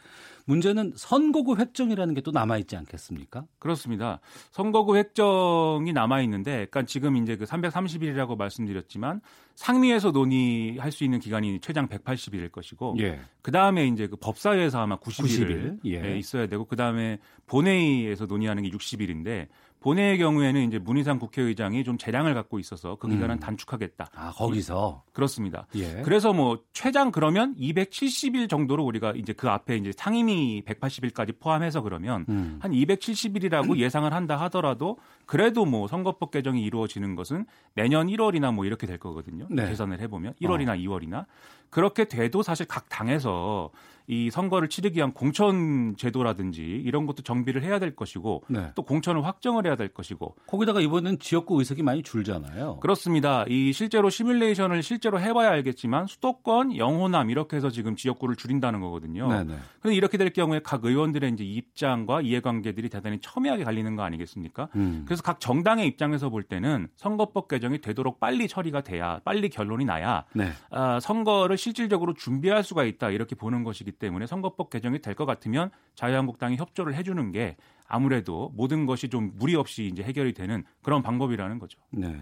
[0.47, 3.45] 문제는 선거구 획정이라는 게 또 남아 있지 않겠습니까?
[3.59, 4.19] 그렇습니다.
[4.51, 9.21] 선거구 획정이 남아 있는데, 그러니까 지금 이제 그 330일이라고 말씀드렸지만
[9.55, 13.19] 상미에서 논의할 수 있는 기간이 최장 180일일 것이고, 예.
[13.41, 15.85] 그 다음에 이제 그 법사위에서 아마 90일, 90일?
[15.85, 16.17] 예.
[16.17, 19.47] 있어야 되고, 그 다음에 본회의에서 논의하는 게 60일인데
[19.87, 23.39] 본회의 경우에는 이제 문희상 국회의장이 좀 재량을 갖고 있어서 그 기간은 음.
[23.39, 24.09] 단축하겠다.
[24.13, 25.65] 아 거기서 그렇습니다.
[25.75, 26.01] 예.
[26.03, 32.25] 그래서 뭐 최장 그러면 270일 정도로 우리가 이제 그 앞에 이제 상임위 180일까지 포함해서 그러면
[32.27, 32.59] 음.
[32.61, 38.87] 한 270일이라고 예상을 한다 하더라도 그래도 뭐 선거법 개정이 이루어지는 것은 내년 1월이나 뭐 이렇게
[38.87, 39.47] 될 거거든요.
[39.49, 39.69] 네.
[39.69, 40.73] 계산을 해보면 1월이나 어.
[40.73, 41.25] 2월이나
[41.69, 43.69] 그렇게 돼도 사실 각 당에서
[44.09, 48.71] 이 선거를 치르기 위한 공천 제도라든지 이런 것도 정비를 해야 될 것이고 네.
[48.73, 52.79] 또 공천을 확정을 해야 될 것이고 거기다가 이번엔 지역구 의석이 많이 줄잖아요.
[52.79, 53.43] 그렇습니다.
[53.49, 59.27] 이 실제로 시뮬레이션을 실제로 해봐야 알겠지만 수도권, 영호남 이렇게 해서 지금 지역구를 줄인다는 거거든요.
[59.27, 59.55] 네네.
[59.81, 64.69] 그런데 이렇게 될 경우에 각 의원들의 이제 입장과 이해관계들이 대단히 첨예하게 갈리는 거 아니겠습니까?
[64.75, 65.03] 음.
[65.05, 70.23] 그래서 각 정당의 입장에서 볼 때는 선거법 개정이 되도록 빨리 처리가 돼야 빨리 결론이 나야
[70.33, 70.51] 네.
[70.69, 75.71] 아, 선거를 실질적으로 준비할 수가 있다 이렇게 보는 것이기 때문에 선거법 개정이 될 것 같으면
[75.95, 77.57] 자유한국당이 협조를 해주는 게
[77.87, 81.79] 아무래도 모든 것이 좀 무리 없이 이제 해결이 되는 그런 방법이라는 거죠.
[81.91, 82.15] 네.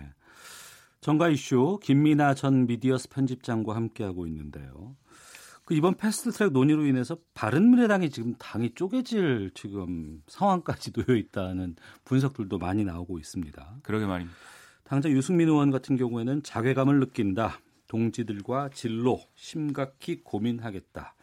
[1.02, 4.96] 정가 이슈 김민아 전 미디어스 편집장과 함께하고 있는데요.
[5.66, 11.76] 그 이번 패스트트랙 논의로 인해서 바른미래당이 지금 당이 쪼개질 지금 상황까지 놓여 있다는
[12.06, 13.78] 분석들도 많이 나오고 있습니다.
[13.82, 14.38] 그러게 말입니다.
[14.84, 17.60] 당장 유승민 의원 같은 경우에는 자괴감을 느낀다.
[17.88, 21.15] 동지들과 진로 심각히 고민하겠다.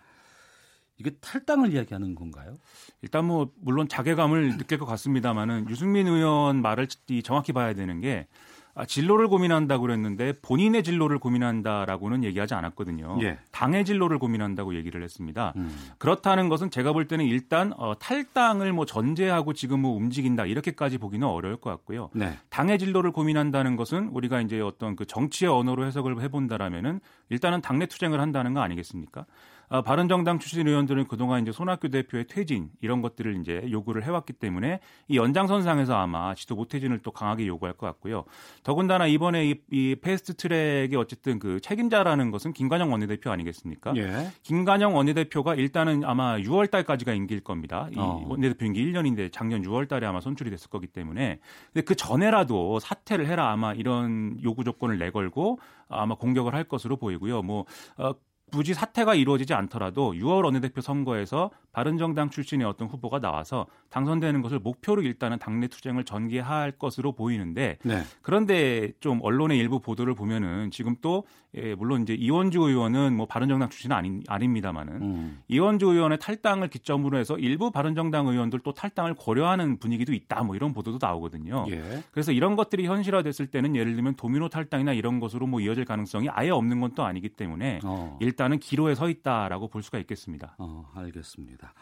[1.03, 2.59] 이게 탈당을 이야기하는 건가요?
[3.03, 6.87] 일단 뭐 물론 자괴감을 느낄 것 같습니다만은 유승민 의원 말을
[7.25, 8.29] 정확히 봐야 되는 게
[8.75, 13.19] 아, 진로를 고민한다고 그랬는데 본인의 진로를 고민한다라고는 얘기하지 않았거든요.
[13.21, 13.39] 예.
[13.51, 15.53] 당의 진로를 고민한다고 얘기를 했습니다.
[15.57, 15.71] 음.
[15.99, 21.27] 그렇다는 것은 제가 볼 때는 일단 어, 탈당을 뭐 전제하고 지금 뭐 움직인다 이렇게까지 보기는
[21.27, 22.09] 어려울 것 같고요.
[22.15, 22.39] 네.
[22.49, 28.21] 당의 진로를 고민한다는 것은 우리가 이제 어떤 그 정치의 언어로 해석을 해본다라면은 일단은 당내 투쟁을
[28.21, 29.27] 한다는 거 아니겠습니까?
[29.73, 34.81] 어, 바른정당 출신 의원들은 그동안 이제 손학규 대표의 퇴진 이런 것들을 이제 요구를 해왔기 때문에
[35.09, 38.25] 이 연장선상에서 아마 지도 못퇴진을 또 강하게 요구할 것 같고요.
[38.65, 43.97] 더군다나 이번에 이, 이 패스트 트랙의 어쨌든 그 책임자라는 것은 김관영 원내대표 아니겠습니까?
[43.97, 44.29] 예.
[44.43, 47.89] 김관영 원내대표가 일단은 아마 6월 달까지가 임기일 겁니다.
[47.93, 48.27] 이 어.
[48.29, 51.39] 원내대표 임기 1년인데 작년 6월 달에 아마 선출이 됐을 거기 때문에
[51.73, 57.41] 근데 그 전에라도 사퇴를 해라 아마 이런 요구 조건을 내걸고 아마 공격을 할 것으로 보이고요.
[57.41, 57.65] 뭐
[57.97, 58.13] 어,
[58.53, 65.03] 굳이 사퇴가 이루어지지 않더라도 6월 원내대표 선거에서 바른정당 출신의 어떤 후보가 나와서 당선되는 것을 목표로
[65.03, 68.03] 일단은 당내 투쟁을 전개할 것으로 보이는데 네.
[68.21, 71.25] 그런데 좀 언론의 일부 보도를 보면은 지금 또
[71.55, 75.43] 예, 물론 이제 이원주 의원은 뭐 바른정당 출신은 아니, 아닙니다만은 음.
[75.49, 80.73] 이원주 의원의 탈당을 기점으로 해서 일부 바른정당 의원들 또 탈당을 고려하는 분위기도 있다 뭐 이런
[80.73, 81.67] 보도도 나오거든요.
[81.71, 82.03] 예.
[82.11, 86.51] 그래서 이런 것들이 현실화됐을 때는 예를 들면 도미노 탈당이나 이런 것으로 뭐 이어질 가능성이 아예
[86.51, 88.17] 없는 건 또 아니기 때문에 어.
[88.21, 90.57] 일단 은 기로에 서 있다라고 볼 수가 있겠습니다.
[90.59, 91.75] 어, 알겠습니다.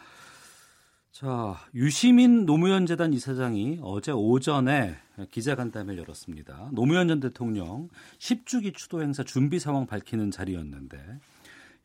[1.12, 4.96] 자, 유시민 노무현 재단 이사장이 어제 오전에
[5.30, 6.70] 기자간담회를 열었습니다.
[6.72, 7.88] 노무현 전 대통령
[8.18, 11.18] 10주기 추도 행사 준비 상황 밝히는 자리였는데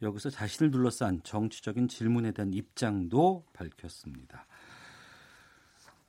[0.02, 4.46] 여기서 자신을 둘러싼 정치적인 질문에 대한 입장도 밝혔습니다.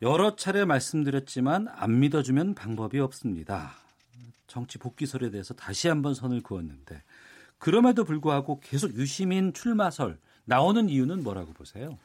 [0.02, 3.72] 여러 차례 말씀드렸지만 안 믿어주면 방법이 없습니다.
[4.46, 7.02] 정치 복귀설에 대해서 다시 한번 선을 그었는데
[7.58, 11.98] 그럼에도 불구하고 계속 유시민 출마설 나오는 이유는 뭐라고 보세요?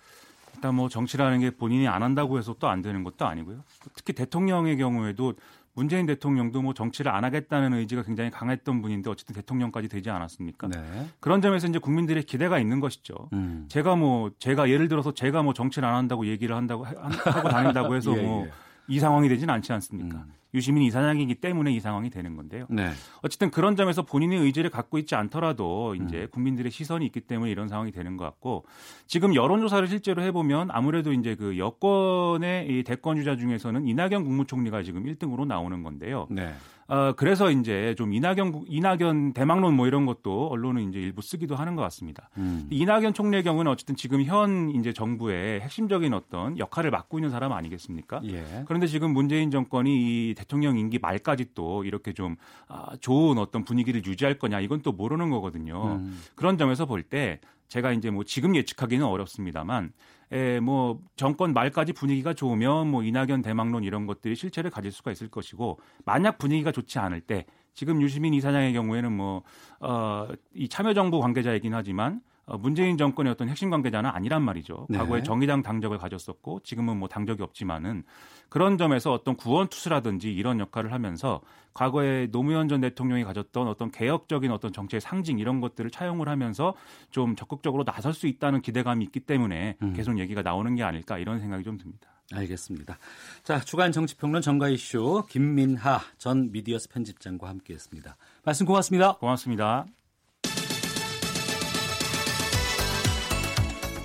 [0.55, 3.63] 일단 뭐 정치라는 게 본인이 안 한다고 해서 또 안 되는 것도 아니고요.
[3.95, 5.33] 특히 대통령의 경우에도
[5.73, 10.67] 문재인 대통령도 뭐 정치를 안 하겠다는 의지가 굉장히 강했던 분인데 어쨌든 대통령까지 되지 않았습니까?
[10.67, 11.07] 네.
[11.19, 13.29] 그런 점에서 이제 국민들의 기대가 있는 것이죠.
[13.33, 13.65] 음.
[13.69, 18.11] 제가 뭐 제가 예를 들어서 제가 뭐 정치를 안 한다고 얘기를 한다고 하고 다닌다고 해서
[18.17, 18.49] 예, 뭐이
[18.89, 18.99] 예.
[18.99, 20.17] 상황이 되지는 않지 않습니까?
[20.17, 20.33] 음.
[20.53, 22.65] 유시민 이사장이기 때문에 이 상황이 되는 건데요.
[22.69, 22.89] 네.
[23.21, 26.27] 어쨌든 그런 점에서 본인의 의지를 갖고 있지 않더라도 이제 음.
[26.31, 28.65] 국민들의 시선이 있기 때문에 이런 상황이 되는 것 같고
[29.07, 35.05] 지금 여론조사를 실제로 해보면 아무래도 이제 그 여권의 이 대권 주자 중에서는 이낙연 국무총리가 지금
[35.05, 36.27] 1등으로 나오는 건데요.
[36.29, 36.53] 네.
[36.91, 41.77] 어, 그래서 이제 좀 이낙연, 이낙연 대망론 뭐 이런 것도 언론은 이제 일부 쓰기도 하는
[41.77, 42.29] 것 같습니다.
[42.37, 42.67] 음.
[42.69, 48.19] 이낙연 총리의 경우는 어쨌든 지금 현 이제 정부의 핵심적인 어떤 역할을 맡고 있는 사람 아니겠습니까?
[48.25, 48.43] 예.
[48.65, 52.35] 그런데 지금 문재인 정권이 이 대통령 임기 말까지 또 이렇게 좀
[52.67, 55.95] 아, 좋은 어떤 분위기를 유지할 거냐 이건 또 모르는 거거든요.
[55.95, 56.19] 음.
[56.35, 57.39] 그런 점에서 볼 때
[57.69, 59.93] 제가 이제 뭐 지금 예측하기는 어렵습니다만
[60.31, 65.29] 에, 뭐 정권 말까지 분위기가 좋으면 뭐 이낙연 대망론 이런 것들이 실체를 가질 수가 있을
[65.29, 69.43] 것이고 만약 분위기가 좋지 않을 때 지금 유시민 이사장의 경우에는 뭐
[69.79, 72.21] 어, 이 참여정부 관계자이긴 하지만 어,
[72.57, 74.87] 문재인 정권의 어떤 핵심 관계자는 아니란 말이죠.
[74.89, 74.97] 네.
[74.97, 78.03] 과거에 정의당 당적을 가졌었고 지금은 뭐 당적이 없지만은
[78.49, 81.41] 그런 점에서 어떤 구원 투수라든지 이런 역할을 하면서
[81.73, 86.73] 과거에 노무현 전 대통령이 가졌던 어떤 개혁적인 어떤 정치의 상징 이런 것들을 차용을 하면서
[87.11, 89.93] 좀 적극적으로 나설 수 있다는 기대감이 있기 때문에 음.
[89.93, 92.09] 계속 얘기가 나오는 게 아닐까 이런 생각이 좀 듭니다.
[92.33, 92.97] 알겠습니다.
[93.43, 98.15] 자, 주간 정치평론 정가 이슈 김민하 전 미디어스 편집장과 함께했습니다.
[98.43, 99.13] 말씀 고맙습니다.
[99.17, 99.85] 고맙습니다.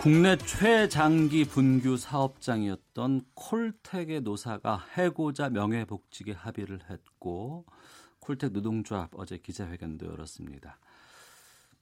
[0.00, 7.66] 국내 최장기 분규 사업장이었던 콜텍의 노사가 해고자 명예복직에 합의를 했고
[8.20, 10.78] 콜텍 노동조합 어제 기자회견도 열었습니다.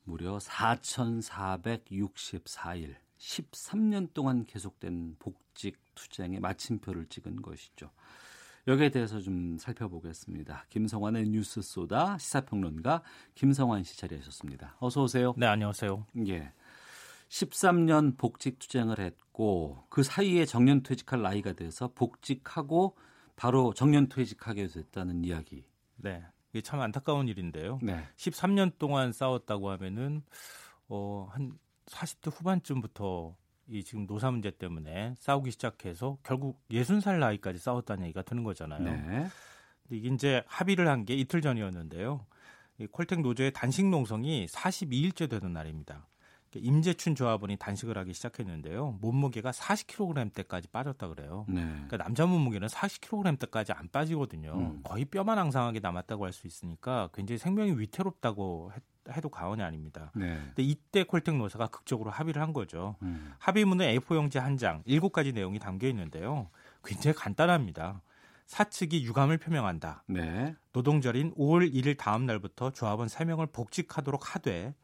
[0.04, 7.90] 무려 4,464일 13년 동안 계속된 복직 투쟁의 마침표를 찍은 것이죠.
[8.66, 10.64] 여기에 대해서 좀 살펴보겠습니다.
[10.70, 13.02] 김성환의 뉴스 소다 시사평론가
[13.34, 14.76] 김성환 씨 자리하셨습니다.
[14.80, 15.34] 어서 오세요.
[15.36, 16.06] 네, 안녕하세요.
[16.28, 16.54] 예.
[17.28, 22.96] 13년 복직 투쟁을 했고 그 사이에 정년 퇴직할 나이가 돼서 복직하고
[23.34, 25.64] 바로 정년 퇴직하게 됐다는 이야기.
[25.96, 26.22] 네.
[26.52, 27.78] 이게 참 안타까운 일인데요.
[27.82, 28.02] 네.
[28.16, 30.22] 13년 동안 싸웠다고 하면은
[30.88, 33.36] 어, 한 40대 후반쯤부터
[33.68, 38.80] 이 지금 노사 문제 때문에 싸우기 시작해서 결국 60살 나이까지 싸웠다는 얘기가 드는 거잖아요.
[38.82, 39.26] 네.
[39.88, 42.24] 근데 이제 합의를 한 게 이틀 전이었는데요.
[42.78, 46.06] 이 콜텍 노조의 단식 농성이 42일째 되는 날입니다.
[46.62, 48.98] 임재춘 조합원이 단식을 하기 시작했는데요.
[49.00, 51.44] 몸무게가 40kg대까지 빠졌다 그래요.
[51.48, 51.62] 네.
[51.64, 54.52] 그러니까 남자 몸무게는 40kg대까지 안 빠지거든요.
[54.54, 54.80] 음.
[54.84, 58.72] 거의 뼈만 앙상하게 남았다고 할 수 있으니까 굉장히 생명이 위태롭다고
[59.10, 60.10] 해도 과언이 아닙니다.
[60.14, 60.36] 네.
[60.46, 62.96] 근데 이때 콜텍 노사가 극적으로 합의를 한 거죠.
[63.02, 63.32] 음.
[63.38, 66.50] 합의문은 A4 용지 한 장, 7가지 내용이 담겨 있는데요.
[66.84, 68.02] 굉장히 간단합니다.
[68.46, 70.04] 사측이 유감을 표명한다.
[70.06, 70.54] 네.
[70.72, 74.74] 노동절인 5월 1일 다음 날부터 조합원 3명을 복직하도록 하되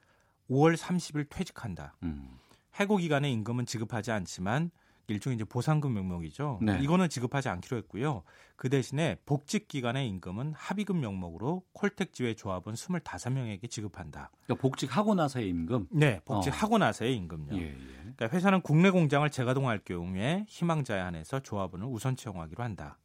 [0.51, 1.97] 5월 30일 퇴직한다.
[2.03, 2.39] 음.
[2.81, 4.71] 해고 기간의 임금은 지급하지 않지만
[5.09, 6.61] 일종의 이제 보상금 명목이죠.
[6.63, 6.79] 네.
[6.81, 8.23] 이거는 지급하지 않기로 했고요.
[8.57, 14.31] 그 대신에 복직 기간의 임금은 합의금 명목으로 콜텍 지회 조합원 25명에게 지급한다.
[14.45, 15.89] 그러니까 복직하고 나서의 임금?
[15.91, 16.79] 네, 복직하고 어.
[16.79, 17.57] 나서의 임금요.
[17.57, 17.77] 예, 예.
[18.01, 22.99] 그러니까 회사는 국내 공장을 재가동할 경우에 희망자에 한해서 조합원을 우선 채용하기로 한다.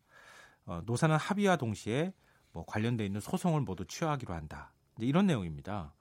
[0.66, 2.14] 어, 노사는 합의와 동시에
[2.52, 4.74] 뭐 관련돼 있는 소송을 모두 취하하기로 한다.
[5.00, 5.94] 이런 내용입니다.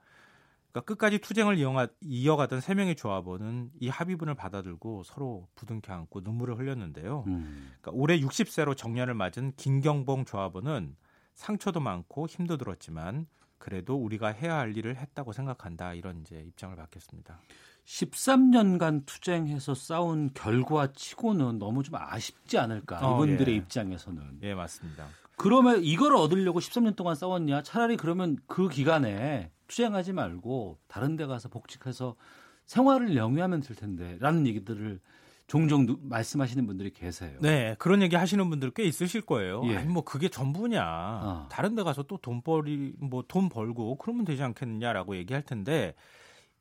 [0.76, 6.58] 그러니까 끝까지 투쟁을 이어가, 던 세 명의 조합원은 이 합의문을 받아들고 서로 부둥켜 안고 눈물을
[6.58, 7.24] 흘렸는데요.
[7.28, 7.72] 음.
[7.80, 10.96] 그러니까 올해 60세로 정년을 맞은 김경봉 조합원은
[11.34, 13.26] 상처도 많고 힘도 들었지만
[13.58, 17.40] 그래도 우리가 해야 할 일을 했다고 생각한다 이런 이제 입장을 밝혔습니다.
[17.84, 23.58] 13년간 투쟁해서 싸운 결과 치고는 너무 좀 아쉽지 않을까 어, 이분들의 예.
[23.58, 24.40] 입장에서는.
[24.42, 25.06] 예 맞습니다.
[25.36, 27.62] 그러면 이걸 얻으려고 13년 동안 싸웠냐?
[27.62, 32.16] 차라리 그러면 그 기간에 투쟁하지 말고 다른 데 가서 복직해서
[32.64, 35.00] 생활을 영위하면 될 텐데 라는 얘기들을
[35.46, 37.38] 종종 말씀하시는 분들이 계세요.
[37.40, 39.62] 네, 그런 얘기 하시는 분들 꽤 있으실 거예요.
[39.66, 39.76] 예.
[39.76, 40.82] 아니 뭐 그게 전부냐.
[40.82, 41.48] 어.
[41.50, 45.94] 다른 데 가서 또 돈벌이 뭐 돈 벌고 그러면 되지 않겠느냐라고 얘기할 텐데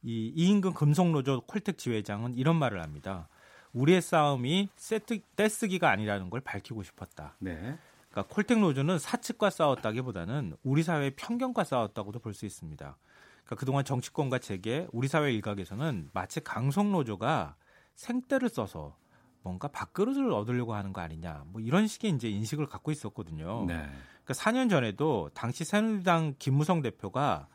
[0.04, 3.28] 이 이인근 금속노조 콜텍 지회장은 이런 말을 합니다.
[3.74, 7.36] 우리의 싸움이 세트 떼쓰기가 아니라는 걸 밝히고 싶었다.
[7.40, 7.78] 네.
[8.16, 12.98] 그러니까 콜텍 노조는 사측과 싸웠다기보다는 우리 사회의 편견과 싸웠다고도 볼 수 있습니다.
[13.44, 17.56] 그러니까 그동안 정치권과 재계, 우리 사회 일각에서는 마치 강성 노조가
[17.96, 18.96] 생떼를 써서
[19.44, 23.66] 뭔가 밥그릇을 얻으려고 하는 거 아니냐, 뭐 이런 식의 이제 인식을 갖고 있었거든요.
[23.68, 23.76] 네.
[24.24, 27.48] 그러니까 4년 전에도 당시 새누리당 김무성 대표가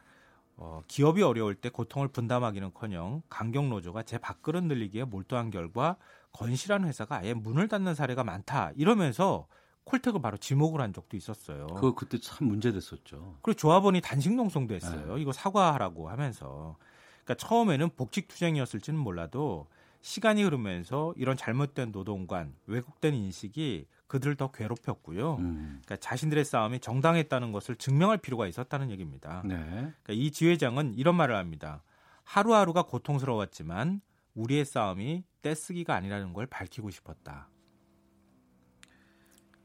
[0.56, 5.96] 어, 기업이 어려울 때 고통을 분담하기는커녕 강경 노조가 제 밥그릇 늘리기에 몰두한 결과
[6.32, 9.46] 건실한 회사가 아예 문을 닫는 사례가 많다 이러면서
[9.84, 11.66] 콜텍을 바로 지목을 한 적도 있었어요.
[11.66, 13.38] 그 그때 참 문제됐었죠.
[13.42, 15.14] 그리고 조합원이 단식 농성도 했어요.
[15.16, 15.22] 네.
[15.22, 16.76] 이거 사과하라고 하면서.
[17.24, 19.66] 그러니까 처음에는 복직 투쟁이었을지는 몰라도
[20.02, 25.36] 시간이 흐르면서 이런 잘못된 노동관, 왜곡된 인식이 그들을 더 괴롭혔고요.
[25.36, 25.80] 음.
[25.84, 29.42] 그러니까 자신들의 싸움이 정당했다는 것을 증명할 필요가 있었다는 얘기입니다.
[29.44, 29.56] 네.
[29.56, 31.82] 그러니까 이 지회장은 이런 말을 합니다.
[32.24, 34.00] 하루하루가 고통스러웠지만
[34.34, 37.48] 우리의 싸움이 떼쓰기가 아니라는 걸 밝히고 싶었다.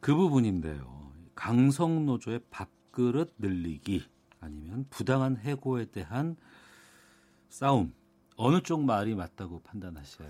[0.05, 1.11] 그 부분인데요.
[1.33, 4.07] 강성노조의 밥그릇 늘리기
[4.39, 6.35] 아니면 부당한 해고에 대한
[7.49, 7.91] 싸움
[8.37, 10.29] 어느 쪽 말이 맞다고 판단하셔요?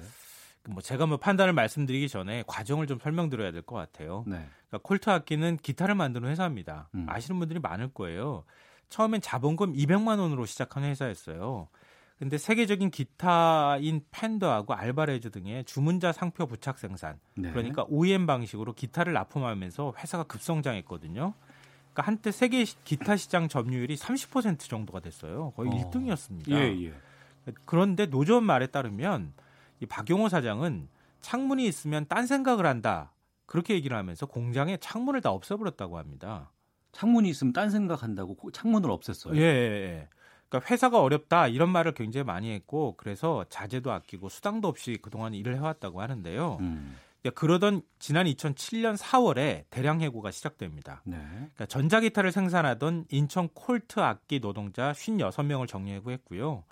[0.70, 4.24] 뭐 제가 뭐 판단을 말씀드리기 전에 과정을 좀 설명드려야 될 것 같아요.
[4.28, 4.48] 네.
[4.70, 6.88] 그러니까 콜트 악기는 기타를 만드는 회사입니다.
[6.96, 7.06] 음.
[7.10, 8.46] 아시는 분들이 많을 거예요.
[8.88, 11.68] 처음엔 자본금 200만 원으로 시작한 회사였어요.
[12.18, 17.52] 근데 세계적인 기타인 팬더하고 알바레즈 등의 주문자 상표 부착 생산 네.
[17.52, 21.34] 그러니까 OEM 방식으로 기타를 납품하면서 회사가 급성장했거든요.
[21.92, 25.52] 그러니까 한때 세계 기타 시장 점유율이 30% 정도가 됐어요.
[25.58, 25.74] 거의 어.
[25.74, 26.52] 1등이었습니다.
[26.52, 26.94] 예, 예.
[27.66, 29.34] 그런데 노조원 말에 따르면
[29.82, 30.88] 이 박용호 사장은
[31.22, 33.12] 창문이 있으면 딴 생각을 한다.
[33.46, 36.52] 그렇게 얘기를 하면서 공장에 창문을 다 없애버렸다고 합니다.
[36.94, 39.36] 창문이 있으면 딴 생각한다고 창문을 없앴어요.
[39.36, 40.10] 예, 예, 예.
[40.56, 45.56] 그러니까 회사가 어렵다 이런 말을 굉장히 많이 했고 그래서 자재도 아끼고 수당도 없이 그동안 일을
[45.56, 46.58] 해왔다고 하는데요.
[46.62, 46.98] 음.
[47.34, 51.02] 그러던 지난 2007년 4월에 대량 해고가 시작됩니다.
[51.06, 51.18] 네.
[51.18, 56.64] 그러니까 전자기타를 생산하던 인천 콜트 악기 노동자 56명을 정리해고했고요.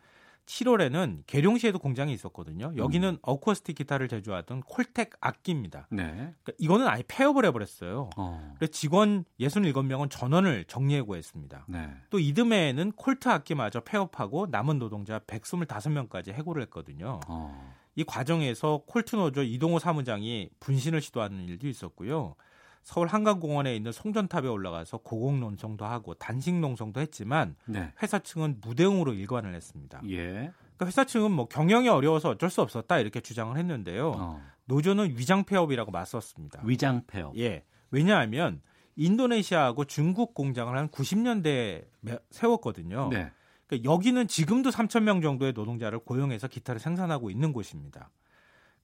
[0.45, 2.73] 7월에는 계룡시에도 공장이 있었거든요.
[2.75, 3.17] 여기는 음.
[3.21, 5.87] 어쿠스틱 기타를 제조하던 콜텍 악기입니다.
[5.89, 6.05] 네.
[6.11, 8.09] 그러니까 이거는 아예 폐업을 해버렸어요.
[8.17, 8.53] 어.
[8.57, 11.65] 그래서 직원 67명은 전원을 정리해고했습니다.
[11.69, 11.89] 네.
[12.09, 17.19] 또 이듬해에는 콜트 악기마저 폐업하고 남은 노동자 125명까지 해고를 했거든요.
[17.27, 17.73] 어.
[17.95, 22.35] 이 과정에서 콜트 노조 이동호 사무장이 분신을 시도하는 일도 있었고요.
[22.83, 27.91] 서울 한강공원에 있는 송전탑에 올라가서 고공 논성도 하고 단식 농성도 했지만 네.
[28.01, 30.01] 회사 측은 무대응으로 일관을 했습니다.
[30.09, 30.51] 예.
[30.75, 34.11] 그러니까 회사 측은 뭐 경영이 어려워서 어쩔 수 없었다 이렇게 주장을 했는데요.
[34.15, 34.41] 어.
[34.65, 36.61] 노조는 위장 폐업이라고 맞섰습니다.
[36.65, 37.37] 위장 폐업.
[37.37, 37.63] 예.
[37.89, 38.61] 왜냐하면
[38.95, 41.85] 인도네시아하고 중국 공장을 한 90년대에
[42.31, 43.09] 세웠거든요.
[43.11, 43.31] 네.
[43.65, 48.09] 그러니까 여기는 지금도 3천 명 정도의 노동자를 고용해서 기타를 생산하고 있는 곳입니다.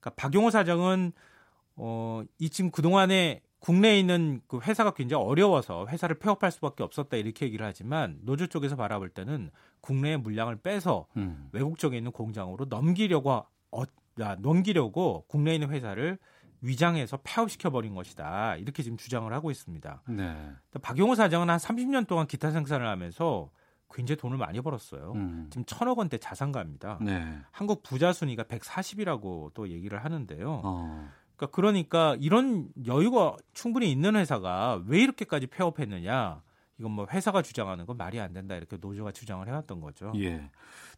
[0.00, 1.12] 그러니까 박용호 사장은
[1.76, 7.46] 어, 이 지금 그동안에 국내에 있는 그 회사가 굉장히 어려워서 회사를 폐업할 수밖에 없었다 이렇게
[7.46, 9.50] 얘기를 하지만 노조 쪽에서 바라볼 때는
[9.80, 11.48] 국내의 물량을 빼서 음.
[11.52, 13.82] 외국 쪽에 있는 공장으로 넘기려고 어,
[14.20, 16.18] 아, 넘기려고 국내에 있는 회사를
[16.62, 20.02] 위장해서 폐업시켜 버린 것이다 이렇게 지금 주장을 하고 있습니다.
[20.08, 20.52] 네.
[20.82, 23.50] 박용호 사장은 한 30년 동안 기타 생산을 하면서
[23.92, 25.12] 굉장히 돈을 많이 벌었어요.
[25.16, 25.48] 음.
[25.50, 26.98] 지금 천억 원대 자산가입니다.
[27.02, 27.38] 네.
[27.50, 30.60] 한국 부자 순위가 140이라고 또 얘기를 하는데요.
[30.64, 31.08] 어.
[31.46, 36.42] 그러니까 그러니까 이런 여유가 충분히 있는 회사가 왜 이렇게까지 폐업했느냐?
[36.78, 40.12] 이건 뭐 회사가 주장하는 건 말이 안 된다 이렇게 노조가 주장을 해왔던 거죠.
[40.16, 40.50] 예.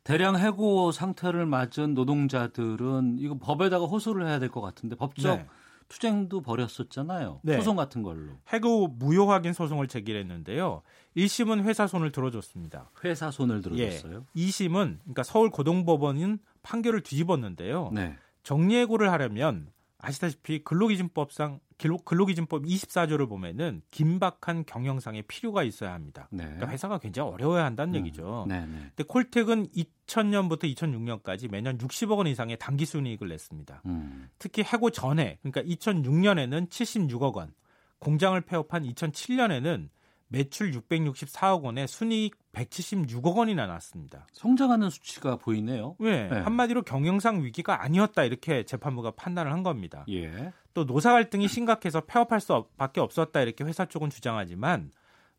[0.04, 5.46] 대량 해고 상태를 맞은 노동자들은 이거 법에다가 호소를 해야 될 것 같은데 법적 네.
[5.88, 7.40] 투쟁도 벌였었잖아요.
[7.42, 7.56] 네.
[7.56, 8.30] 소송 같은 걸로.
[8.52, 10.82] 해고 무효 확인 소송을 제기했는데요.
[11.16, 12.90] 1심은 회사 손을 들어줬습니다.
[13.04, 14.24] 회사 손을 들어줬어요?
[14.36, 14.40] 예.
[14.40, 17.90] 2심은 그러니까 서울 고등법원은 판결을 뒤집었는데요.
[17.92, 18.16] 네.
[18.44, 19.68] 정리해고를 하려면
[20.02, 21.60] 아시다시피 근로기준법상
[22.04, 26.28] 근로기준법 24조를 보면은 긴박한 경영상의 필요가 있어야 합니다.
[26.30, 26.44] 네.
[26.44, 27.98] 그러니까 회사가 굉장히 어려워야 한다는 음.
[28.00, 28.46] 얘기죠.
[28.48, 28.78] 네, 네.
[28.94, 33.82] 근데 콜텍은 2000년부터 2006년까지 매년 60억 원 이상의 단기 순이익을 냈습니다.
[33.86, 34.28] 음.
[34.38, 37.52] 특히 해고 전에 그러니까 2006년에는 76억 원,
[37.98, 39.88] 공장을 폐업한 2007년에는
[40.32, 44.26] 매출 664억 원에 순이익 176억 원이나 났습니다.
[44.32, 45.94] 성장하는 수치가 보이네요.
[46.00, 46.40] 네, 네.
[46.40, 50.04] 한마디로 경영상 위기가 아니었다 이렇게 재판부가 판단을 한 겁니다.
[50.08, 50.52] 예.
[50.72, 54.90] 또 노사 갈등이 심각해서 폐업할 수밖에 없었다 이렇게 회사 쪽은 주장하지만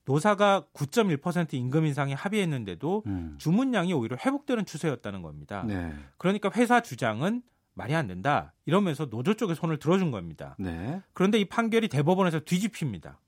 [0.06, 3.36] 노사가 9.1% 임금 인상에 합의했는데도 음.
[3.40, 5.64] 주문량이 오히려 회복되는 추세였다는 겁니다.
[5.68, 5.92] 네.
[6.18, 7.42] 그러니까 회사 주장은
[7.74, 10.56] 말이 안 된다 이러면서 노조 쪽에 손을 들어준 겁니다.
[10.60, 11.02] 네.
[11.14, 13.20] 그런데 이 판결이 대법원에서 뒤집힙니다.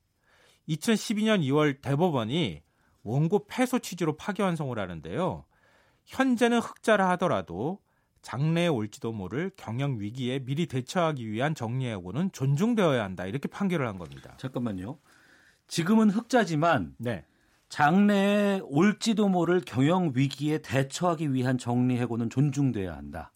[0.68, 2.62] 2012년 2월 대법원이
[3.02, 5.44] 원고 패소 취지로 파기환송을 하는데요.
[6.06, 7.80] 현재는 흑자라 하더라도
[8.22, 13.24] 장래에 올지도 모를 경영 위기에 미리 대처하기 위한 정리해고는 존중되어야 한다.
[13.26, 14.34] 이렇게 판결을 한 겁니다.
[14.38, 14.98] 잠깐만요.
[15.68, 17.24] 지금은 흑자지만 네.
[17.68, 23.32] 장래에 올지도 모를 경영 위기에 대처하기 위한 정리해고는 존중돼야 한다.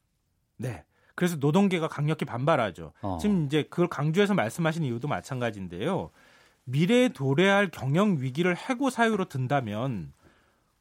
[0.56, 0.84] 네.
[1.14, 2.92] 그래서 노동계가 강력히 반발하죠.
[3.02, 3.18] 어.
[3.20, 6.10] 지금 이제 그걸 강조해서 말씀하신 이유도 마찬가지인데요.
[6.70, 10.12] 미래에 도래할 경영 위기를 해고 사유로 든다면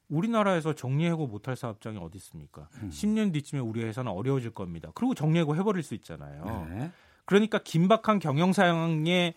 [0.10, 2.68] 우리나라에서 정리해고 못할 사업장이 어디 있습니까?
[2.82, 2.90] 음.
[2.92, 4.92] 10년 뒤쯤에 우리 회사는 어려워질 겁니다.
[4.96, 6.68] 그리고 정리해고 해버릴 수 있잖아요.
[6.70, 6.92] 네.
[7.26, 9.36] 그러니까 긴박한 경영 사양의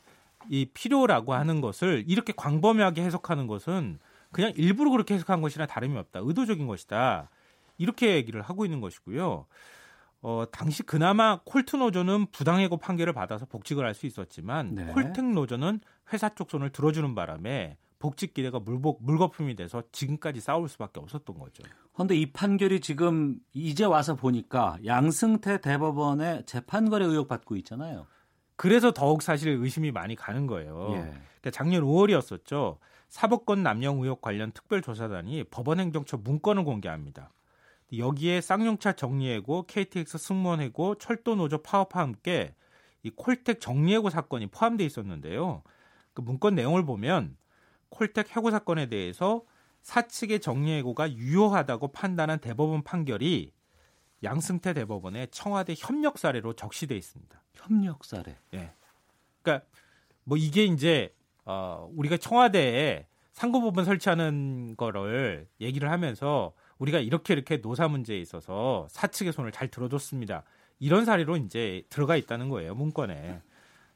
[0.48, 3.98] 이 필요라고 하는 것을 이렇게 광범위하게 해석하는 것은
[4.32, 6.20] 그냥 일부러 그렇게 해석한 것이나 다름이 없다.
[6.22, 7.28] 의도적인 것이다.
[7.76, 9.46] 이렇게 얘기를 하고 있는 것이고요.
[10.22, 14.86] 어, 당시 그나마 콜트 노조는 부당해고 판결을 받아서 복직을 할 수 있었지만 네.
[14.86, 15.80] 콜텍 노조는
[16.12, 21.62] 회사 쪽 손을 들어주는 바람에 복직 기대가 물복 물거품이 돼서 지금까지 싸울 수밖에 없었던 거죠.
[21.92, 28.06] 그런데 이 판결이 지금 이제 와서 보니까 양승태 대법원의 재판거래 의혹 받고 있잖아요.
[28.56, 30.88] 그래서 더욱 사실 의심이 많이 가는 거예요.
[30.92, 30.96] 예.
[31.40, 32.78] 그러니까 작년 5월이었었죠.
[33.08, 37.30] 사법권 남용 의혹 관련 특별조사단이 법원행정처 문건을 공개합니다.
[37.96, 42.54] 여기에 쌍용차 정리해고, KTX 승무원해고, 철도노조 파업과 함께
[43.02, 45.62] 이 콜텍 정리해고 사건이 포함되어 있었는데요.
[46.14, 47.36] 그 문건 내용을 보면
[47.90, 49.42] 콜텍 해고 사건에 대해서
[49.82, 53.52] 사측의 정리해고가 유효하다고 판단한 대법원 판결이
[54.22, 57.42] 양승태 대법원의 청와대 협력 사례로 적시돼 있습니다.
[57.54, 58.38] 협력 사례.
[58.54, 58.72] 예.
[59.42, 59.66] 그러니까
[60.24, 61.12] 뭐 이게 이제
[61.44, 69.32] 어 우리가 청와대에 상고법원 설치하는 거를 얘기를 하면서 우리가 이렇게 이렇게 노사 문제에 있어서 사측의
[69.32, 70.44] 손을 잘 들어줬습니다.
[70.78, 73.40] 이런 사례로 이제 들어가 있다는 거예요 문건에.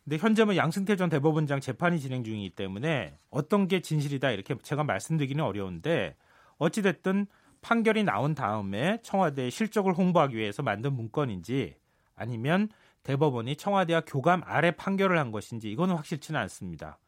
[0.04, 4.84] 근데 현재 뭐 양승태 전 대법원장 재판이 진행 중이기 때문에 어떤 게 진실이다 이렇게 제가
[4.84, 6.14] 말씀드리기는 어려운데
[6.58, 7.26] 어찌 됐든
[7.60, 11.74] 판결이 나온 다음에 청와대의 실적을 홍보하기 위해서 만든 문건인지
[12.14, 12.68] 아니면
[13.02, 16.98] 대법원이 청와대와 교감 아래 판결을 한 것인지 이거는 확실치는 않습니다.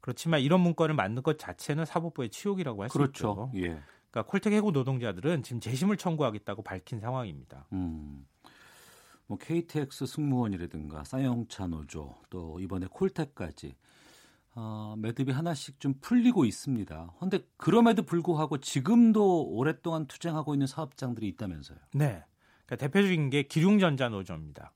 [0.00, 3.50] 그렇지만 이런 문건을 만든 것 자체는 사법부의 치욕이라고 할수 그렇죠.
[3.52, 3.66] 있죠.
[3.66, 3.78] 예.
[4.10, 7.66] 그러니까 콜텍 해고 노동자들은 지금 재심을 청구하겠다고 밝힌 상황입니다.
[7.72, 8.26] 음.
[9.26, 13.74] 뭐 KTX 승무원이라든가 쌍용차 노조 또 이번에 콜텍까지
[14.54, 17.12] 어, 매듭이 하나씩 좀 풀리고 있습니다.
[17.16, 21.78] 그런데 그럼에도 불구하고 지금도 오랫동안 투쟁하고 있는 사업장들이 있다면서요?
[21.92, 22.24] 네.
[22.66, 24.72] 그러니까 대표적인 게 기륭전자 노조입니다.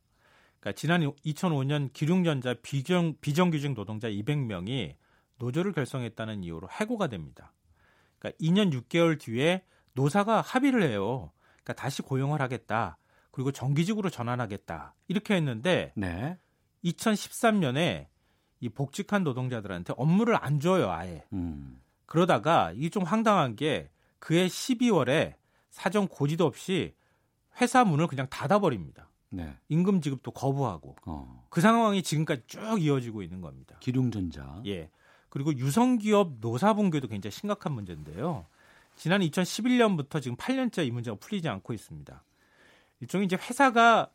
[0.61, 4.95] 그러니까 지난 2005년 기륭전자 비정, 비정규직 노동자 200명이
[5.39, 7.53] 노조를 결성했다는 이유로 해고가 됩니다.
[8.23, 11.33] 그러니까 2년 6개월 뒤에 노사가 합의를 해요.
[11.63, 12.97] 그러니까 다시 고용을 하겠다.
[13.33, 14.95] 그리고 정기직으로 전환하겠다.
[15.09, 16.39] 이렇게 했는데 네.
[16.85, 18.07] 2013년에
[18.61, 21.25] 이 복직한 노동자들한테 업무를 안 줘요, 아예.
[21.33, 21.81] 음.
[22.07, 23.91] 그러다가 이게 좀 황당한 게
[24.21, 25.35] 그해 12월에
[25.71, 26.95] 사정 고지도 없이
[27.61, 29.11] 회사 문을 그냥 닫아버립니다.
[29.31, 29.57] 네.
[29.69, 31.47] 임금 지급도 거부하고 어.
[31.49, 33.77] 그 상황이 지금까지 쭉 이어지고 있는 겁니다.
[33.81, 34.63] 기룡전자.
[34.67, 34.91] 예.
[35.33, 38.45] 그리고 유성기업 노사분규도 굉장히 심각한 문제인데요.
[38.97, 42.23] 지난 2011년부터 지금 8년째 이 문제가 풀리지 않고 있습니다.
[43.01, 44.11] 일종의 이제 회사가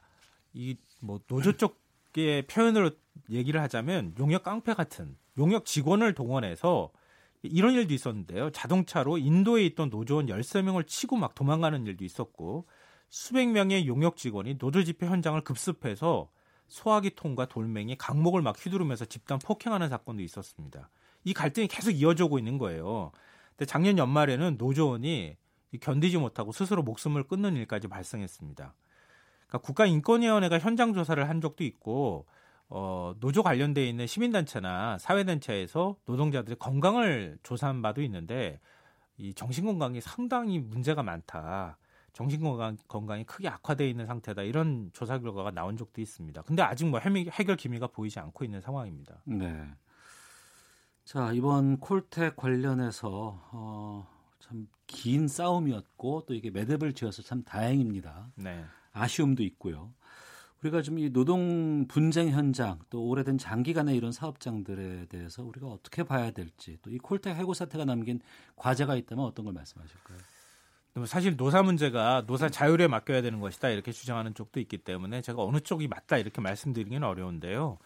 [0.54, 2.92] 이 뭐 노조 쪽의 표현으로
[3.30, 6.92] 얘기를 하자면 용역 깡패 같은 용역 직원을 동원해서
[7.44, 8.50] 이런 일도 있었는데요.
[8.52, 12.66] 자동차로 인도에 있던 노조원 13명을 치고 막 도망가는 일도 있었고
[13.10, 16.30] 수백 명의 용역 직원이 노조 집회 현장을 급습해서
[16.68, 20.90] 소화기통과 돌멩이, 강목을 막 휘두르면서 집단 폭행하는 사건도 있었습니다.
[21.28, 23.12] 이 갈등이 계속 이어지고 있는 거예요.
[23.50, 25.36] 근데 작년 연말에는 노조원이
[25.82, 28.74] 견디지 못하고 스스로 목숨을 끊는 일까지 발생했습니다.
[29.48, 32.26] 그러니까 국가인권위원회가 현장 조사를 한 적도 있고
[32.70, 38.62] 어, 노조 관련돼 있는 시민단체나 사회단체에서 노동자들의 건강을 조사한 바도 있는데
[39.18, 41.78] 이 정신건강이 상당히 문제가 많다.
[42.14, 44.44] 정신건강 건강이 크게 악화되어 있는 상태다.
[44.44, 46.42] 이런 조사 결과가 나온 적도 있습니다.
[46.44, 49.24] 근데 아직 뭐 해결 기미가 보이지 않고 있는 상황입니다.
[49.26, 49.68] 네.
[51.08, 54.08] 자, 이번 콜텍 관련해서 어,
[54.40, 58.30] 참 긴 싸움이었고 또 이게 매듭을 지어서 참 다행입니다.
[58.36, 58.64] 네.
[58.94, 59.94] 아쉬움도 있고요.
[60.64, 66.32] 우리가 좀 이 노동 분쟁 현장 또 오래된 장기간의 이런 사업장들에 대해서 우리가 어떻게 봐야
[66.32, 68.22] 될지 또 이 콜텍 해고 사태가 남긴
[68.56, 70.18] 과제가 있다면 어떤 걸 말씀하실까요?
[71.06, 75.60] 사실 노사 문제가 노사 자율에 맡겨야 되는 것이다 이렇게 주장하는 쪽도 있기 때문에 제가 어느
[75.60, 77.78] 쪽이 맞다 이렇게 말씀드리기는 어려운데요.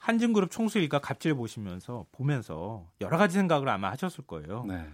[0.00, 4.64] 한진그룹 총수 일가 갑질 보시면서 보면서 여러 가지 생각을 아마 하셨을 거예요.
[4.64, 4.88] 네.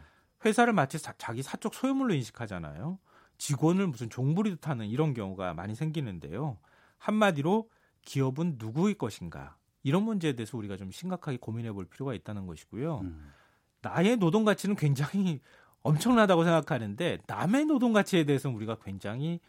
[0.44, 2.98] 회사를 마치 사, 자기 사적 소유물로 인식하잖아요.
[3.38, 6.58] 직원을 무슨 종부리듯 하는 이런 경우가 많이 생기는데요.
[6.98, 7.70] 한마디로
[8.02, 13.00] 기업은 누구의 것인가 이런 문제에 대해서 우리가 좀 심각하게 고민해 볼 필요가 있다는 것이고요.
[13.00, 13.32] 음.
[13.82, 15.40] 나의 노동 가치는 굉장히
[15.86, 19.40] 엄청나다고 생각하는데 남의 노동 가치에 대해서는 우리가 굉장히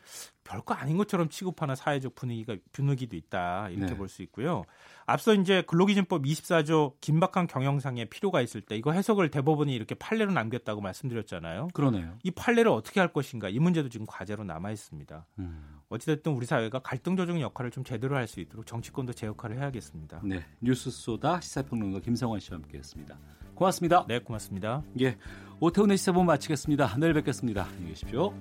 [0.44, 3.98] 별거 아닌 것처럼 취급하는 사회적 분위기가 분위기도 있다 이렇게 네.
[3.98, 4.64] 볼수 있고요.
[5.06, 10.80] 앞서 이제 근로기준법 24조 긴박한 경영상의 필요가 있을 때 이거 해석을 대법원이 이렇게 판례로 남겼다고
[10.82, 11.70] 말씀드렸잖아요.
[11.74, 12.18] 그러네요.
[12.24, 15.26] 이 판례를 어떻게 할 것인가 이 문제도 지금 과제로 남아 있습니다.
[15.40, 15.80] 음.
[15.90, 20.20] 어찌됐든 우리 사회가 갈등 조정 역할을 좀 제대로 할 수 있도록 정치권도 제 역할을 해야겠습니다.
[20.24, 23.18] 네, 뉴스 소다 시사평론가 김성환 씨와 함께했습니다.
[23.56, 24.06] 고맙습니다.
[24.08, 24.84] 네, 고맙습니다.
[25.00, 25.18] 예,
[25.60, 26.98] 오태훈의 시사본 마치겠습니다.
[27.00, 27.68] 내일 뵙겠습니다.
[27.70, 28.34] 안녕히 계십시오.